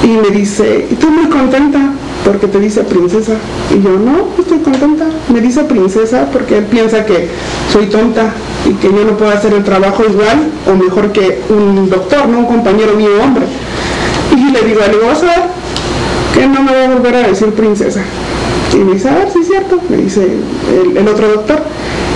y 0.03 0.07
me 0.07 0.29
dice, 0.29 0.87
¿y 0.91 0.95
tú 0.95 1.09
muy 1.09 1.27
contenta? 1.27 1.79
Porque 2.25 2.47
te 2.47 2.59
dice 2.59 2.83
princesa. 2.83 3.33
Y 3.71 3.81
yo, 3.81 3.91
no, 3.91 4.27
estoy 4.39 4.59
contenta. 4.59 5.05
Me 5.29 5.41
dice 5.41 5.63
princesa 5.63 6.27
porque 6.31 6.59
él 6.59 6.65
piensa 6.65 7.05
que 7.05 7.29
soy 7.71 7.87
tonta 7.87 8.33
y 8.69 8.73
que 8.75 8.87
yo 8.87 9.03
no 9.05 9.17
puedo 9.17 9.31
hacer 9.31 9.53
el 9.53 9.63
trabajo 9.63 10.03
igual 10.03 10.49
o 10.69 10.75
mejor 10.75 11.11
que 11.11 11.41
un 11.49 11.89
doctor, 11.89 12.27
no 12.27 12.39
un 12.39 12.45
compañero 12.45 12.93
mío 12.95 13.09
hombre. 13.21 13.45
Y 14.35 14.51
le 14.51 14.61
digo, 14.61 14.81
le 14.89 15.07
vas 15.07 15.23
a 15.23 15.25
ver 15.25 15.52
que 16.33 16.47
no 16.47 16.63
me 16.63 16.73
va 16.73 16.85
a 16.85 16.95
volver 16.95 17.15
a 17.15 17.27
decir 17.27 17.49
princesa. 17.49 18.01
Y 18.73 18.77
me 18.77 18.93
dice, 18.93 19.09
a 19.09 19.15
ver, 19.15 19.29
sí 19.31 19.39
es 19.41 19.47
cierto, 19.47 19.79
me 19.87 19.97
dice 19.97 20.27
el, 20.95 21.07
otro 21.07 21.27
doctor. 21.27 21.61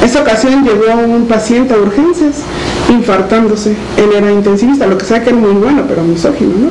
Esa 0.04 0.22
ocasión 0.22 0.64
llegó 0.64 1.00
un 1.02 1.28
paciente 1.28 1.74
a 1.74 1.78
urgencias 1.78 2.42
infartándose. 2.90 3.76
Él 3.98 4.10
era 4.16 4.32
intensivista, 4.32 4.88
lo 4.88 4.98
que 4.98 5.06
sea 5.06 5.24
que 5.24 5.30
era 5.30 5.38
muy 5.38 5.52
bueno, 5.52 5.84
pero 5.88 6.04
misógino, 6.04 6.52
¿no? 6.56 6.70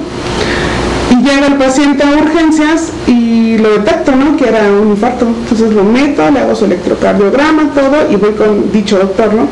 Y 1.17 1.23
llega 1.23 1.47
el 1.47 1.55
paciente 1.55 2.03
a 2.03 2.21
urgencias 2.21 2.91
y 3.07 3.59
lo 3.59 3.71
detecto, 3.79 4.13
¿no? 4.17 4.37
Que 4.37 4.49
era 4.49 4.63
un 4.71 4.89
infarto. 4.89 5.27
Entonces 5.27 5.73
lo 5.73 5.85
meto, 5.85 6.29
le 6.31 6.41
hago 6.41 6.55
su 6.55 6.65
electrocardiograma, 6.65 7.71
todo, 7.75 8.11
y 8.11 8.17
voy 8.17 8.33
con 8.33 8.73
dicho 8.73 8.99
doctor, 8.99 9.35
¿no? 9.35 9.47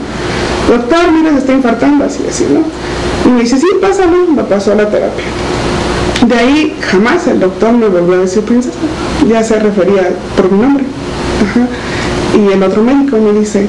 Doctor, 0.69 1.13
mira, 1.13 1.31
se 1.33 1.39
está 1.39 1.53
infartando, 1.53 2.05
así, 2.05 2.25
así, 2.29 2.47
¿no? 2.51 2.61
Y 3.29 3.33
me 3.33 3.43
dice, 3.43 3.59
sí, 3.59 3.67
pásalo, 3.81 4.27
me 4.35 4.43
pasó 4.45 4.73
a 4.73 4.77
la 4.77 4.89
terapia. 4.89 5.25
De 6.27 6.35
ahí 6.35 6.77
jamás 6.81 7.27
el 7.27 7.41
doctor 7.41 7.73
me 7.73 7.89
volvió 7.89 8.15
a 8.15 8.19
decir 8.19 8.43
princesa, 8.43 8.79
ya 9.29 9.43
se 9.43 9.59
refería 9.59 10.11
por 10.37 10.51
mi 10.51 10.63
nombre. 10.63 10.85
Ajá. 11.43 11.69
Y 12.39 12.53
el 12.53 12.63
otro 12.63 12.83
médico 12.83 13.19
me 13.19 13.39
dice, 13.39 13.69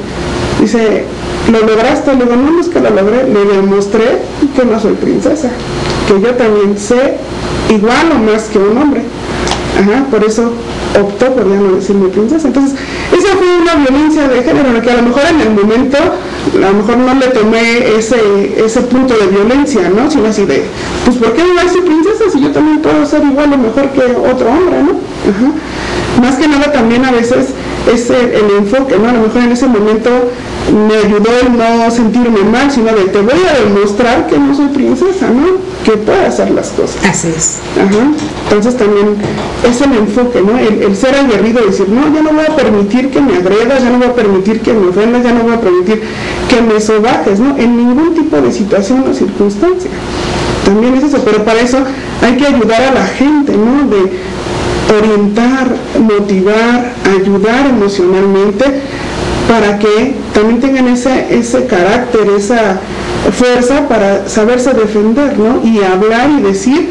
dice, 0.62 1.04
¿lo 1.52 1.68
lograste? 1.68 2.14
Le 2.14 2.24
digo, 2.24 2.36
no, 2.36 2.60
es 2.60 2.70
que 2.70 2.80
lo 2.80 2.90
logré, 2.90 3.28
le 3.28 3.46
demostré 3.46 4.22
que 4.56 4.66
no 4.66 4.80
soy 4.80 4.94
princesa, 4.94 5.50
que 6.08 6.22
yo 6.22 6.34
también 6.36 6.78
sé 6.78 7.18
igual 7.70 8.12
o 8.14 8.32
más 8.32 8.44
que 8.44 8.60
un 8.60 8.78
hombre. 8.78 9.02
Ajá, 9.80 10.06
por 10.10 10.24
eso 10.24 10.54
optó 11.00 11.34
por 11.34 11.50
ya 11.50 11.56
no 11.56 11.76
decirme 11.76 12.10
princesa. 12.10 12.48
Entonces, 12.48 12.78
esa 13.12 13.28
fue 13.36 13.48
una 13.62 13.76
violencia 13.76 14.28
de 14.28 14.44
género, 14.44 14.82
que 14.82 14.92
a 14.92 14.96
lo 14.96 15.04
mejor 15.04 15.24
en 15.30 15.42
el 15.42 15.50
momento, 15.52 15.98
a 15.98 16.72
lo 16.72 16.74
mejor 16.74 16.98
no 16.98 17.14
le 17.16 17.28
tomé 17.28 17.98
ese, 17.98 18.64
ese 18.64 18.82
punto 18.82 19.14
de 19.16 19.28
violencia, 19.28 19.90
¿no? 19.90 20.10
Sino 20.10 20.28
así 20.28 20.46
de, 20.46 20.64
pues 21.06 21.18
¿por 21.18 21.34
qué 21.34 21.44
me 21.44 21.60
a 21.60 21.64
decir 21.64 21.84
princesa 21.84 22.30
si 22.32 22.42
yo 22.42 22.52
también 22.52 22.82
puedo 22.82 23.06
ser 23.06 23.24
igual 23.24 23.54
o 23.54 23.58
mejor 23.58 23.90
que 23.90 24.02
otro 24.02 24.50
hombre, 24.50 24.84
¿no? 24.84 24.92
Ajá. 24.92 26.22
Más 26.22 26.36
que 26.36 26.48
nada 26.48 26.72
también 26.72 27.04
a 27.04 27.12
veces 27.12 27.48
es 27.94 28.10
el, 28.10 28.50
enfoque, 28.58 28.98
¿no? 28.98 29.10
A 29.10 29.14
lo 29.14 29.22
mejor 29.22 29.44
en 29.44 29.52
ese 29.52 29.68
momento 29.68 30.10
me 30.72 30.96
ayudó 30.96 31.30
el 31.42 31.58
no 31.58 31.92
sentirme 31.92 32.44
mal, 32.52 32.72
sino 32.72 32.88
de 32.88 33.06
te 33.06 33.22
voy 33.22 33.34
a 33.34 33.64
demostrar 33.64 34.28
que 34.28 34.38
no 34.38 34.56
soy 34.56 34.68
princesa, 34.68 35.30
¿no? 35.30 35.58
Que 35.84 35.92
puedo 35.98 36.26
hacer 36.26 36.52
las 36.52 36.70
cosas. 36.70 36.98
Así 37.06 37.28
es. 37.28 37.60
Ajá. 37.80 38.08
Entonces 38.50 38.76
también 38.78 39.16
es 39.68 39.82
el 39.82 39.94
enfoque, 39.94 40.42
¿no? 40.42 40.58
El, 40.58 40.82
el 40.82 40.96
ser 40.96 41.16
aguerrido, 41.16 41.66
decir, 41.66 41.88
no, 41.90 42.14
ya 42.14 42.24
no 42.24 42.32
voy 42.32 42.46
a 42.46 42.56
permitir 42.56 43.12
que 43.12 43.22
me 43.22 43.38
agredas, 43.38 43.84
ya 43.84 43.90
no 43.90 44.00
voy 44.00 44.08
a 44.08 44.14
permitir 44.14 44.62
que 44.62 44.74
me 44.74 44.88
ofendas, 44.88 45.24
ya 45.24 45.34
no 45.34 45.44
voy 45.44 45.54
a 45.54 45.62
permitir 45.62 46.02
que 46.50 46.62
me 46.62 46.82
sobajes, 46.82 47.40
¿no? 47.40 47.56
En 47.58 47.78
ningún 47.78 48.16
tipo 48.16 48.38
de 48.42 48.52
situación 48.52 49.06
o 49.10 49.14
circunstancia. 49.14 49.92
También 50.66 50.96
es 50.96 51.04
eso, 51.04 51.22
pero 51.24 51.44
para 51.44 51.62
eso 51.62 51.78
hay 52.24 52.38
que 52.38 52.48
ayudar 52.48 52.82
a 52.82 52.92
la 52.92 53.06
gente, 53.06 53.54
¿no? 53.56 53.88
De 53.88 54.12
orientar, 54.98 55.76
motivar, 56.00 56.94
ayudar 57.20 57.68
emocionalmente 57.68 58.66
para 59.48 59.78
que 59.80 60.16
también 60.34 60.60
tengan 60.60 60.88
ese, 60.88 61.28
ese 61.30 61.66
carácter, 61.66 62.28
esa 62.36 62.80
fuerza 63.32 63.88
para 63.88 64.28
saberse 64.28 64.74
defender, 64.74 65.38
¿no? 65.38 65.62
Y 65.64 65.84
hablar 65.84 66.30
y 66.38 66.42
decir 66.42 66.90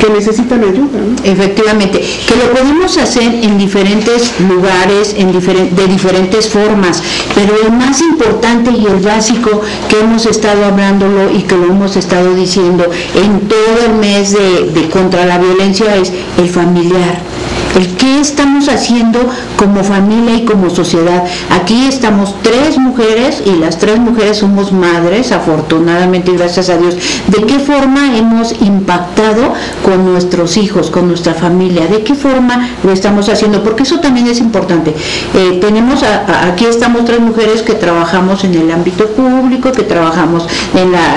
que 0.00 0.10
necesitan 0.10 0.64
ayuda. 0.64 0.98
¿no? 0.98 1.16
Efectivamente, 1.22 2.00
que 2.00 2.36
lo 2.36 2.50
podemos 2.52 2.96
hacer 2.96 3.34
en 3.34 3.58
diferentes 3.58 4.32
lugares, 4.40 5.14
en 5.16 5.30
de 5.30 5.86
diferentes 5.86 6.48
formas, 6.48 7.02
pero 7.34 7.54
el 7.66 7.72
más 7.72 8.00
importante 8.00 8.70
y 8.70 8.86
el 8.86 9.00
básico 9.00 9.60
que 9.88 10.00
hemos 10.00 10.26
estado 10.26 10.64
hablándolo 10.64 11.30
y 11.30 11.42
que 11.42 11.56
lo 11.56 11.66
hemos 11.66 11.96
estado 11.96 12.34
diciendo 12.34 12.84
en 13.14 13.40
todo 13.48 13.86
el 13.86 13.94
mes 13.94 14.32
de, 14.32 14.70
de 14.70 14.88
contra 14.88 15.26
la 15.26 15.38
violencia 15.38 15.94
es 15.96 16.12
el 16.40 16.48
familiar. 16.48 17.39
El 17.76 17.86
qué 17.96 18.20
estamos 18.20 18.68
haciendo 18.68 19.20
como 19.56 19.84
familia 19.84 20.34
y 20.34 20.44
como 20.44 20.70
sociedad. 20.70 21.24
Aquí 21.50 21.86
estamos 21.86 22.34
tres 22.42 22.76
mujeres 22.78 23.42
y 23.46 23.52
las 23.58 23.78
tres 23.78 23.98
mujeres 24.00 24.38
somos 24.38 24.72
madres, 24.72 25.30
afortunadamente 25.32 26.32
gracias 26.32 26.68
a 26.68 26.76
Dios. 26.76 26.96
¿De 27.28 27.44
qué 27.46 27.58
forma 27.60 28.16
hemos 28.16 28.60
impactado 28.60 29.54
con 29.84 30.04
nuestros 30.04 30.56
hijos, 30.56 30.90
con 30.90 31.06
nuestra 31.08 31.32
familia? 31.34 31.86
¿De 31.86 32.02
qué 32.02 32.14
forma 32.14 32.68
lo 32.82 32.92
estamos 32.92 33.28
haciendo? 33.28 33.62
Porque 33.62 33.84
eso 33.84 34.00
también 34.00 34.26
es 34.26 34.40
importante. 34.40 34.90
Eh, 35.34 35.58
tenemos 35.60 36.02
a- 36.02 36.48
aquí 36.48 36.64
estamos 36.64 37.04
tres 37.04 37.20
mujeres 37.20 37.62
que 37.62 37.74
trabajamos 37.74 38.42
en 38.44 38.54
el 38.54 38.70
ámbito 38.70 39.06
público, 39.10 39.70
que 39.70 39.82
trabajamos 39.84 40.46
en 40.74 40.90
la, 40.92 41.16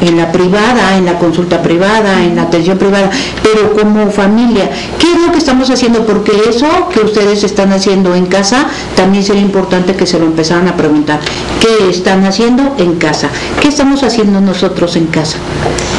en 0.00 0.16
la 0.16 0.30
privada, 0.30 0.96
en 0.96 1.06
la 1.06 1.18
consulta 1.18 1.60
privada, 1.60 2.22
en 2.22 2.36
la 2.36 2.42
atención 2.42 2.78
privada, 2.78 3.10
pero 3.42 3.72
como 3.74 4.10
familia, 4.12 4.70
¿qué 4.98 5.12
es 5.12 5.26
lo 5.26 5.32
que 5.32 5.38
estamos 5.38 5.68
haciendo? 5.68 5.87
Porque 6.06 6.32
eso 6.48 6.66
que 6.92 7.00
ustedes 7.00 7.44
están 7.44 7.72
haciendo 7.72 8.14
en 8.14 8.26
casa, 8.26 8.66
también 8.94 9.24
sería 9.24 9.42
importante 9.42 9.94
que 9.94 10.06
se 10.06 10.18
lo 10.18 10.26
empezaran 10.26 10.68
a 10.68 10.76
preguntar. 10.76 11.20
¿Qué 11.60 11.90
están 11.90 12.24
haciendo 12.24 12.74
en 12.78 12.96
casa? 12.96 13.28
¿Qué 13.60 13.68
estamos 13.68 14.02
haciendo 14.02 14.40
nosotros 14.40 14.96
en 14.96 15.06
casa 15.06 15.38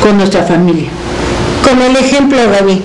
con 0.01 0.17
nuestra 0.17 0.43
familia? 0.43 0.89
Con 1.67 1.81
el 1.81 1.95
ejemplo, 1.97 2.37
Gaby, 2.37 2.81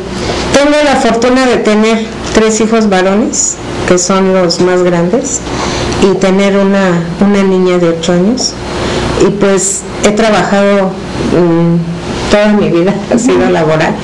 tengo 0.53 0.77
la 0.85 0.97
fortuna 0.97 1.47
de 1.47 1.59
tener 1.59 2.07
tres 2.35 2.61
hijos 2.61 2.89
varones, 2.89 3.57
que 3.87 3.99
son 3.99 4.33
los 4.33 4.61
más 4.61 4.83
grandes, 4.83 5.41
y 6.03 6.15
tener 6.17 6.57
una, 6.57 7.03
una 7.21 7.43
niña 7.43 7.79
de 7.79 7.91
8 7.91 8.13
años. 8.13 8.55
Y 9.27 9.31
pues 9.31 9.83
he 10.05 10.11
trabajado 10.11 10.91
mm, 11.33 12.04
toda 12.35 12.49
mi 12.49 12.69
vida, 12.69 12.93
ha 13.15 13.19
sido 13.19 13.49
laboral. 13.49 13.95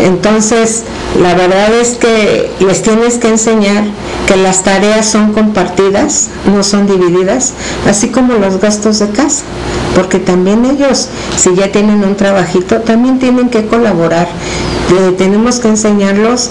Entonces, 0.00 0.84
la 1.20 1.34
verdad 1.34 1.74
es 1.74 1.96
que 1.96 2.48
les 2.60 2.82
tienes 2.82 3.18
que 3.18 3.28
enseñar 3.28 3.82
que 4.28 4.36
las 4.36 4.62
tareas 4.62 5.06
son 5.06 5.32
compartidas, 5.32 6.28
no 6.46 6.62
son 6.62 6.86
divididas, 6.86 7.52
así 7.88 8.10
como 8.10 8.34
los 8.34 8.60
gastos 8.60 9.00
de 9.00 9.10
casa, 9.10 9.42
porque 9.96 10.20
también 10.20 10.64
ellos, 10.64 11.08
si 11.36 11.54
ya 11.56 11.72
tienen 11.72 12.04
un 12.04 12.14
trabajito, 12.14 12.76
también 12.76 13.18
tienen 13.18 13.48
que 13.48 13.66
colaborar. 13.66 14.28
Tenemos 15.18 15.60
que 15.60 15.68
enseñarlos 15.68 16.50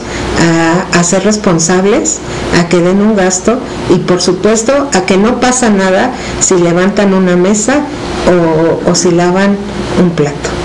a, 0.94 1.00
a 1.00 1.04
ser 1.04 1.24
responsables, 1.24 2.20
a 2.60 2.68
que 2.70 2.80
den 2.80 3.02
un 3.02 3.16
gasto 3.16 3.60
y 3.90 3.96
por 4.00 4.22
supuesto 4.22 4.90
a 4.94 5.02
que 5.02 5.18
no 5.18 5.42
pasa 5.42 5.70
nada 5.70 6.14
si 6.40 6.56
levantan 6.56 7.14
una 7.14 7.36
mesa 7.36 7.82
o, 8.28 8.90
o 8.90 8.96
si 8.96 9.12
lavan 9.12 9.58
un 10.02 10.12
plato. 10.12 10.59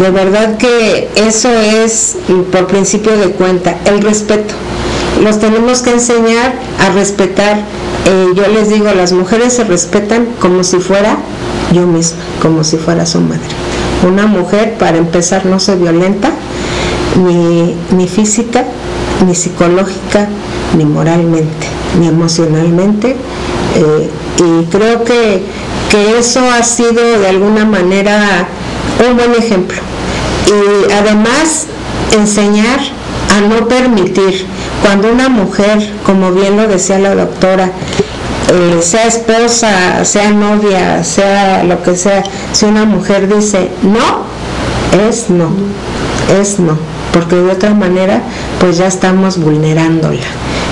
De 0.00 0.10
verdad 0.10 0.56
que 0.56 1.08
eso 1.16 1.50
es, 1.50 2.16
por 2.50 2.66
principio 2.66 3.16
de 3.16 3.30
cuenta, 3.32 3.76
el 3.84 4.00
respeto. 4.02 4.54
Los 5.22 5.38
tenemos 5.38 5.82
que 5.82 5.90
enseñar 5.90 6.54
a 6.80 6.90
respetar. 6.92 7.58
Eh, 8.06 8.26
yo 8.34 8.46
les 8.48 8.70
digo, 8.70 8.86
las 8.94 9.12
mujeres 9.12 9.52
se 9.52 9.64
respetan 9.64 10.26
como 10.40 10.64
si 10.64 10.78
fuera 10.78 11.16
yo 11.72 11.86
misma, 11.86 12.18
como 12.40 12.64
si 12.64 12.78
fuera 12.78 13.06
su 13.06 13.20
madre. 13.20 13.42
Una 14.06 14.26
mujer, 14.26 14.74
para 14.78 14.96
empezar, 14.96 15.46
no 15.46 15.60
se 15.60 15.76
violenta, 15.76 16.30
ni, 17.24 17.74
ni 17.94 18.08
física, 18.08 18.64
ni 19.26 19.34
psicológica, 19.34 20.28
ni 20.76 20.84
moralmente, 20.84 21.66
ni 22.00 22.08
emocionalmente. 22.08 23.16
Eh, 23.76 24.10
y 24.38 24.64
creo 24.66 25.04
que, 25.04 25.42
que 25.90 26.18
eso 26.18 26.40
ha 26.50 26.62
sido 26.62 27.20
de 27.20 27.28
alguna 27.28 27.64
manera 27.64 28.48
un 29.08 29.16
buen 29.16 29.34
ejemplo. 29.34 29.78
Y 30.46 30.92
además 30.92 31.66
enseñar 32.12 32.80
a 33.36 33.40
no 33.40 33.68
permitir 33.68 34.46
cuando 34.82 35.12
una 35.12 35.28
mujer, 35.28 35.90
como 36.04 36.32
bien 36.32 36.56
lo 36.56 36.68
decía 36.68 36.98
la 36.98 37.14
doctora, 37.14 37.70
eh, 38.48 38.82
sea 38.82 39.06
esposa, 39.06 40.04
sea 40.04 40.30
novia, 40.30 41.04
sea 41.04 41.64
lo 41.64 41.82
que 41.82 41.96
sea, 41.96 42.22
si 42.52 42.66
una 42.66 42.84
mujer 42.84 43.32
dice 43.34 43.70
no, 43.82 44.24
es 45.08 45.30
no, 45.30 45.50
es 46.38 46.58
no, 46.58 46.76
porque 47.12 47.36
de 47.36 47.50
otra 47.50 47.72
manera 47.72 48.20
pues 48.60 48.76
ya 48.76 48.86
estamos 48.88 49.38
vulnerándola. 49.38 50.26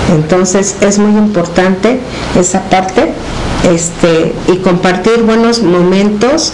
Entonces 0.09 0.75
es 0.81 0.99
muy 0.99 1.17
importante 1.17 1.99
esa 2.37 2.61
parte 2.69 3.13
este, 3.63 4.33
y 4.51 4.57
compartir 4.57 5.21
buenos 5.23 5.61
momentos 5.61 6.53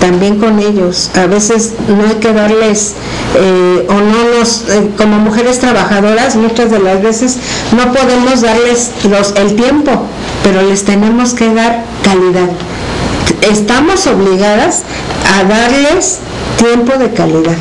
también 0.00 0.38
con 0.38 0.58
ellos. 0.58 1.10
A 1.14 1.26
veces 1.26 1.74
no 1.88 2.04
hay 2.08 2.16
que 2.16 2.32
darles, 2.32 2.94
eh, 3.36 3.86
o 3.88 3.92
no 3.94 4.38
nos, 4.38 4.68
eh, 4.68 4.90
como 4.96 5.18
mujeres 5.18 5.60
trabajadoras, 5.60 6.36
muchas 6.36 6.70
de 6.70 6.80
las 6.80 7.02
veces 7.02 7.36
no 7.76 7.92
podemos 7.92 8.40
darles 8.40 8.90
los, 9.08 9.34
el 9.36 9.54
tiempo, 9.54 9.92
pero 10.42 10.62
les 10.62 10.84
tenemos 10.84 11.34
que 11.34 11.52
dar 11.54 11.84
calidad. 12.02 12.48
estamos 13.42 14.06
obligadas 14.06 14.82
a 15.38 15.44
darles 15.44 16.18
tiempo 16.58 16.98
de 16.98 17.12
calidad. 17.12 17.56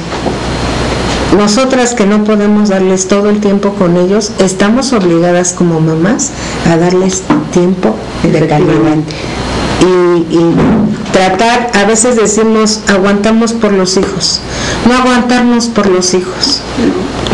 Nosotras 1.38 1.93
que 1.93 2.07
no 2.07 2.23
podemos 2.23 2.69
darles 2.69 3.07
todo 3.07 3.29
el 3.29 3.39
tiempo 3.39 3.73
con 3.73 3.95
ellos, 3.95 4.31
estamos 4.39 4.91
obligadas 4.91 5.53
como 5.53 5.79
mamás 5.79 6.31
a 6.67 6.77
darles 6.77 7.21
tiempo 7.53 7.95
de 8.23 8.47
calidad. 8.47 8.97
Y, 9.79 10.35
y, 10.35 10.55
tratar, 11.13 11.69
a 11.75 11.85
veces 11.85 12.15
decimos, 12.15 12.81
aguantamos 12.88 13.53
por 13.53 13.71
los 13.71 13.97
hijos, 13.97 14.41
no 14.88 14.95
aguantarnos 14.95 15.67
por 15.67 15.88
los 15.88 16.15
hijos. 16.15 16.61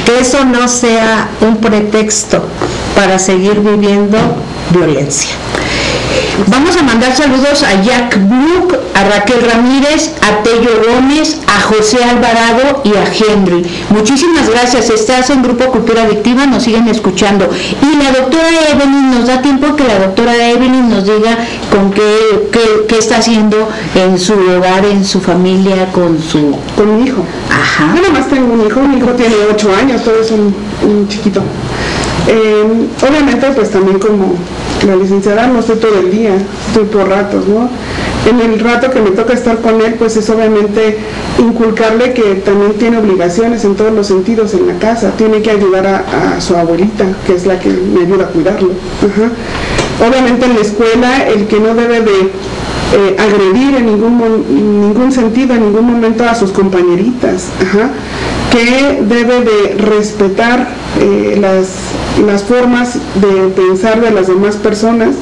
Que 0.06 0.20
eso 0.20 0.44
no 0.44 0.68
sea 0.68 1.30
un 1.40 1.58
pretexto 1.58 2.44
para 2.98 3.18
seguir 3.20 3.62
viviendo 3.62 4.18
violencia. 4.72 5.32
Vamos 6.48 6.76
a 6.78 6.84
mandar 6.84 7.16
saludos 7.16 7.64
a 7.64 7.82
Jack 7.84 8.18
Brook, 8.28 8.76
a 8.96 9.04
Raquel 9.04 9.42
Ramírez, 9.42 10.14
a 10.22 10.42
Tello 10.42 10.82
Gómez, 10.88 11.38
a 11.48 11.62
José 11.62 12.04
Alvarado 12.04 12.82
y 12.84 12.90
a 12.96 13.06
Henry. 13.06 13.64
Muchísimas 13.90 14.50
gracias. 14.50 14.90
Estás 14.90 15.30
en 15.30 15.44
Grupo 15.44 15.66
Cultura 15.66 16.04
Adictiva, 16.04 16.48
nos 16.48 16.64
siguen 16.64 16.88
escuchando. 16.88 17.48
Y 17.82 18.04
la 18.04 18.12
doctora 18.12 18.48
Evelyn, 18.72 19.12
nos 19.12 19.28
da 19.28 19.42
tiempo 19.42 19.76
que 19.76 19.84
la 19.84 20.00
doctora 20.00 20.50
Evelyn 20.50 20.90
nos 20.90 21.06
diga 21.06 21.38
con 21.70 21.92
qué, 21.92 22.50
qué, 22.88 22.98
está 22.98 23.18
haciendo 23.18 23.70
en 23.94 24.18
su 24.18 24.34
hogar, 24.34 24.86
en 24.86 25.06
su 25.06 25.22
familia, 25.22 25.92
con 25.92 26.20
su... 26.20 26.58
Con 26.76 26.98
mi 26.98 27.10
hijo. 27.10 27.24
Ajá. 27.52 27.94
Yo 27.96 28.02
nada 28.02 28.14
más 28.14 28.30
tengo 28.30 28.54
un 28.54 28.66
hijo, 28.66 28.80
mi 28.82 28.98
hijo 28.98 29.12
tiene 29.12 29.36
ocho 29.52 29.70
años, 29.76 30.04
todo 30.04 30.20
es 30.20 30.32
un, 30.32 30.56
un 30.84 31.08
chiquito. 31.08 31.42
Eh, 32.28 32.88
obviamente, 33.08 33.48
pues 33.52 33.70
también 33.70 34.00
como 34.00 34.36
la 34.86 34.96
licenciada 34.96 35.48
no 35.48 35.60
estoy 35.60 35.78
todo 35.78 36.00
el 36.00 36.12
día, 36.12 36.36
estoy 36.68 36.86
por 36.86 37.08
ratos, 37.08 37.48
¿no? 37.48 37.70
En 38.30 38.40
el 38.40 38.60
rato 38.60 38.90
que 38.92 39.02
me 39.02 39.12
toca 39.12 39.34
estar 39.34 39.60
con 39.60 39.82
él, 39.82 39.96
pues 39.96 40.16
es 40.18 40.30
obviamente 40.30 40.98
inculcarle 41.40 42.14
que 42.14 42.36
también 42.36 42.74
tiene 42.74 42.98
obligaciones 42.98 43.66
en 43.66 43.76
todos 43.76 43.94
los 43.94 44.08
sentidos 44.08 44.54
en 44.54 44.68
la 44.68 44.78
casa, 44.80 45.12
tiene 45.18 45.42
que 45.42 45.52
ayudar 45.52 45.86
a, 45.88 46.40
su 46.40 46.56
abuelita, 46.56 47.06
que 47.26 47.36
es 47.36 47.46
la 47.46 47.60
que 47.60 47.70
me 47.70 48.02
ayuda 48.02 48.26
a 48.26 48.28
cuidarlo. 48.28 48.70
Obviamente 50.00 50.46
en 50.46 50.56
la 50.56 50.62
escuela 50.62 51.28
el 51.28 51.48
que 51.48 51.60
no 51.60 51.76
debe 51.76 52.02
de 52.02 52.32
eh, 52.96 53.16
agredir 53.18 53.76
en 53.76 53.86
ningún, 53.88 54.82
ningún 54.82 55.12
sentido, 55.12 55.56
en 55.56 55.66
ningún 55.66 55.86
momento 55.92 56.24
a 56.24 56.36
sus 56.36 56.52
compañeritas, 56.52 57.48
que 58.52 59.02
debe 59.02 59.42
de 59.42 59.76
respetar 59.80 60.70
eh, 61.00 61.38
las, 61.40 61.68
las, 62.26 62.44
formas 62.44 62.96
de 63.16 63.50
pensar 63.56 64.02
de 64.02 64.12
las 64.12 64.28
demás 64.28 64.56
personas 64.56 65.16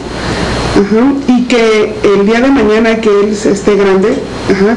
y 1.27 1.43
que 1.43 1.95
el 2.03 2.25
día 2.25 2.41
de 2.41 2.49
mañana 2.49 3.01
que 3.01 3.09
él 3.09 3.29
esté 3.29 3.75
grande, 3.75 4.17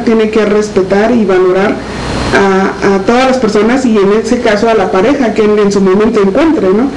tiene 0.05 0.31
que 0.31 0.45
respetar 0.45 1.13
y 1.13 1.25
valorar 1.25 1.77
a, 2.35 2.99
todas 3.07 3.27
las 3.29 3.37
personas 3.39 3.85
y 3.87 3.97
en 3.97 4.13
ese 4.13 4.41
caso 4.41 4.69
a 4.69 4.75
la 4.75 4.91
pareja 4.91 5.35
que 5.35 5.43
él 5.45 5.59
en 5.59 5.73
su 5.73 5.81
momento 5.81 6.21
encuentre, 6.21 6.69
¿no? 6.69 6.91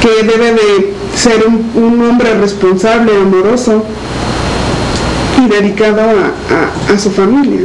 que 0.00 0.24
debe 0.24 0.52
de 0.52 0.94
ser 1.16 1.44
un, 1.46 1.70
un 1.74 2.08
hombre 2.08 2.34
responsable, 2.38 3.12
amoroso, 3.20 3.84
dedicado 5.48 6.00
a, 6.00 6.98
su 6.98 7.10
familia. 7.10 7.60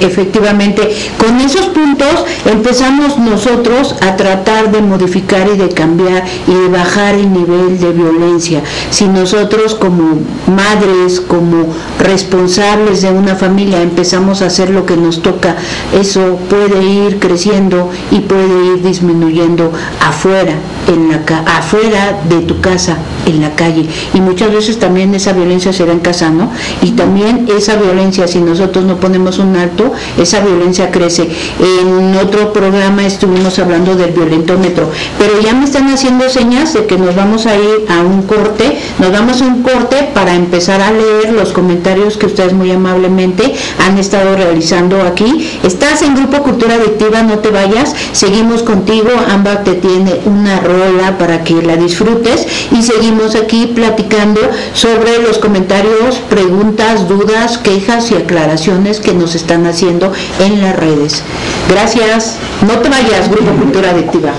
Efectivamente, 0.00 0.94
con 1.18 1.40
esos 1.40 1.66
puntos 1.66 2.24
empezamos 2.44 3.18
nosotros 3.18 3.94
a 4.00 4.16
tratar 4.16 4.70
de 4.70 4.80
modificar 4.80 5.48
y 5.52 5.56
de 5.56 5.68
cambiar 5.70 6.24
y 6.46 6.54
de 6.54 6.68
bajar 6.68 7.14
el 7.14 7.32
nivel 7.32 7.78
de 7.80 7.92
violencia. 7.92 8.62
Si 8.90 9.08
nosotros 9.08 9.74
como 9.74 10.20
madres, 10.46 11.20
como 11.20 11.66
responsables 11.98 13.02
de 13.02 13.10
una 13.10 13.34
familia 13.34 13.82
empezamos 13.82 14.42
a 14.42 14.46
hacer 14.46 14.70
lo 14.70 14.86
que 14.86 14.96
nos 14.96 15.22
toca, 15.22 15.56
eso 15.92 16.38
puede 16.48 16.82
ir 16.84 17.18
creciendo 17.18 17.90
y 18.10 18.20
puede 18.20 18.74
ir 18.74 18.82
disminuyendo 18.82 19.72
afuera, 20.00 20.54
en 20.88 21.10
la 21.10 21.22
afuera 21.46 22.20
de 22.28 22.40
tu 22.40 22.60
casa, 22.60 22.96
en 23.26 23.40
la 23.40 23.54
calle. 23.54 23.86
Y 24.14 24.20
muchas 24.20 24.52
veces 24.52 24.78
también 24.78 25.14
esa 25.14 25.32
violencia 25.32 25.72
será 25.72 25.92
en 25.92 26.00
casa, 26.00 26.30
¿no? 26.30 26.50
También 26.96 27.46
esa 27.56 27.76
violencia, 27.76 28.26
si 28.26 28.40
nosotros 28.40 28.84
no 28.84 28.96
ponemos 28.96 29.38
un 29.38 29.56
alto, 29.56 29.92
esa 30.18 30.40
violencia 30.40 30.90
crece. 30.90 31.28
En 31.60 32.16
otro 32.16 32.52
programa 32.52 33.06
estuvimos 33.06 33.58
hablando 33.58 33.94
del 33.94 34.10
violentómetro, 34.10 34.90
pero 35.18 35.40
ya 35.40 35.54
me 35.54 35.64
están 35.64 35.88
haciendo 35.88 36.28
señas 36.28 36.72
de 36.74 36.86
que 36.86 36.98
nos 36.98 37.14
vamos 37.14 37.46
a 37.46 37.54
ir 37.56 37.86
a 37.88 38.00
un 38.00 38.22
corte, 38.22 38.78
nos 38.98 39.12
vamos 39.12 39.42
a 39.42 39.44
un 39.44 39.62
corte 39.62 40.08
para 40.14 40.34
empezar 40.34 40.80
a 40.80 40.90
leer 40.90 41.32
los 41.32 41.52
comentarios 41.52 42.16
que 42.16 42.26
ustedes 42.26 42.52
muy 42.52 42.70
amablemente 42.70 43.54
han 43.86 43.98
estado 43.98 44.36
realizando 44.36 45.02
aquí. 45.02 45.50
Estás 45.62 46.02
en 46.02 46.14
Grupo 46.14 46.42
Cultura 46.42 46.74
Adictiva, 46.74 47.22
no 47.22 47.38
te 47.38 47.50
vayas, 47.50 47.94
seguimos 48.12 48.62
contigo, 48.62 49.10
Amba 49.28 49.62
te 49.62 49.74
tiene 49.74 50.20
una 50.24 50.60
rola 50.60 51.18
para 51.18 51.44
que 51.44 51.62
la 51.62 51.76
disfrutes 51.76 52.46
y 52.72 52.82
seguimos 52.82 53.34
aquí 53.34 53.72
platicando 53.74 54.40
sobre 54.74 55.18
los 55.22 55.38
comentarios, 55.38 56.16
preguntas, 56.28 56.75
dudas, 56.76 57.58
quejas 57.58 58.10
y 58.10 58.16
aclaraciones 58.16 59.00
que 59.00 59.14
nos 59.14 59.34
están 59.34 59.66
haciendo 59.66 60.12
en 60.38 60.60
las 60.60 60.76
redes. 60.76 61.22
Gracias. 61.70 62.36
No 62.66 62.78
te 62.80 62.88
vayas, 62.88 63.30
Grupo 63.30 63.52
Cultura 63.52 63.90
Adictiva. 63.90 64.32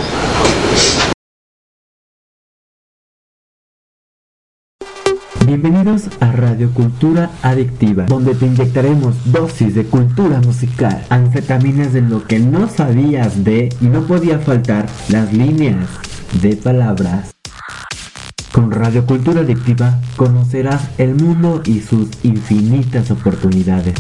Bienvenidos 5.45 6.09
a 6.19 6.31
Radio 6.33 6.71
Cultura 6.73 7.31
Adictiva, 7.41 8.05
donde 8.05 8.35
te 8.35 8.45
inyectaremos 8.45 9.15
dosis 9.31 9.73
de 9.73 9.85
cultura 9.85 10.39
musical, 10.41 11.03
anfetaminas 11.09 11.93
de 11.93 12.01
lo 12.01 12.23
que 12.25 12.39
no 12.39 12.69
sabías 12.69 13.43
de 13.43 13.69
y 13.81 13.85
no 13.85 14.01
podía 14.01 14.39
faltar 14.39 14.85
las 15.09 15.33
líneas 15.33 15.87
de 16.41 16.55
palabras 16.57 17.36
con 18.57 18.71
Radio 18.71 19.05
Cultura 19.05 19.41
Adictiva 19.41 19.99
conocerás 20.15 20.89
el 20.97 21.13
mundo 21.13 21.61
y 21.63 21.79
sus 21.79 22.09
infinitas 22.23 23.11
oportunidades. 23.11 23.93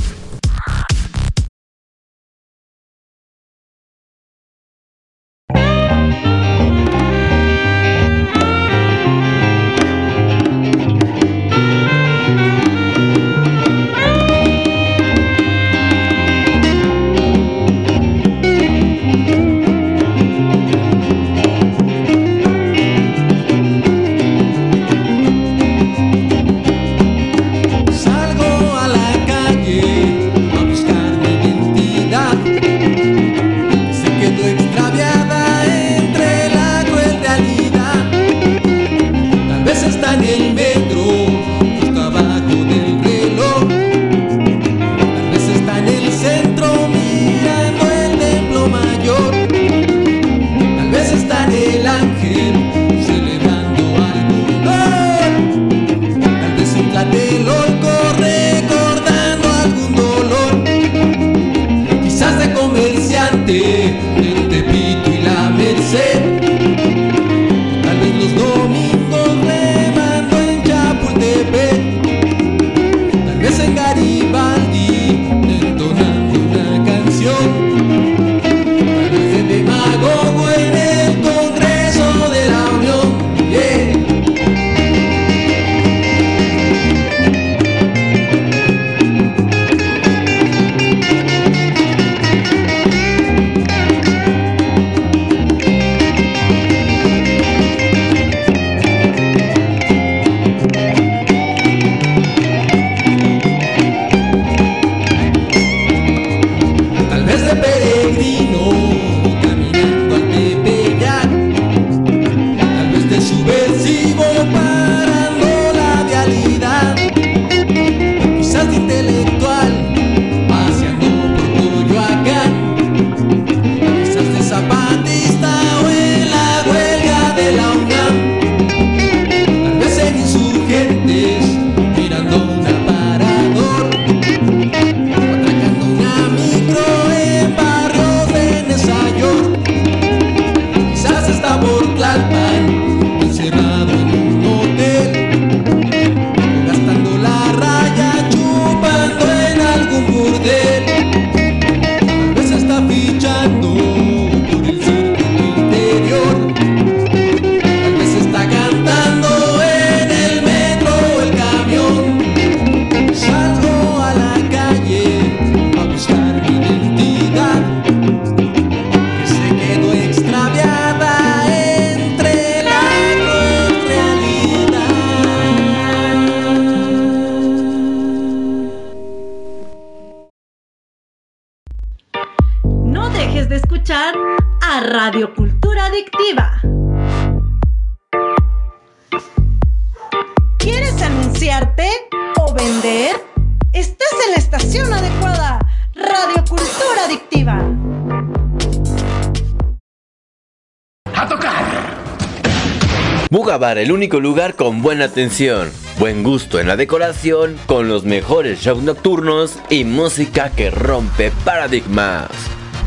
El 203.77 203.91
único 203.91 204.19
lugar 204.19 204.55
con 204.55 204.81
buena 204.81 205.05
atención, 205.05 205.71
buen 205.99 206.23
gusto 206.23 206.59
en 206.59 206.67
la 206.67 206.75
decoración, 206.75 207.57
con 207.67 207.87
los 207.87 208.05
mejores 208.05 208.59
shows 208.59 208.81
nocturnos 208.81 209.59
y 209.69 209.83
música 209.83 210.49
que 210.49 210.71
rompe 210.71 211.31
paradigmas. 211.45 212.27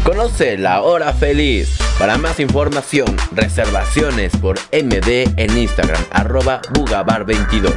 Conoce 0.03 0.59
la 0.59 0.83
hora 0.83 1.13
feliz. 1.13 1.79
Para 1.97 2.19
más 2.19 2.41
información, 2.41 3.17
reservaciones 3.31 4.37
por 4.39 4.59
MD 4.73 5.31
en 5.37 5.57
Instagram, 5.57 6.03
arroba 6.11 6.61
bugabar22. 6.73 7.73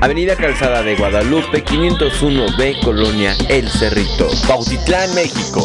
Avenida 0.00 0.34
Calzada 0.34 0.82
de 0.82 0.96
Guadalupe, 0.96 1.64
501B, 1.64 2.82
Colonia 2.82 3.36
El 3.48 3.68
Cerrito, 3.68 4.28
Pautitlán, 4.48 5.14
México. 5.14 5.64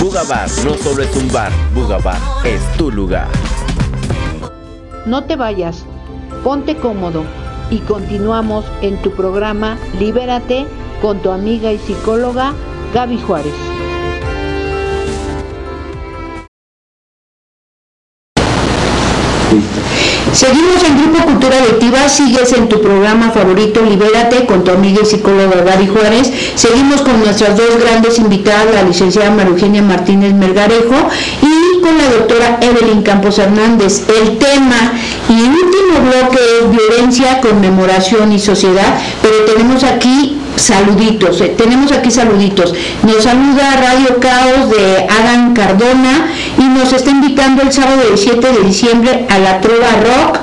Bugabar 0.00 0.50
no 0.64 0.74
solo 0.74 1.04
es 1.04 1.14
un 1.14 1.30
bar, 1.30 1.52
Bugabar 1.72 2.18
es 2.44 2.60
tu 2.76 2.90
lugar. 2.90 3.28
No 5.06 5.22
te 5.22 5.36
vayas, 5.36 5.84
ponte 6.42 6.74
cómodo 6.74 7.22
y 7.70 7.78
continuamos 7.78 8.64
en 8.82 9.00
tu 9.02 9.12
programa 9.12 9.78
Libérate 10.00 10.66
con 11.00 11.20
tu 11.20 11.30
amiga 11.30 11.72
y 11.72 11.78
psicóloga 11.78 12.52
Gaby 12.92 13.20
Juárez. 13.20 13.54
Seguimos 20.32 20.82
en 20.84 20.98
Grupo 20.98 21.24
Cultura 21.24 21.56
Adictiva, 21.56 22.08
sigues 22.08 22.52
en 22.52 22.68
tu 22.68 22.82
programa 22.82 23.30
favorito 23.30 23.82
Libérate 23.82 24.44
con 24.44 24.64
tu 24.64 24.72
amiga 24.72 25.02
y 25.02 25.06
psicóloga 25.06 25.62
Gaby 25.62 25.86
Juárez. 25.86 26.32
Seguimos 26.56 27.02
con 27.02 27.20
nuestras 27.20 27.56
dos 27.56 27.78
grandes 27.78 28.18
invitadas, 28.18 28.74
la 28.74 28.82
licenciada 28.82 29.30
María 29.30 29.52
Eugenia 29.52 29.82
Martínez 29.82 30.34
Melgarejo 30.34 30.96
y 31.42 31.65
con 31.86 31.98
la 31.98 32.10
doctora 32.10 32.58
Evelyn 32.60 33.02
Campos 33.02 33.38
Hernández. 33.38 34.02
El 34.08 34.38
tema 34.38 34.92
y 35.28 35.40
último 35.40 36.10
bloque 36.10 36.38
es 36.60 36.70
violencia, 36.70 37.40
conmemoración 37.40 38.32
y 38.32 38.40
sociedad, 38.40 38.98
pero 39.22 39.44
tenemos 39.44 39.84
aquí 39.84 40.36
saluditos, 40.56 41.40
eh, 41.42 41.54
tenemos 41.56 41.92
aquí 41.92 42.10
saluditos. 42.10 42.74
Nos 43.04 43.22
saluda 43.22 43.76
Radio 43.80 44.18
Caos 44.18 44.70
de 44.70 45.06
Adam 45.08 45.54
Cardona 45.54 46.32
y 46.58 46.64
nos 46.64 46.92
está 46.92 47.10
invitando 47.10 47.62
el 47.62 47.72
sábado 47.72 48.02
17 48.08 48.52
de 48.52 48.64
diciembre 48.64 49.26
a 49.28 49.38
la 49.38 49.60
Trova 49.60 49.92
Rock 50.02 50.40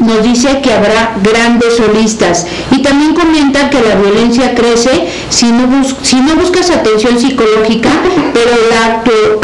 nos 0.00 0.22
dice 0.22 0.60
que 0.60 0.72
habrá 0.72 1.16
grandes 1.22 1.76
solistas. 1.76 2.46
Y 2.70 2.82
también 2.82 3.14
comenta 3.14 3.70
que 3.70 3.80
la 3.80 3.96
violencia 3.96 4.54
crece 4.54 5.08
si 5.28 5.46
no, 5.46 5.84
si 6.02 6.16
no 6.16 6.36
buscas 6.36 6.70
atención 6.70 7.18
psicológica, 7.18 7.90
pero 8.32 8.50
la 8.70 9.02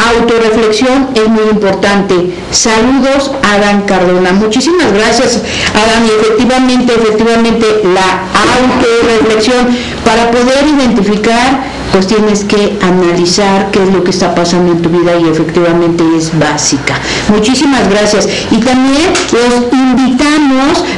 autorreflexión 0.09 1.09
es 1.15 1.27
muy 1.27 1.49
importante. 1.51 2.33
Saludos, 2.51 3.31
Adán 3.43 3.83
Cardona. 3.83 4.31
Muchísimas 4.33 4.91
gracias, 4.93 5.41
Adán. 5.73 6.05
Y 6.05 6.21
efectivamente, 6.21 6.93
efectivamente, 6.93 7.65
la 7.93 8.25
autorreflexión 8.55 9.67
para 10.03 10.31
poder 10.31 10.65
identificar 10.67 11.75
pues 11.91 12.07
tienes 12.07 12.43
que 12.43 12.77
analizar 12.81 13.71
qué 13.71 13.81
es 13.81 13.93
lo 13.93 14.03
que 14.03 14.11
está 14.11 14.35
pasando 14.35 14.73
en 14.73 14.81
tu 14.81 14.89
vida 14.89 15.15
y 15.17 15.29
efectivamente 15.29 16.03
es 16.17 16.37
básica. 16.37 16.99
Muchísimas 17.29 17.89
gracias. 17.89 18.27
Y 18.51 18.57
también 18.57 19.13
los 19.31 19.71
invitamos 19.71 20.44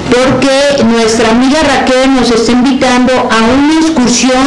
porque 0.10 0.84
nuestra 0.84 1.30
amiga 1.32 1.60
Raquel 1.62 2.16
nos 2.16 2.30
está 2.32 2.52
invitando 2.52 3.14
a 3.14 3.44
una 3.44 3.74
excursión 3.82 4.46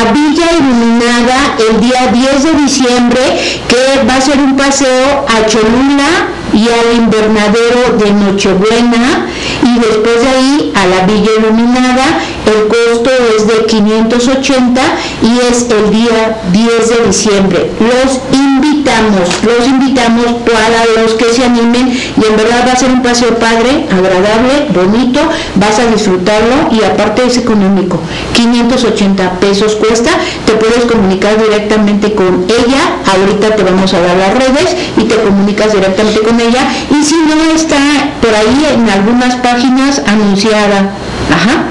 a 0.00 0.12
Villa 0.12 0.52
Iluminada 0.58 1.56
el 1.70 1.80
día 1.80 2.08
10 2.12 2.44
de 2.44 2.52
diciembre, 2.62 3.20
que 3.68 4.06
va 4.08 4.16
a 4.16 4.20
ser 4.20 4.38
un 4.38 4.56
paseo 4.56 5.26
a 5.28 5.46
Cholula 5.46 6.28
y 6.52 6.68
al 6.68 6.96
invernadero 6.96 7.96
de 7.98 8.12
Nochebuena 8.12 9.26
y 9.62 9.78
después 9.78 10.22
de 10.22 10.28
ahí 10.28 10.72
a 10.74 10.86
la 10.86 11.06
Villa 11.06 11.30
Iluminada 11.38 12.04
el 12.46 12.68
costo 12.68 13.10
es 13.36 13.46
de 13.46 13.66
580 13.66 14.80
y 15.22 15.52
es 15.52 15.68
el 15.70 15.90
día 15.90 16.38
10 16.52 16.88
de 16.88 17.06
diciembre. 17.06 17.70
Los 17.78 18.20
invitamos, 18.32 19.28
los 19.44 19.66
invitamos 19.66 20.26
para 20.42 21.02
los 21.02 21.12
que 21.12 21.32
se 21.32 21.44
animen 21.44 21.90
y 21.90 22.24
en 22.24 22.36
verdad 22.36 22.64
va 22.66 22.72
a 22.72 22.76
ser 22.76 22.90
un 22.90 23.02
paseo 23.02 23.38
padre, 23.38 23.86
agradable, 23.90 24.68
bonito, 24.74 25.20
vas 25.54 25.78
a 25.78 25.86
disfrutarlo 25.86 26.72
y 26.72 26.82
aparte 26.82 27.26
es 27.26 27.36
económico. 27.38 28.00
580 28.34 29.40
pesos 29.40 29.76
cuesta, 29.76 30.10
te 30.44 30.52
puedes 30.54 30.84
comunicar 30.84 31.40
directamente 31.40 32.12
con 32.14 32.46
ella, 32.48 32.96
ahorita 33.06 33.54
te 33.56 33.62
vamos 33.62 33.92
a 33.94 34.00
dar 34.00 34.16
las 34.16 34.34
redes 34.34 34.76
y 34.96 35.04
te 35.04 35.16
comunicas 35.16 35.72
directamente 35.72 36.20
con 36.20 36.40
ella 36.40 36.68
y 36.90 37.04
si 37.04 37.16
no 37.16 37.54
está 37.54 37.76
por 38.20 38.34
ahí 38.34 38.66
en 38.74 38.88
algunas 38.90 39.36
páginas 39.36 40.02
anunciada. 40.06 40.90
Ajá. 41.30 41.68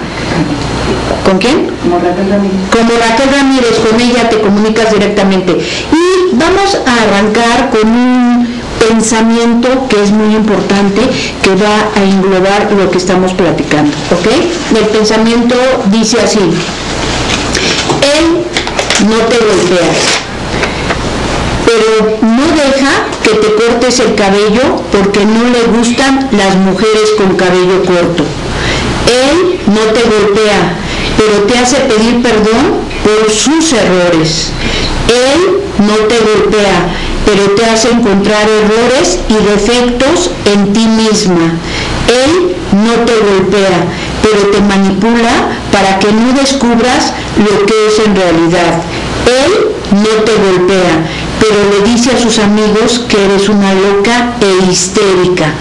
¿Con 1.26 1.38
quién? 1.38 1.70
Como 1.82 2.00
Raquel 2.00 2.30
Ramírez. 2.30 2.60
Como 2.72 2.92
Raquel 3.00 3.30
Ramírez, 3.32 3.80
con 3.80 4.00
ella 4.00 4.30
te 4.30 4.40
comunicas 4.42 4.92
directamente. 4.92 5.54
Y 5.54 6.36
vamos 6.36 6.78
a 6.86 7.04
arrancar 7.04 7.70
con 7.70 7.90
un 7.90 8.48
pensamiento 8.88 9.88
que 9.88 10.04
es 10.04 10.12
muy 10.12 10.36
importante, 10.36 11.02
que 11.42 11.56
va 11.56 11.90
a 11.96 12.04
englobar 12.04 12.70
lo 12.72 12.90
que 12.90 12.98
estamos 12.98 13.34
platicando. 13.34 13.96
¿Ok? 14.12 14.28
El 14.76 14.88
pensamiento 14.88 15.56
dice 15.92 16.20
así, 16.22 16.40
él 16.40 16.56
no 19.08 19.16
te 19.16 19.38
golpea, 19.38 19.94
pero 21.66 22.18
no 22.22 22.48
deja 22.56 23.06
que 23.24 23.34
te 23.36 23.54
cortes 23.56 24.00
el 24.00 24.16
cabello 24.16 24.82
porque 24.92 25.26
no 25.26 25.44
le 25.44 25.64
gustan 25.78 26.30
las 26.32 26.56
mujeres 26.56 27.12
con 27.18 27.36
cabello 27.36 27.84
corto. 27.86 28.26
No 29.74 29.94
te 29.94 30.02
golpea, 30.02 30.78
pero 31.18 31.44
te 31.48 31.58
hace 31.58 31.78
pedir 31.82 32.22
perdón 32.22 32.82
por 33.04 33.32
sus 33.32 33.74
errores. 33.74 34.52
Él 35.08 35.62
no 35.80 35.96
te 36.08 36.18
golpea, 36.20 36.90
pero 37.26 37.56
te 37.56 37.66
hace 37.66 37.90
encontrar 37.90 38.48
errores 38.50 39.20
y 39.30 39.34
defectos 39.34 40.32
en 40.46 40.74
ti 40.74 40.86
misma. 40.88 41.54
Él 42.08 42.56
no 42.72 42.94
te 43.06 43.14
golpea, 43.14 43.86
pero 44.22 44.52
te 44.52 44.62
manipula 44.62 45.50
para 45.72 46.00
que 46.00 46.12
no 46.12 46.34
descubras 46.34 47.14
lo 47.38 47.66
que 47.66 47.88
es 47.88 48.00
en 48.06 48.16
realidad. 48.16 48.82
Él 49.26 49.72
no 49.92 50.24
te 50.24 50.34
golpea, 50.34 51.06
pero 51.40 51.56
le 51.72 51.92
dice 51.92 52.12
a 52.12 52.20
sus 52.20 52.40
amigos 52.40 53.06
que 53.08 53.26
eres 53.26 53.50
una 53.50 53.74
loca 53.74 54.36
e 54.42 54.72
histérica. 54.72 55.54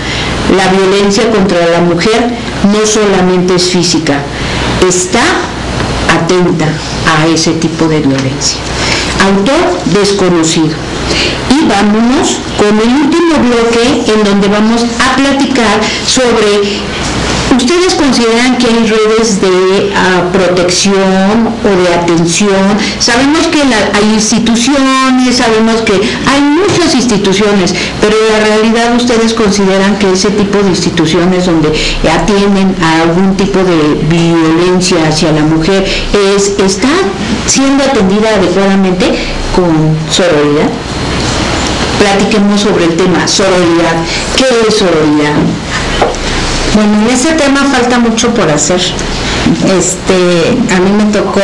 La 0.57 0.69
violencia 0.73 1.31
contra 1.31 1.67
la 1.67 1.81
mujer 1.81 2.31
no 2.65 2.87
solamente 2.87 3.55
es 3.55 3.71
física, 3.71 4.23
está 4.87 5.23
atenta 6.09 6.67
a 7.19 7.27
ese 7.27 7.53
tipo 7.53 7.87
de 7.87 8.01
violencia. 8.01 8.59
Autor 9.27 9.83
desconocido. 9.87 10.75
Y 11.51 11.67
vámonos 11.67 12.39
con 12.57 12.79
el 12.79 12.89
último 12.89 13.35
bloque 13.39 14.13
en 14.13 14.25
donde 14.25 14.49
vamos 14.49 14.83
a 14.85 15.17
platicar 15.17 15.81
sobre 16.07 16.61
¿Ustedes 16.61 17.00
consideran 18.21 18.59
que 18.59 18.67
hay 18.67 18.87
redes 18.87 19.41
de 19.41 19.93
ah, 19.97 20.25
protección 20.33 21.49
o 21.65 21.83
de 21.83 21.95
atención? 21.95 22.77
Sabemos 22.99 23.47
que 23.47 23.61
hay 23.63 24.15
instituciones, 24.15 25.37
sabemos 25.37 25.81
que 25.83 25.93
hay 25.93 26.41
muchas 26.41 26.95
instituciones, 26.95 27.75
pero 28.01 28.15
en 28.17 28.33
la 28.33 28.47
realidad 28.47 28.97
ustedes 28.97 29.33
consideran 29.33 29.99
que 29.99 30.13
ese 30.13 30.31
tipo 30.31 30.59
de 30.59 30.69
instituciones 30.69 31.47
donde 31.47 31.69
atienden 32.13 32.75
a 32.83 33.03
algún 33.03 33.37
tipo 33.37 33.59
de 33.59 34.05
violencia 34.09 34.99
hacia 35.09 35.33
la 35.33 35.43
mujer 35.43 35.85
es, 36.37 36.55
está 36.59 36.89
siendo 37.47 37.85
atendida 37.85 38.35
adecuadamente 38.37 39.07
con 39.57 39.97
sororidad? 40.11 40.69
Platiquemos 41.99 42.61
sobre 42.61 42.85
el 42.85 42.97
tema 42.97 43.27
sororidad. 43.27 44.05
¿Qué 44.37 44.47
es 44.69 44.79
sororidad? 44.79 45.37
Bueno, 46.75 47.01
en 47.03 47.15
ese 47.15 47.33
tema 47.33 47.65
falta 47.65 47.99
mucho 47.99 48.33
por 48.35 48.51
hacer. 48.51 48.81
Este, 49.77 50.75
a 50.75 50.81
mí 50.81 50.91
me 50.93 51.13
tocó 51.13 51.41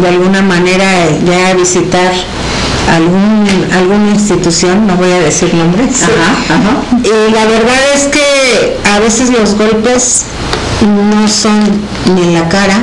de 0.00 0.08
alguna 0.08 0.42
manera 0.42 0.86
ya 1.24 1.54
visitar 1.54 2.12
algún, 2.94 3.46
alguna 3.72 4.10
institución, 4.10 4.86
no 4.86 4.96
voy 4.96 5.10
a 5.12 5.20
decir 5.20 5.52
nombres. 5.54 6.02
Y 7.02 7.32
la 7.32 7.44
verdad 7.46 7.76
es 7.94 8.04
que 8.04 8.76
a 8.94 9.00
veces 9.00 9.30
los 9.30 9.54
golpes 9.56 10.24
no 10.82 11.28
son 11.28 11.64
ni 12.14 12.22
en 12.22 12.34
la 12.34 12.48
cara, 12.48 12.82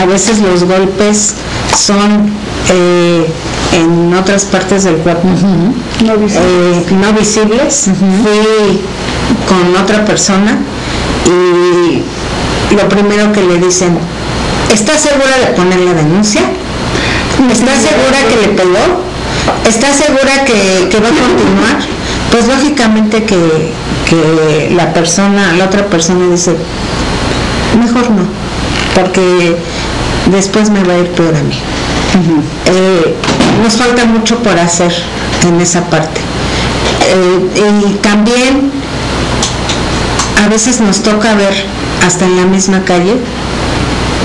a 0.00 0.06
veces 0.06 0.38
los 0.38 0.64
golpes 0.64 1.34
son 1.76 2.30
eh, 2.70 3.26
en 3.72 4.14
otras 4.14 4.44
partes 4.44 4.84
del 4.84 4.96
cuerpo. 4.96 5.28
No 6.02 7.12
visibles, 7.12 7.88
eh, 7.88 7.94
fui 8.22 8.80
con 9.48 9.76
otra 9.82 10.04
persona 10.04 10.58
y 11.26 12.02
lo 12.74 12.88
primero 12.88 13.32
que 13.32 13.42
le 13.42 13.58
dicen, 13.58 13.98
¿estás 14.72 15.00
segura 15.00 15.38
de 15.38 15.46
poner 15.54 15.80
la 15.80 15.94
denuncia? 15.94 16.42
¿Estás 17.50 17.82
segura 17.82 18.18
que 18.28 18.46
le 18.46 18.54
pegó? 18.54 19.02
¿Estás 19.68 19.96
segura 19.96 20.44
que, 20.44 21.00
va 21.00 21.08
a 21.08 21.10
continuar? 21.10 21.78
Pues 22.30 22.46
lógicamente 22.46 23.24
que, 23.24 24.70
la 24.74 24.92
persona, 24.92 25.52
la 25.52 25.64
otra 25.66 25.86
persona 25.86 26.26
dice, 26.30 26.56
mejor 27.80 28.10
no, 28.10 28.24
porque 28.94 29.56
después 30.32 30.70
me 30.70 30.82
va 30.82 30.94
a 30.94 30.98
ir 30.98 31.08
peor 31.12 31.34
a 31.34 31.42
mí. 31.42 31.54
Eh, 32.66 33.14
nos 33.62 33.76
falta 33.76 34.04
mucho 34.04 34.38
por 34.38 34.58
hacer 34.58 34.92
en 35.46 35.60
esa 35.60 35.84
parte. 35.88 36.20
Eh, 37.12 37.84
y 37.86 37.94
también 37.98 38.70
a 40.44 40.48
veces 40.48 40.80
nos 40.80 41.02
toca 41.02 41.34
ver 41.34 41.54
hasta 42.06 42.24
en 42.24 42.36
la 42.36 42.44
misma 42.44 42.82
calle 42.84 43.16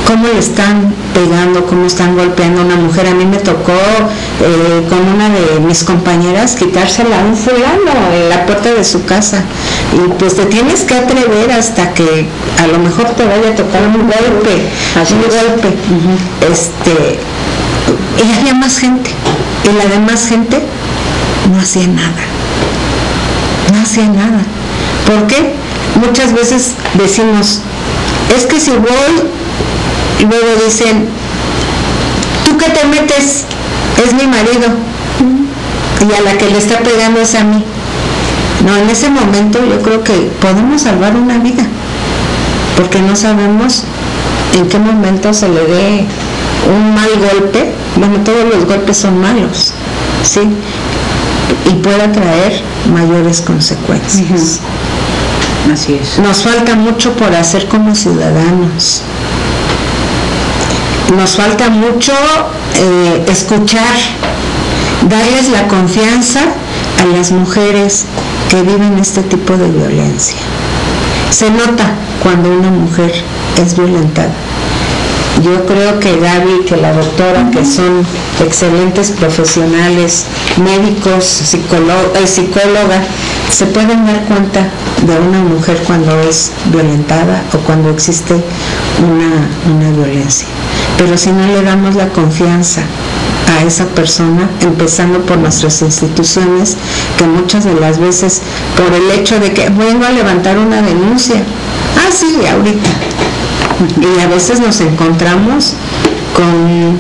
cómo 0.07 0.27
le 0.27 0.39
están 0.39 0.93
pegando, 1.13 1.65
cómo 1.65 1.85
están 1.85 2.15
golpeando 2.15 2.61
a 2.61 2.65
una 2.65 2.75
mujer. 2.75 3.07
A 3.07 3.13
mí 3.13 3.25
me 3.25 3.37
tocó 3.37 3.73
eh, 3.73 4.85
con 4.87 4.99
una 4.99 5.29
de 5.29 5.59
mis 5.59 5.83
compañeras 5.83 6.55
quitársela 6.55 7.21
a 7.21 7.25
un 7.25 7.35
fulano 7.35 7.91
en 8.13 8.29
la 8.29 8.45
puerta 8.45 8.73
de 8.73 8.83
su 8.83 9.03
casa. 9.05 9.43
Y 9.93 10.07
pues 10.13 10.35
te 10.35 10.45
tienes 10.45 10.81
que 10.81 10.95
atrever 10.95 11.51
hasta 11.51 11.93
que 11.93 12.27
a 12.63 12.67
lo 12.67 12.79
mejor 12.79 13.07
te 13.09 13.25
vaya 13.25 13.49
a 13.49 13.55
tocar 13.55 13.81
un 13.87 14.03
golpe, 14.03 14.69
un 15.11 15.21
golpe. 15.21 15.69
Este, 16.51 17.19
y 18.23 18.39
había 18.39 18.53
más 18.53 18.77
gente. 18.77 19.09
Y 19.63 19.75
la 19.75 19.85
demás 19.85 20.27
gente 20.27 20.61
no 21.51 21.59
hacía 21.59 21.87
nada. 21.87 22.23
No 23.73 23.81
hacía 23.81 24.07
nada. 24.07 24.43
¿Por 25.07 25.27
qué? 25.27 25.64
Muchas 26.07 26.33
veces 26.33 26.71
decimos, 26.93 27.61
es 28.35 28.45
que 28.45 28.59
si 28.59 28.71
voy 28.71 29.13
y 30.19 30.23
luego 30.23 30.47
dicen, 30.65 31.07
¿tú 32.45 32.57
qué 32.57 32.69
te 32.69 32.85
metes? 32.87 33.45
Es 34.05 34.13
mi 34.13 34.27
marido. 34.27 34.69
Y 36.01 36.13
a 36.13 36.21
la 36.21 36.37
que 36.37 36.49
le 36.49 36.57
está 36.57 36.79
pegando 36.79 37.19
es 37.19 37.33
a 37.35 37.43
mí. 37.43 37.63
No, 38.65 38.77
en 38.77 38.89
ese 38.89 39.09
momento 39.09 39.59
yo 39.67 39.81
creo 39.81 40.03
que 40.03 40.13
podemos 40.41 40.83
salvar 40.83 41.15
una 41.15 41.39
vida, 41.39 41.63
porque 42.77 42.99
no 43.01 43.15
sabemos 43.15 43.83
en 44.57 44.67
qué 44.69 44.77
momento 44.77 45.33
se 45.33 45.49
le 45.49 45.65
dé 45.65 46.05
un 46.73 46.93
mal 46.93 47.09
golpe. 47.31 47.71
Bueno, 47.95 48.19
todos 48.23 48.45
los 48.53 48.65
golpes 48.65 48.97
son 48.97 49.19
malos, 49.19 49.73
¿sí? 50.23 50.41
Y 51.65 51.73
pueda 51.81 52.11
traer 52.11 52.61
mayores 52.93 53.41
consecuencias. 53.41 54.61
Así 55.71 55.99
es. 56.01 56.19
Nos 56.19 56.43
falta 56.43 56.75
mucho 56.75 57.13
por 57.13 57.33
hacer 57.33 57.67
como 57.67 57.95
ciudadanos 57.95 59.01
nos 61.15 61.35
falta 61.35 61.69
mucho 61.69 62.13
eh, 62.75 63.25
escuchar, 63.29 63.95
darles 65.09 65.49
la 65.49 65.67
confianza 65.67 66.41
a 67.01 67.17
las 67.17 67.31
mujeres 67.31 68.05
que 68.49 68.61
viven 68.61 68.97
este 68.99 69.21
tipo 69.21 69.55
de 69.55 69.69
violencia. 69.69 70.37
Se 71.29 71.49
nota 71.49 71.91
cuando 72.23 72.49
una 72.49 72.69
mujer 72.69 73.13
es 73.61 73.75
violentada. 73.75 74.33
Yo 75.43 75.65
creo 75.65 75.99
que 75.99 76.17
Gaby, 76.17 76.65
que 76.65 76.77
la 76.77 76.93
doctora, 76.93 77.49
que 77.51 77.65
son 77.65 78.05
excelentes 78.43 79.11
profesionales, 79.11 80.25
médicos, 80.57 81.41
eh, 81.41 82.27
psicóloga, 82.27 83.03
se 83.51 83.65
pueden 83.65 84.05
dar 84.05 84.23
cuenta 84.25 84.67
de 85.05 85.19
una 85.19 85.39
mujer 85.43 85.77
cuando 85.85 86.19
es 86.21 86.51
violentada 86.71 87.43
o 87.53 87.57
cuando 87.59 87.89
existe 87.89 88.33
una, 88.33 89.75
una 89.75 89.91
violencia. 89.91 90.47
Pero 90.97 91.17
si 91.17 91.31
no 91.31 91.45
le 91.47 91.61
damos 91.63 91.95
la 91.95 92.07
confianza 92.09 92.81
a 93.47 93.63
esa 93.63 93.85
persona, 93.87 94.49
empezando 94.61 95.19
por 95.21 95.37
nuestras 95.37 95.81
instituciones, 95.81 96.77
que 97.17 97.25
muchas 97.25 97.65
de 97.65 97.75
las 97.75 97.99
veces 97.99 98.41
por 98.75 98.93
el 98.93 99.19
hecho 99.19 99.39
de 99.39 99.53
que 99.53 99.69
vengo 99.69 100.05
a 100.05 100.11
levantar 100.11 100.57
una 100.57 100.81
denuncia, 100.81 101.35
ah 101.97 102.11
sí, 102.11 102.35
ahorita, 102.51 102.89
y 104.01 104.19
a 104.21 104.27
veces 104.27 104.59
nos 104.59 104.79
encontramos 104.81 105.73
con 106.33 106.97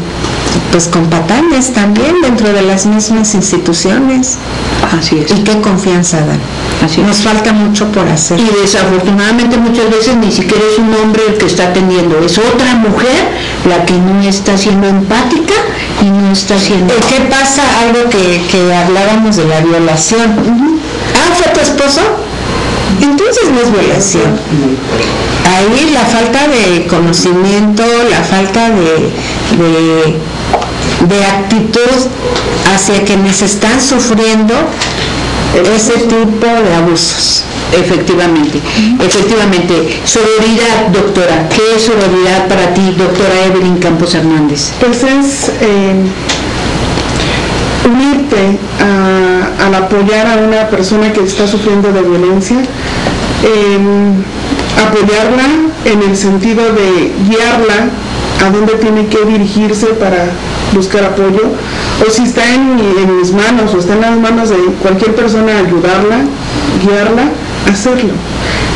pues 0.71 0.87
con 0.87 1.05
patanes 1.09 1.73
también 1.73 2.21
dentro 2.21 2.51
de 2.51 2.61
las 2.61 2.85
mismas 2.85 3.33
instituciones. 3.33 4.37
Así 4.97 5.19
es. 5.19 5.31
¿Y 5.31 5.43
qué 5.43 5.59
confianza 5.61 6.17
dan? 6.17 6.39
Así 6.83 7.01
Nos 7.01 7.17
falta 7.17 7.53
mucho 7.53 7.91
por 7.91 8.07
hacer. 8.07 8.39
Y 8.39 8.49
desafortunadamente 8.61 9.57
muchas 9.57 9.89
veces 9.89 10.15
ni 10.17 10.31
siquiera 10.31 10.63
es 10.71 10.79
un 10.79 10.93
hombre 10.93 11.23
el 11.29 11.37
que 11.37 11.45
está 11.45 11.69
atendiendo, 11.69 12.19
es 12.19 12.37
otra 12.37 12.75
mujer 12.75 13.31
la 13.69 13.85
que 13.85 13.93
no 13.93 14.21
está 14.21 14.57
siendo 14.57 14.87
empática 14.87 15.53
y 16.01 16.09
no 16.09 16.31
está 16.31 16.59
siendo... 16.59 16.93
¿Qué 17.07 17.21
pasa? 17.29 17.61
Algo 17.81 18.09
que, 18.09 18.75
hablábamos 18.75 19.37
de 19.37 19.45
la 19.45 19.61
violación. 19.61 20.35
Ah, 21.13 21.35
¿fue 21.35 21.51
tu 21.53 21.59
esposo? 21.61 22.01
Entonces 23.01 23.49
no 23.49 23.61
es 23.61 23.71
violación. 23.71 24.39
Ahí 25.45 25.91
la 25.93 26.01
falta 26.01 26.47
de 26.47 26.87
conocimiento, 26.87 27.83
la 28.09 28.23
falta 28.23 28.69
de 28.69 30.15
de 31.07 31.25
actitud 31.25 32.09
hacia 32.73 33.03
quienes 33.03 33.41
están 33.41 33.79
sufriendo 33.81 34.53
ese 35.75 35.93
tipo 35.93 36.45
de 36.45 36.73
abusos. 36.75 37.43
Efectivamente, 37.71 38.61
efectivamente. 38.99 40.01
Sororidad, 40.05 40.87
doctora. 40.93 41.49
¿Qué 41.49 41.75
es 41.75 41.83
sororidad 41.83 42.47
para 42.47 42.73
ti, 42.73 42.93
doctora 42.97 43.45
Evelyn 43.45 43.77
Campos 43.77 44.13
Hernández? 44.13 44.71
Pues 44.79 45.03
es 45.03 45.51
eh, 45.61 45.93
unirte 47.85 48.59
al 49.65 49.75
apoyar 49.75 50.27
a 50.27 50.35
una 50.37 50.67
persona 50.69 51.11
que 51.11 51.21
está 51.21 51.47
sufriendo 51.47 51.91
de 51.91 52.01
violencia, 52.01 52.57
em, 53.43 54.23
apoyarla 54.83 55.43
en 55.85 56.03
el 56.03 56.17
sentido 56.17 56.63
de 56.73 57.13
guiarla 57.29 57.89
a 58.45 58.49
dónde 58.49 58.73
tiene 58.75 59.07
que 59.07 59.23
dirigirse 59.25 59.87
para 59.87 60.25
buscar 60.73 61.05
apoyo, 61.05 61.43
o 62.05 62.11
si 62.11 62.23
está 62.23 62.53
en, 62.53 62.75
mis 62.75 63.31
manos 63.31 63.73
o 63.73 63.79
está 63.79 63.93
en 63.93 64.01
las 64.01 64.17
manos 64.17 64.49
de 64.49 64.57
cualquier 64.81 65.15
persona, 65.15 65.59
ayudarla, 65.59 66.17
guiarla, 66.83 67.29
hacerlo. 67.71 68.13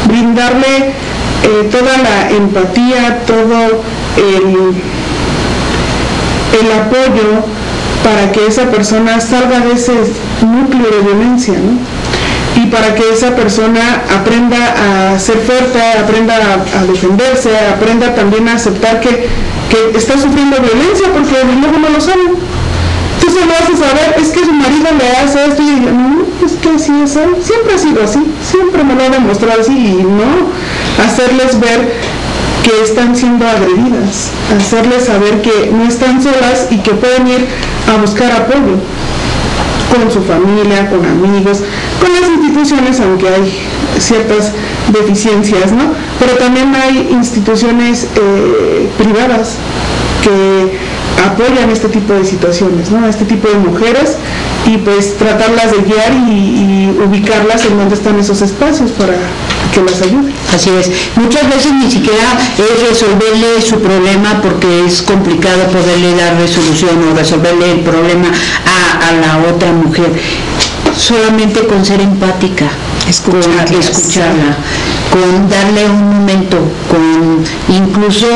Brindarle 0.08 0.94
eh, 1.44 1.70
toda 1.72 1.98
la 1.98 2.32
empatía, 2.32 3.20
todo 3.26 3.84
el, 4.18 4.74
el, 6.60 6.72
apoyo 6.80 7.44
para 8.04 8.32
que 8.32 8.48
esa 8.48 8.72
persona 8.72 9.20
salga 9.20 9.60
de 9.60 9.74
ese 9.74 9.94
núcleo 10.42 10.90
de 10.90 11.02
violencia, 11.02 11.56
y 11.56 11.99
para 12.70 12.96
que 12.96 13.04
esa 13.14 13.36
persona 13.36 14.04
aprenda 14.20 15.14
a 15.14 15.20
ser 15.20 15.38
fuerte, 15.40 15.80
aprenda 15.98 16.36
a, 16.36 16.86
defenderse, 16.86 17.50
aprenda 17.76 18.14
también 18.16 18.48
a 18.48 18.54
aceptar 18.54 19.00
que, 19.00 19.28
está 19.96 20.14
sufriendo 20.18 20.58
violencia, 20.58 21.08
porque 21.14 21.36
luego 21.60 21.78
no 21.78 21.90
lo 21.90 22.02
saben. 22.02 22.34
Tú 23.22 23.28
se 23.30 23.46
lo 23.46 23.54
haces 23.54 23.78
saber, 23.78 24.16
es 24.20 24.30
que 24.30 24.46
su 24.46 24.54
marido 24.54 24.88
le 24.98 25.12
hace 25.18 25.46
esto 25.46 25.62
y 25.62 25.86
yo, 25.86 25.92
no, 25.92 26.26
es 26.46 26.54
que 26.54 26.70
así 26.70 26.92
es 27.04 27.12
siempre 27.12 27.76
ha 27.76 27.78
sido 27.78 28.04
así, 28.04 28.20
siempre 28.50 28.84
me 28.84 28.96
lo 28.96 29.04
ha 29.04 29.10
demostrado 29.10 29.62
así 29.62 29.74
y 29.74 30.04
no, 30.04 31.04
hacerles 31.04 31.60
ver 31.60 31.94
que 32.64 32.82
están 32.82 33.16
siendo 33.16 33.46
agredidas, 33.46 34.32
hacerles 34.58 35.06
saber 35.06 35.42
que 35.42 35.70
no 35.72 35.84
están 35.84 36.24
solas 36.24 36.68
y 36.72 36.78
que 36.78 36.92
pueden 36.92 37.28
ir 37.28 37.46
a 37.94 38.02
buscar 38.02 38.32
apoyo 38.32 38.80
con 39.92 40.12
su 40.12 40.22
familia, 40.22 40.90
con 40.90 41.06
amigos, 41.06 41.60
con 42.00 42.14
las 42.14 42.30
instituciones, 42.30 43.00
aunque 43.00 43.28
hay 43.28 43.68
ciertas 44.00 44.52
deficiencias, 44.92 45.72
¿no? 45.72 45.94
Pero 46.20 46.34
también 46.38 46.74
hay 46.76 47.10
instituciones 47.12 48.08
eh, 48.16 48.90
privadas 48.98 49.56
que 50.24 50.78
apoyan 51.26 51.70
este 51.70 51.90
tipo 51.90 52.14
de 52.14 52.26
situaciones, 52.26 52.92
¿no? 52.92 53.08
Este 53.08 53.26
tipo 53.26 53.48
de 53.48 53.56
mujeres 53.56 54.18
y 54.70 54.78
pues 54.78 55.18
tratarlas 55.18 55.72
de 55.72 55.80
guiar 55.80 56.14
y, 56.30 56.70
ubicarlas 57.00 57.66
en 57.66 57.78
donde 57.78 57.96
están 57.96 58.20
esos 58.20 58.42
espacios 58.42 58.92
para 58.92 59.14
que 59.74 59.82
las 59.82 60.02
ayuden. 60.02 60.34
Así 60.54 60.70
es. 60.70 60.92
Muchas 61.16 61.48
veces 61.48 61.72
ni 61.72 61.90
siquiera 61.90 62.38
es 62.58 62.90
resolverle 62.90 63.62
su 63.62 63.80
problema 63.80 64.42
porque 64.42 64.86
es 64.86 65.02
complicado 65.02 65.64
poderle 65.68 66.16
dar 66.16 66.36
resolución 66.36 66.92
o 67.10 67.16
resolverle 67.16 67.72
el 67.72 67.80
problema 67.80 68.28
a, 68.28 69.12
la 69.14 69.50
otra 69.50 69.72
mujer. 69.72 70.12
Solamente 70.96 71.66
con 71.68 71.86
ser 71.86 72.02
empática, 72.02 72.66
escucharla, 73.08 73.64
escucharla, 73.80 74.58
con 75.10 75.50
darle 75.50 75.86
un 75.86 76.18
momento, 76.18 76.58
con 76.90 77.44
incluso 77.74 78.28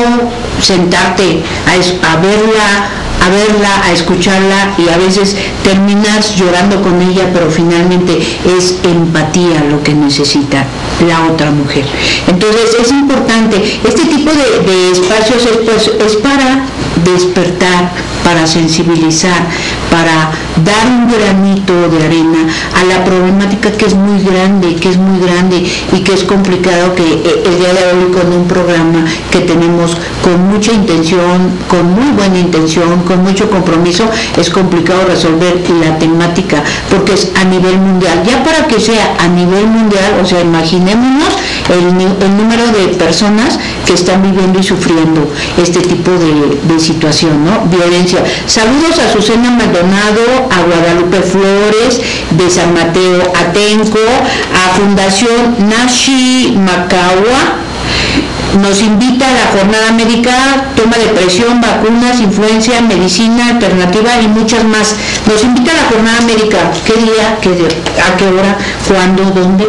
sentarte 0.60 1.42
a, 1.66 2.12
a 2.12 2.16
verla 2.16 3.03
a 3.20 3.28
verla, 3.30 3.84
a 3.84 3.92
escucharla 3.92 4.74
y 4.78 4.88
a 4.88 4.98
veces 4.98 5.36
terminas 5.62 6.36
llorando 6.36 6.82
con 6.82 7.00
ella, 7.00 7.30
pero 7.32 7.50
finalmente 7.50 8.18
es 8.58 8.76
empatía 8.84 9.64
lo 9.70 9.82
que 9.82 9.94
necesita 9.94 10.64
la 11.06 11.26
otra 11.32 11.50
mujer. 11.50 11.84
Entonces 12.26 12.76
es 12.80 12.90
importante, 12.90 13.80
este 13.84 14.04
tipo 14.04 14.30
de, 14.30 14.90
espacios 14.90 15.44
es, 15.44 15.58
pues, 15.64 15.90
es 16.06 16.16
para 16.16 16.66
despertar, 17.04 17.92
para 18.22 18.46
sensibilizar, 18.46 19.46
para 19.90 20.30
dar 20.64 20.86
un 20.86 21.08
granito 21.08 21.88
de 21.88 22.04
arena 22.04 22.46
a 22.74 22.84
la 22.84 23.04
problemática 23.04 23.70
que 23.72 23.86
es 23.86 23.94
muy 23.94 24.22
grande, 24.22 24.76
que 24.76 24.90
es 24.90 24.96
muy 24.96 25.20
grande 25.20 25.64
y 25.92 26.00
que 26.00 26.14
es 26.14 26.24
complicado 26.24 26.94
que 26.94 27.02
eh, 27.02 27.42
el 27.44 27.58
día 27.58 27.72
de 27.74 27.84
hoy 27.92 28.12
con 28.12 28.32
un 28.32 28.46
programa 28.46 29.04
que 29.30 29.40
tenemos 29.40 29.96
con 30.24 30.48
mucha 30.48 30.72
intención, 30.72 31.52
con 31.68 31.92
muy 31.92 32.10
buena 32.16 32.38
intención, 32.38 33.02
con 33.02 33.22
mucho 33.22 33.50
compromiso, 33.50 34.04
es 34.38 34.48
complicado 34.48 35.04
resolver 35.06 35.62
la 35.84 35.98
temática 35.98 36.64
porque 36.88 37.12
es 37.12 37.30
a 37.34 37.44
nivel 37.44 37.76
mundial. 37.76 38.22
Ya 38.26 38.42
para 38.42 38.66
que 38.66 38.80
sea 38.80 39.16
a 39.20 39.28
nivel 39.28 39.66
mundial, 39.66 40.20
o 40.22 40.24
sea, 40.24 40.40
imaginémonos 40.40 41.28
el, 41.68 42.36
número 42.36 42.66
de 42.68 42.94
personas 42.94 43.58
que 43.84 43.92
están 43.92 44.22
viviendo 44.22 44.58
y 44.58 44.62
sufriendo 44.62 45.30
este 45.62 45.80
tipo 45.80 46.10
de, 46.12 46.80
situación, 46.80 47.44
¿no? 47.44 47.66
Violencia. 47.66 48.24
Saludos 48.46 48.98
a 48.98 49.12
Susana 49.12 49.50
Maldonado, 49.50 50.48
a 50.50 50.62
Guadalupe 50.62 51.20
Flores, 51.22 52.00
de 52.30 52.50
San 52.50 52.74
Mateo 52.74 53.22
Atenco, 53.34 53.98
a 53.98 54.76
Fundación 54.76 55.56
Nashi 55.68 56.56
Macagua, 56.58 57.63
nos 58.60 58.80
invita 58.82 59.26
a 59.28 59.32
la 59.32 59.46
jornada 59.58 59.92
médica, 59.92 60.32
toma 60.76 60.96
de 60.96 61.06
presión, 61.06 61.60
vacunas, 61.60 62.20
influencia, 62.20 62.80
medicina 62.80 63.48
alternativa 63.48 64.20
y 64.20 64.28
muchas 64.28 64.64
más. 64.64 64.94
Nos 65.26 65.42
invita 65.42 65.72
a 65.72 65.74
la 65.74 65.84
jornada 65.90 66.20
médica. 66.22 66.58
¿Qué 66.84 66.94
día? 66.94 67.38
Qué 67.40 67.50
¿A 67.50 68.16
qué 68.16 68.26
hora? 68.26 68.56
¿Cuándo? 68.86 69.24
¿Dónde? 69.24 69.64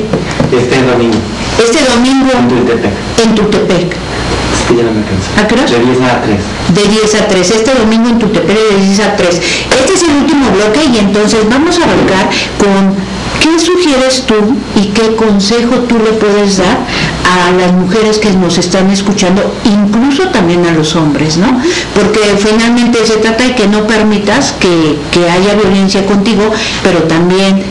Este 0.52 0.82
domingo. 0.84 1.18
Este 1.58 1.80
domingo. 1.86 2.32
En 2.38 2.48
Tultepec. 2.48 2.92
En 3.24 3.36
Tultepec. 3.36 3.92
Es 3.92 4.62
que 4.68 4.76
ya 4.76 4.84
no 4.84 4.92
me. 4.92 5.02
¿A 5.42 5.48
qué 5.48 5.56
hora? 5.56 5.66
De 5.66 5.80
10 5.80 6.02
a 6.02 6.22
3. 6.22 6.40
De 6.76 6.84
10 6.84 7.16
a 7.16 7.28
3. 7.28 7.52
Este 7.52 7.74
domingo 7.74 8.10
en 8.10 8.20
Tultepec 8.20 8.58
de 8.58 8.86
10 8.86 9.00
a 9.00 9.16
3. 9.16 9.42
Este 9.80 9.94
es 9.94 10.04
el 10.04 10.16
último 10.16 10.52
bloque 10.52 10.82
y 10.94 10.98
entonces 11.00 11.40
vamos 11.50 11.80
a 11.80 11.84
arrancar 11.84 12.30
con 12.58 13.16
¿Qué 13.46 13.60
sugieres 13.60 14.24
tú 14.26 14.34
y 14.76 14.88
qué 14.88 15.16
consejo 15.16 15.76
tú 15.88 16.00
le 16.00 16.14
puedes 16.14 16.58
dar 16.58 16.80
a 17.26 17.51
las 17.51 17.73
mujeres 17.73 18.19
que 18.19 18.32
nos 18.32 18.57
están 18.57 18.89
escuchando, 18.91 19.41
incluso 19.65 20.30
también 20.30 20.65
a 20.65 20.71
los 20.71 20.95
hombres, 20.95 21.38
¿no? 21.38 21.61
Porque 21.93 22.19
finalmente 22.38 23.05
se 23.05 23.17
trata 23.17 23.43
de 23.43 23.55
que 23.55 23.67
no 23.67 23.88
permitas 23.88 24.53
que, 24.53 24.97
que 25.11 25.30
haya 25.30 25.55
violencia 25.55 26.05
contigo, 26.05 26.43
pero 26.84 26.99
también 27.03 27.63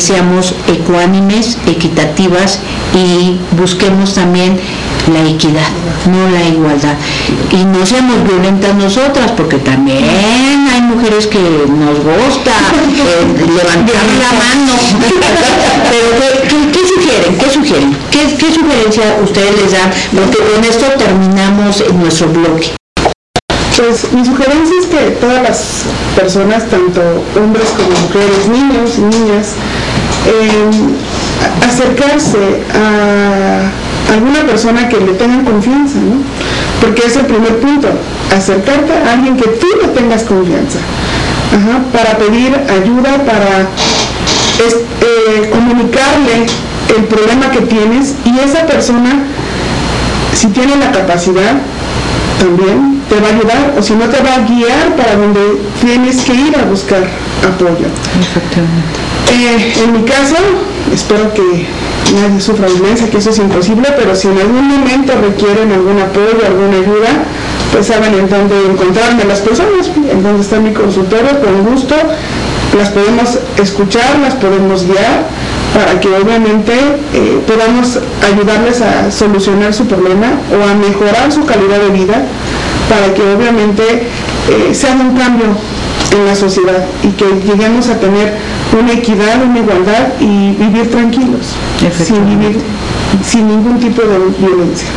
seamos 0.00 0.54
ecuánimes, 0.68 1.58
equitativas 1.66 2.60
y 2.94 3.38
busquemos 3.56 4.14
también 4.14 4.58
la 5.12 5.28
equidad, 5.28 5.68
no 6.10 6.30
la 6.30 6.48
igualdad. 6.48 6.94
Y 7.52 7.64
no 7.64 7.84
seamos 7.86 8.24
violentas 8.24 8.74
nosotras, 8.74 9.32
porque 9.36 9.58
también 9.58 10.04
hay 10.72 10.80
mujeres 10.82 11.26
que 11.26 11.38
nos 11.38 11.98
gusta 11.98 12.52
eh, 12.52 13.46
levantar 13.46 14.04
la 14.18 14.32
mano. 14.32 14.72
Pero 15.90 16.72
¿qué, 16.72 16.80
sugieren? 16.86 17.38
¿Qué 17.38 17.50
sugieren? 17.50 17.96
¿Qué, 18.10 18.36
¿Qué 18.36 18.52
sugerencia 18.52 19.18
ustedes 19.22 19.62
les 19.62 19.72
dan? 19.72 19.90
Porque 20.14 20.38
con 20.38 20.64
esto 20.64 20.86
terminamos 20.98 21.84
nuestro 21.94 22.28
bloque. 22.28 22.85
Pues 23.76 24.10
mi 24.12 24.24
sugerencia 24.24 24.74
es 24.80 24.86
que 24.86 25.10
todas 25.20 25.42
las 25.42 25.82
personas, 26.16 26.64
tanto 26.70 27.02
hombres 27.38 27.66
como 27.76 27.90
mujeres, 27.90 28.48
niños 28.48 28.96
y 28.96 29.00
niñas, 29.02 29.52
eh, 30.26 30.70
acercarse 31.62 32.62
a 32.72 34.14
alguna 34.14 34.46
persona 34.46 34.88
que 34.88 34.98
le 34.98 35.12
tengan 35.12 35.44
confianza, 35.44 35.98
¿no? 35.98 36.22
Porque 36.80 37.06
es 37.06 37.16
el 37.16 37.26
primer 37.26 37.58
punto, 37.58 37.88
acercarte 38.34 38.92
a 38.94 39.12
alguien 39.12 39.36
que 39.36 39.46
tú 39.46 39.66
le 39.82 39.88
tengas 39.88 40.22
confianza, 40.22 40.78
para 41.92 42.16
pedir 42.16 42.54
ayuda, 42.54 43.24
para 43.26 43.68
eh, 44.58 45.50
comunicarle 45.50 46.46
el 46.96 47.04
problema 47.04 47.50
que 47.50 47.60
tienes 47.60 48.14
y 48.24 48.38
esa 48.38 48.66
persona, 48.66 49.22
si 50.34 50.46
tiene 50.48 50.76
la 50.76 50.92
capacidad, 50.92 51.60
también 52.38 52.95
te 53.08 53.20
va 53.20 53.28
a 53.28 53.30
ayudar 53.30 53.74
o 53.78 53.82
si 53.82 53.94
no 53.94 54.08
te 54.08 54.22
va 54.22 54.34
a 54.34 54.40
guiar 54.40 54.96
para 54.96 55.16
donde 55.16 55.40
tienes 55.80 56.22
que 56.22 56.34
ir 56.34 56.56
a 56.56 56.64
buscar 56.64 57.02
apoyo. 57.46 57.86
Efectivamente. 58.20 59.06
Eh, 59.32 59.74
en 59.84 59.92
mi 59.92 60.02
caso, 60.04 60.36
espero 60.92 61.32
que 61.34 61.66
nadie 62.14 62.40
sufra 62.40 62.66
violencia, 62.68 63.08
que 63.10 63.18
eso 63.18 63.30
es 63.30 63.38
imposible, 63.38 63.88
pero 63.96 64.14
si 64.14 64.28
en 64.28 64.38
algún 64.38 64.68
momento 64.68 65.12
requieren 65.20 65.72
algún 65.72 65.98
apoyo, 66.00 66.46
alguna 66.46 66.76
ayuda, 66.76 67.24
pues 67.72 67.86
saben 67.86 68.14
en 68.14 68.28
dónde 68.28 68.54
encontrarme 68.70 69.24
las 69.24 69.40
personas, 69.40 69.90
en 70.10 70.22
dónde 70.22 70.42
está 70.42 70.58
mi 70.60 70.72
consultorio, 70.72 71.40
con 71.40 71.64
gusto, 71.64 71.94
las 72.76 72.90
podemos 72.90 73.38
escuchar, 73.58 74.18
las 74.20 74.34
podemos 74.34 74.84
guiar 74.84 75.26
para 75.74 76.00
que 76.00 76.08
obviamente 76.08 76.72
eh, 77.12 77.40
podamos 77.46 77.98
ayudarles 78.24 78.80
a 78.80 79.10
solucionar 79.10 79.74
su 79.74 79.86
problema 79.86 80.28
o 80.50 80.68
a 80.68 80.74
mejorar 80.74 81.30
su 81.30 81.44
calidad 81.44 81.78
de 81.80 81.90
vida, 81.90 82.24
para 82.88 83.12
que 83.14 83.22
obviamente 83.22 83.82
eh, 84.48 84.74
se 84.74 84.88
haga 84.88 85.02
un 85.02 85.16
cambio 85.16 85.46
en 86.12 86.24
la 86.24 86.34
sociedad 86.34 86.86
y 87.02 87.08
que 87.08 87.24
lleguemos 87.44 87.88
a 87.88 87.98
tener 87.98 88.34
una 88.78 88.92
equidad, 88.92 89.42
una 89.44 89.58
igualdad 89.58 90.14
y 90.20 90.52
vivir 90.52 90.90
tranquilos, 90.90 91.46
sin 92.04 92.28
vivir 92.28 92.60
sin 93.24 93.48
ningún 93.48 93.78
tipo 93.78 94.02
de 94.02 94.18
violencia. 94.38 94.88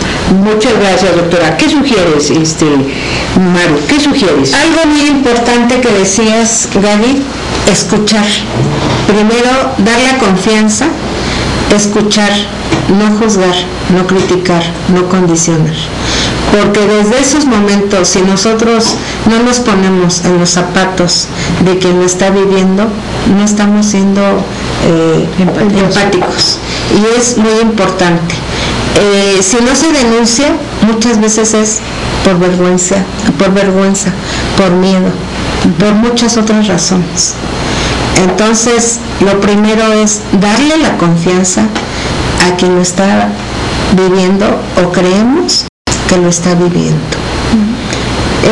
Muchas 0.43 0.73
gracias, 0.79 1.15
doctora. 1.15 1.57
¿Qué 1.57 1.69
sugieres, 1.69 2.29
este, 2.29 2.65
Maru? 2.65 3.79
¿Qué 3.87 3.99
sugieres? 3.99 4.53
Algo 4.53 4.85
muy 4.87 5.07
importante 5.07 5.79
que 5.79 5.89
decías, 5.89 6.69
Gaby, 6.73 7.23
escuchar. 7.71 8.25
Primero, 9.07 9.73
dar 9.79 9.99
la 10.11 10.17
confianza, 10.17 10.87
escuchar, 11.75 12.31
no 12.89 13.17
juzgar, 13.17 13.55
no 13.95 14.05
criticar, 14.05 14.63
no 14.93 15.07
condicionar 15.07 15.75
porque 16.51 16.81
desde 16.87 17.19
esos 17.19 17.45
momentos, 17.45 18.07
si 18.07 18.21
nosotros 18.21 18.95
no 19.29 19.43
nos 19.43 19.59
ponemos 19.59 20.25
en 20.25 20.39
los 20.39 20.49
zapatos 20.49 21.27
de 21.63 21.77
quien 21.77 21.99
lo 21.99 22.05
está 22.05 22.29
viviendo, 22.31 22.87
no 23.35 23.43
estamos 23.43 23.85
siendo 23.85 24.21
eh, 24.85 25.27
empáticos. 25.39 26.59
Y 26.95 27.19
es 27.19 27.37
muy 27.37 27.59
importante. 27.61 28.35
Eh, 28.95 29.39
si 29.41 29.57
no 29.57 29.75
se 29.75 29.91
denuncia, 29.91 30.47
muchas 30.81 31.21
veces 31.21 31.53
es 31.53 31.79
por 32.23 32.39
vergüenza, 32.39 32.95
por 33.37 33.53
vergüenza, 33.53 34.11
por 34.57 34.71
miedo, 34.71 35.09
por 35.79 35.93
muchas 35.93 36.37
otras 36.37 36.67
razones. 36.67 37.35
Entonces, 38.23 38.99
lo 39.21 39.39
primero 39.39 39.93
es 39.93 40.21
darle 40.41 40.77
la 40.77 40.97
confianza 40.97 41.61
a 42.45 42.55
quien 42.57 42.75
lo 42.75 42.81
está 42.81 43.29
viviendo 43.95 44.45
o 44.83 44.91
creemos 44.91 45.68
que 46.09 46.17
lo 46.17 46.27
está 46.27 46.55
viviendo. 46.55 46.97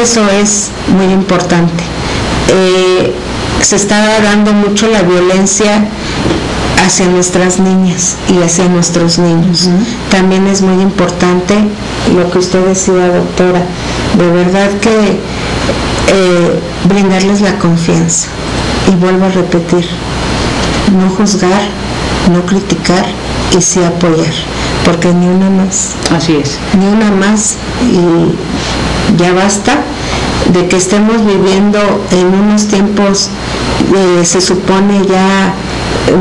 Eso 0.02 0.22
es 0.30 0.70
muy 0.96 1.12
importante. 1.12 1.84
Eh, 2.50 3.14
se 3.62 3.76
está 3.76 4.22
dando 4.22 4.54
mucho 4.54 4.88
la 4.88 5.02
violencia 5.02 5.84
hacia 6.86 7.08
nuestras 7.08 7.60
niñas 7.60 8.16
y 8.30 8.44
hacia 8.44 8.70
nuestros 8.70 9.18
niños. 9.18 9.70
También 10.12 10.46
es 10.48 10.62
muy 10.62 10.82
importante 10.82 11.56
lo 12.16 12.30
que 12.30 12.38
usted 12.38 12.64
decía, 12.68 13.08
doctora, 13.08 13.64
de 14.18 14.32
verdad 14.32 14.70
que 14.80 14.90
eh, 14.90 16.60
brindarles 16.88 17.42
la 17.42 17.58
confianza. 17.58 18.28
Y 18.88 18.96
vuelvo 18.96 19.26
a 19.26 19.30
repetir, 19.30 19.86
no 20.98 21.10
juzgar, 21.10 21.64
no 22.32 22.46
criticar 22.46 23.06
y 23.58 23.62
sí 23.62 23.84
apoyar 23.84 24.57
porque 24.88 25.14
ni 25.14 25.28
una 25.28 25.50
más. 25.50 25.96
Así 26.16 26.38
es. 26.38 26.58
Ni 26.80 26.88
una 26.88 27.12
más 27.12 27.58
y 27.92 29.18
ya 29.22 29.34
basta 29.34 29.82
de 30.54 30.68
que 30.70 30.78
estemos 30.78 31.26
viviendo 31.26 31.80
en 32.12 32.28
unos 32.28 32.68
tiempos, 32.68 33.30
eh, 33.94 34.24
se 34.24 34.40
supone 34.40 35.02
ya 35.06 35.54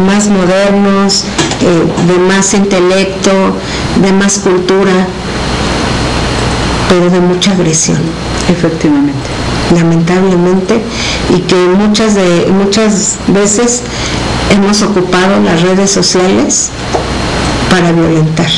más 0.05 0.27
modernos, 0.27 1.25
eh, 1.61 2.13
de 2.13 2.19
más 2.19 2.55
intelecto, 2.55 3.31
de 4.03 4.13
más 4.13 4.39
cultura, 4.39 5.07
pero 6.89 7.09
de 7.09 7.21
mucha 7.21 7.53
agresión. 7.53 7.99
Efectivamente. 8.49 9.31
Lamentablemente, 9.75 10.83
y 11.37 11.41
que 11.41 11.55
muchas, 11.55 12.15
de, 12.17 12.53
muchas 12.53 13.17
veces 13.29 13.83
hemos 14.51 14.83
ocupado 14.83 15.41
las 15.45 15.63
redes 15.63 15.91
sociales 15.91 16.71
para 17.71 17.93
violentar. 17.93 18.51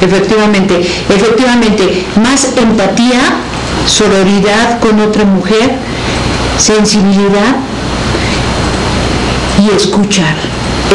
Efectivamente, 0.00 0.80
efectivamente, 1.08 2.06
más 2.22 2.56
empatía 2.56 3.20
sororidad 3.86 4.78
con 4.80 5.00
otra 5.00 5.24
mujer, 5.24 5.72
sensibilidad 6.58 7.56
y 9.62 9.74
escuchar. 9.74 10.34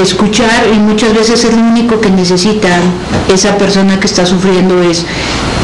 Escuchar 0.02 0.68
y 0.74 0.80
muchas 0.80 1.14
veces 1.14 1.44
es 1.44 1.54
lo 1.54 1.62
único 1.62 2.02
que 2.02 2.10
necesita 2.10 2.70
esa 3.32 3.58
persona 3.58 4.00
que 4.00 4.08
está 4.08 4.26
sufriendo 4.26 4.82
es 4.82 5.06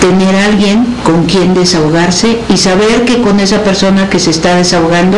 tener 0.02 0.36
alguien 0.36 0.86
con 1.04 1.26
quien 1.26 1.54
desahogarse 1.54 2.40
y 2.48 2.58
saber 2.58 3.06
que 3.06 3.22
con 3.22 3.40
esa 3.40 3.64
persona 3.64 4.10
que 4.10 4.20
se 4.20 4.30
está 4.30 4.56
desahogando 4.56 5.18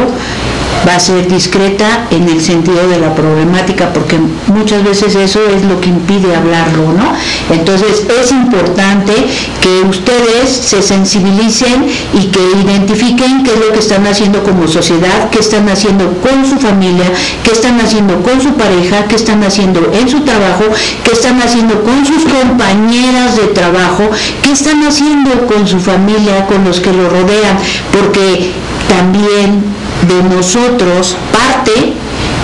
va 0.88 0.95
a 0.95 0.99
ser 0.99 1.28
discreta 1.28 2.07
en 2.09 2.28
el 2.28 2.41
sentido 2.41 2.88
de 2.88 2.99
la 2.99 3.13
problemática, 3.13 3.93
porque 3.93 4.17
muchas 4.47 4.84
veces 4.84 5.15
eso 5.15 5.39
es 5.55 5.63
lo 5.65 5.80
que 5.80 5.89
impide 5.89 6.36
hablarlo, 6.36 6.93
¿no? 6.93 7.13
Entonces 7.53 8.05
es 8.22 8.32
importante 8.32 9.13
que 9.61 9.88
ustedes 9.88 10.49
se 10.49 10.82
sensibilicen 10.82 11.86
y 12.13 12.26
que 12.28 12.39
identifiquen 12.63 13.43
qué 13.43 13.53
es 13.53 13.59
lo 13.59 13.74
que 13.74 13.80
están 13.80 14.05
haciendo 14.07 14.43
como 14.43 14.67
sociedad, 14.67 15.30
qué 15.30 15.39
están 15.39 15.69
haciendo 15.69 16.11
con 16.22 16.45
su 16.45 16.57
familia, 16.57 17.11
qué 17.43 17.51
están 17.51 17.80
haciendo 17.80 18.22
con 18.22 18.41
su 18.41 18.53
pareja, 18.53 19.05
qué 19.07 19.15
están 19.15 19.43
haciendo 19.43 19.91
en 19.93 20.09
su 20.09 20.22
trabajo, 20.22 20.63
qué 21.03 21.11
están 21.11 21.41
haciendo 21.41 21.82
con 21.84 22.05
sus 22.05 22.24
compañeras 22.24 23.36
de 23.36 23.47
trabajo, 23.47 24.09
qué 24.41 24.51
están 24.51 24.84
haciendo 24.84 25.47
con 25.47 25.67
su 25.67 25.80
familia, 25.80 26.45
con 26.47 26.63
los 26.63 26.80
que 26.80 26.91
lo 26.91 27.09
rodean, 27.09 27.57
porque 27.91 28.51
también 28.88 29.63
de 30.07 30.35
nosotros 30.35 31.15
parte 31.31 31.93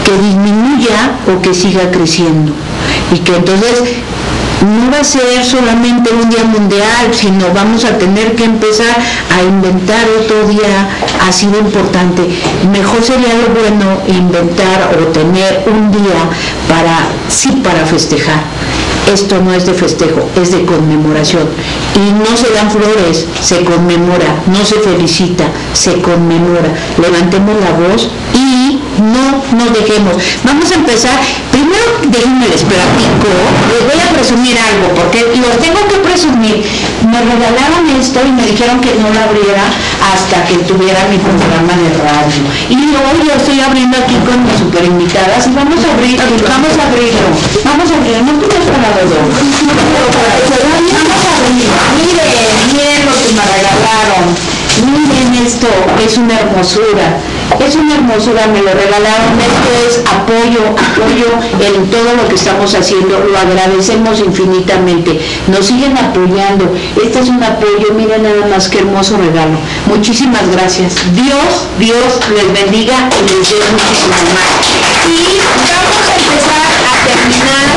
que 0.04 0.12
disminuya 0.24 1.18
o 1.28 1.42
que 1.42 1.54
siga 1.54 1.92
creciendo. 1.92 2.54
Y 3.14 3.20
que 3.20 3.36
entonces 3.36 3.84
no 4.62 4.92
va 4.92 5.00
a 5.00 5.04
ser 5.04 5.44
solamente 5.44 6.10
un 6.12 6.30
día 6.30 6.44
mundial, 6.44 7.12
sino 7.12 7.54
vamos 7.54 7.86
a 7.86 7.98
tener 7.98 8.36
que 8.36 8.46
empezar 8.46 8.96
a 9.36 9.44
inventar 9.44 10.06
otro 10.20 10.48
día 10.48 10.90
así 11.28 11.48
de 11.48 11.60
importante. 11.60 12.22
Mejor 12.72 13.04
sería 13.04 13.34
lo 13.36 13.54
bueno 13.54 14.02
inventar 14.08 14.98
o 15.00 15.08
tener 15.08 15.64
un 15.68 15.92
día 15.92 16.22
para, 16.68 17.00
sí, 17.30 17.62
para 17.64 17.86
festejar 17.86 18.42
esto 19.14 19.42
no 19.42 19.54
es 19.54 19.66
de 19.66 19.74
festejo, 19.74 20.30
es 20.42 20.52
de 20.52 20.66
conmemoración. 20.66 21.48
Y 21.96 22.12
no 22.12 22.38
se 22.38 22.54
dan 22.54 22.70
flores, 22.70 23.26
se 23.42 23.64
conmemora, 23.64 24.44
no 24.48 24.66
se 24.66 24.76
felicita, 24.80 25.46
se 25.74 26.02
conmemora. 26.02 26.74
Levantemos 27.02 27.56
la 27.62 27.88
voz 27.88 28.10
y 28.34 28.47
no 29.00 29.44
nos 29.58 29.70
dejemos. 29.74 30.16
Vamos 30.44 30.72
a 30.72 30.76
empezar, 30.76 31.18
primero 31.52 32.02
déjenme 32.08 32.48
les 32.50 32.64
platico, 32.64 33.30
les 33.72 33.82
voy 33.86 34.00
a 34.02 34.10
presumir 34.14 34.56
algo, 34.58 34.94
porque 34.96 35.22
los 35.38 35.56
tengo 35.62 35.82
que 35.88 35.98
presumir. 36.02 36.64
Me 37.06 37.20
regalaron 37.22 37.88
esto 38.00 38.20
y 38.26 38.32
me 38.32 38.44
dijeron 38.46 38.82
que 38.82 38.96
no 38.96 39.10
lo 39.10 39.20
abriera 39.20 39.66
hasta 40.02 40.46
que 40.46 40.58
tuviera 40.66 41.08
mi 41.10 41.18
programa 41.18 41.74
de 41.78 41.90
radio. 42.02 42.42
Y 42.70 42.98
hoy 42.98 43.20
lo 43.26 43.34
estoy 43.34 43.60
abriendo 43.62 43.98
aquí 43.98 44.18
con 44.26 44.44
mis 44.44 44.58
super 44.58 44.84
invitadas 44.84 45.48
y 45.48 45.52
vamos 45.54 45.80
a 45.84 45.94
abrir, 45.94 46.18
vamos 46.18 46.74
a 46.78 46.84
abrirlo, 46.90 47.28
vamos 47.64 47.88
a 47.92 47.96
abrirlo, 47.96 48.22
no 48.24 48.48
para 48.48 48.98
Vamos 50.88 51.24
a 51.26 51.38
miren, 51.52 52.32
miren 52.74 53.02
lo 53.06 53.14
que 53.14 53.30
me 53.34 53.44
regalaron. 53.46 54.26
Miren 54.86 55.46
esto, 55.46 55.68
es 56.06 56.18
una 56.18 56.40
hermosura, 56.40 57.18
es 57.66 57.76
una 57.76 57.96
hermosura, 57.96 58.48
me 58.48 58.62
lo 58.62 58.72
regalaron, 58.74 59.34
esto 59.40 59.70
es 59.88 60.00
apoyo, 60.06 60.62
apoyo 60.78 61.30
en 61.60 61.90
todo 61.90 62.16
lo 62.16 62.28
que 62.28 62.36
estamos 62.36 62.74
haciendo, 62.76 63.20
lo 63.20 63.38
agradecemos 63.38 64.20
infinitamente, 64.20 65.20
nos 65.48 65.66
siguen 65.66 65.98
apoyando, 65.98 66.74
este 67.04 67.20
es 67.20 67.30
un 67.30 67.44
apoyo, 67.44 67.94
miren 67.96 68.24
nada 68.24 68.48
más 68.50 68.70
qué 68.70 68.80
hermoso 68.80 69.18
regalo, 69.18 69.58
muchísimas 69.88 70.50
gracias, 70.52 70.94
Dios, 71.14 71.68
Dios 71.80 72.20
les 72.36 72.54
bendiga 72.54 73.10
y 73.18 73.22
les 73.24 73.50
dé 73.50 73.58
muchísimo 73.72 74.18
más. 74.34 74.58
Y 75.08 75.40
vamos 75.72 76.04
a 76.04 76.16
empezar 76.20 76.68
a 76.84 77.08
terminar 77.08 77.68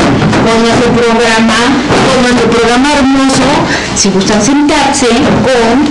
con 0.45 0.61
nuestro 0.63 0.89
programa, 0.91 1.59
con 2.07 2.21
nuestro 2.23 2.49
programa 2.49 2.93
hermoso, 2.93 3.47
si 3.95 4.09
gustan 4.09 4.41
sentarse, 4.43 5.07
con 5.07 5.87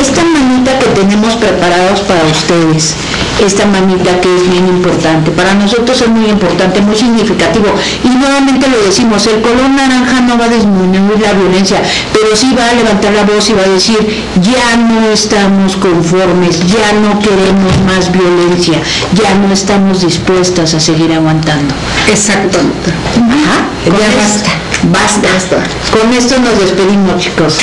esta 0.00 0.24
manita 0.24 0.78
que 0.78 0.86
tenemos 1.00 1.34
preparados 1.34 2.00
para 2.00 2.24
ustedes. 2.24 2.94
Esta 3.40 3.64
manita 3.64 4.20
que 4.20 4.36
es 4.36 4.50
bien 4.50 4.68
importante. 4.68 5.30
Para 5.30 5.54
nosotros 5.54 6.00
es 6.00 6.08
muy 6.08 6.26
importante, 6.28 6.80
muy 6.82 6.94
significativo. 6.94 7.68
Y 8.04 8.08
nuevamente 8.08 8.68
lo 8.68 8.82
decimos, 8.84 9.26
el 9.26 9.40
color 9.40 9.70
naranja 9.70 10.20
no 10.20 10.36
va 10.36 10.44
a 10.44 10.48
disminuir 10.48 11.18
la 11.20 11.32
violencia, 11.32 11.80
pero 12.12 12.36
sí 12.36 12.54
va 12.56 12.68
a 12.68 12.74
levantar 12.74 13.14
la 13.14 13.24
voz 13.24 13.48
y 13.48 13.54
va 13.54 13.62
a 13.62 13.68
decir, 13.68 13.98
ya 14.42 14.76
no 14.76 15.08
estamos 15.08 15.76
conformes, 15.76 16.60
ya 16.66 16.92
no 17.00 17.18
queremos 17.18 17.78
más 17.86 18.12
violencia, 18.12 18.78
ya 19.14 19.34
no 19.34 19.52
estamos 19.52 20.02
dispuestas 20.02 20.74
a 20.74 20.80
seguir 20.80 21.12
aguantando. 21.12 21.74
Exacto. 22.08 22.58
Ajá. 22.58 23.64
Ya 23.86 24.10
basta. 24.20 24.50
Basta. 24.92 25.28
Basta. 25.32 25.56
Con 25.90 26.12
esto 26.12 26.38
nos 26.38 26.58
despedimos, 26.58 27.22
chicos. 27.22 27.58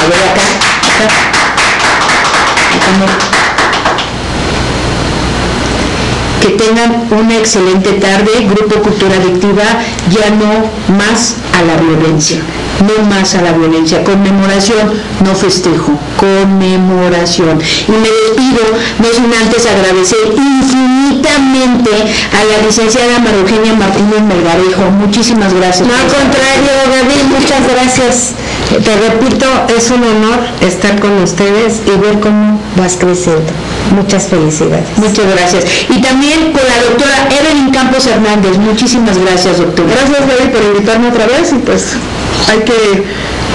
A 0.00 0.08
ver 0.08 0.18
acá, 0.18 1.04
acá. 1.04 1.35
Que 6.40 6.48
tengan 6.50 7.08
una 7.10 7.36
excelente 7.36 7.92
tarde. 7.94 8.30
Grupo 8.48 8.82
Cultura 8.82 9.16
Adictiva, 9.16 9.64
ya 10.10 10.30
no 10.30 10.94
más 10.96 11.36
a 11.58 11.62
la 11.62 11.76
violencia. 11.76 12.38
No 12.86 13.04
más 13.08 13.34
a 13.34 13.42
la 13.42 13.52
violencia. 13.52 14.04
Conmemoración, 14.04 14.92
no 15.24 15.34
festejo. 15.34 15.92
Conmemoración. 16.18 17.58
Y 17.88 17.92
me 17.92 18.08
despido, 18.08 18.62
no 18.98 19.08
sin 19.14 19.32
antes 19.32 19.66
agradecer 19.66 20.18
infinitamente 20.36 21.90
a 22.32 22.44
la 22.44 22.66
licenciada 22.66 23.18
María 23.18 23.40
Eugenia 23.40 23.74
Martínez 23.74 24.20
Melgarejo. 24.22 24.90
Muchísimas 25.00 25.52
gracias. 25.54 25.88
No, 25.88 25.94
al 25.94 26.06
contrario, 26.06 26.72
Gaby, 26.92 27.34
muchas 27.34 27.62
gracias. 27.72 28.34
Te 28.68 28.96
repito, 29.08 29.46
es 29.76 29.90
un 29.90 30.02
honor 30.02 30.38
estar 30.60 31.00
con 31.00 31.22
ustedes 31.22 31.80
y 31.86 31.98
ver 31.98 32.20
cómo 32.20 32.60
vas 32.76 32.96
creciendo. 32.98 33.52
Muchas 33.94 34.26
felicidades. 34.26 34.86
Muchas 34.96 35.26
gracias. 35.34 35.64
Y 35.88 36.00
también 36.00 36.52
con 36.52 36.62
la 36.62 36.88
doctora 36.88 37.28
Evelyn 37.40 37.70
Campos 37.70 38.06
Hernández. 38.06 38.58
Muchísimas 38.58 39.18
gracias, 39.18 39.58
doctora. 39.58 39.88
Gracias, 39.88 40.28
Gaby, 40.28 40.50
por 40.52 40.62
invitarme 40.62 41.08
otra 41.08 41.26
vez 41.26 41.52
y 41.52 41.58
pues 41.58 41.94
hay 42.50 42.60
que 42.60 43.04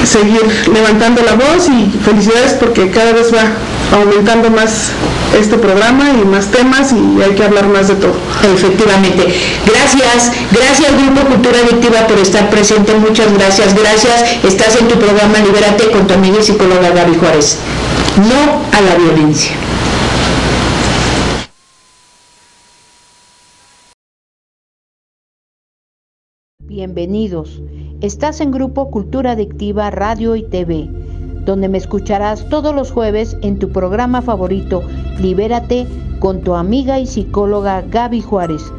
seguir 0.06 0.70
levantando 0.74 1.22
la 1.24 1.34
voz 1.34 1.68
y 1.70 1.92
felicidades 2.04 2.54
porque 2.54 2.90
cada 2.90 3.14
vez 3.14 3.32
va 3.34 3.98
aumentando 3.98 4.50
más 4.50 4.92
este 5.40 5.58
programa 5.58 6.10
y 6.22 6.26
más 6.26 6.48
temas 6.48 6.92
y 6.92 7.22
hay 7.22 7.32
que 7.36 7.44
hablar 7.44 7.68
más 7.68 7.88
de 7.88 7.96
todo. 7.96 8.16
Efectivamente. 8.54 9.24
Gracias, 9.66 10.32
gracias 10.52 10.92
Grupo 10.98 11.28
Cultura 11.28 11.60
Adictiva 11.60 12.08
por 12.08 12.18
estar 12.20 12.50
presente, 12.50 12.94
muchas 12.96 13.32
gracias, 13.34 13.76
gracias. 13.76 14.24
Estás 14.44 14.78
en 14.80 14.88
tu 14.88 14.96
programa 14.96 15.40
Libérate 15.40 15.92
con 15.92 16.08
tu 16.08 16.14
amiga 16.14 16.40
y 16.40 16.44
psicóloga 16.44 16.90
Gaby 16.90 17.16
Juárez. 17.18 17.58
No 18.18 18.60
a 18.74 18.82
la 18.82 18.98
violencia. 18.98 19.56
Bienvenidos. 26.60 27.62
Estás 28.02 28.42
en 28.42 28.52
Grupo 28.52 28.92
Cultura 28.92 29.32
Adictiva 29.32 29.90
Radio 29.92 30.36
y 30.36 30.44
TV, 30.44 30.90
donde 31.46 31.70
me 31.70 31.78
escucharás 31.78 32.50
todos 32.50 32.76
los 32.76 32.92
jueves 32.92 33.38
en 33.44 33.60
tu 33.60 33.72
programa 33.72 34.22
favorito, 34.22 34.84
Libérate, 35.18 35.88
con 36.20 36.42
tu 36.42 36.56
amiga 36.56 37.00
y 37.00 37.08
psicóloga 37.08 37.82
Gaby 37.82 38.20
Juárez 38.20 38.74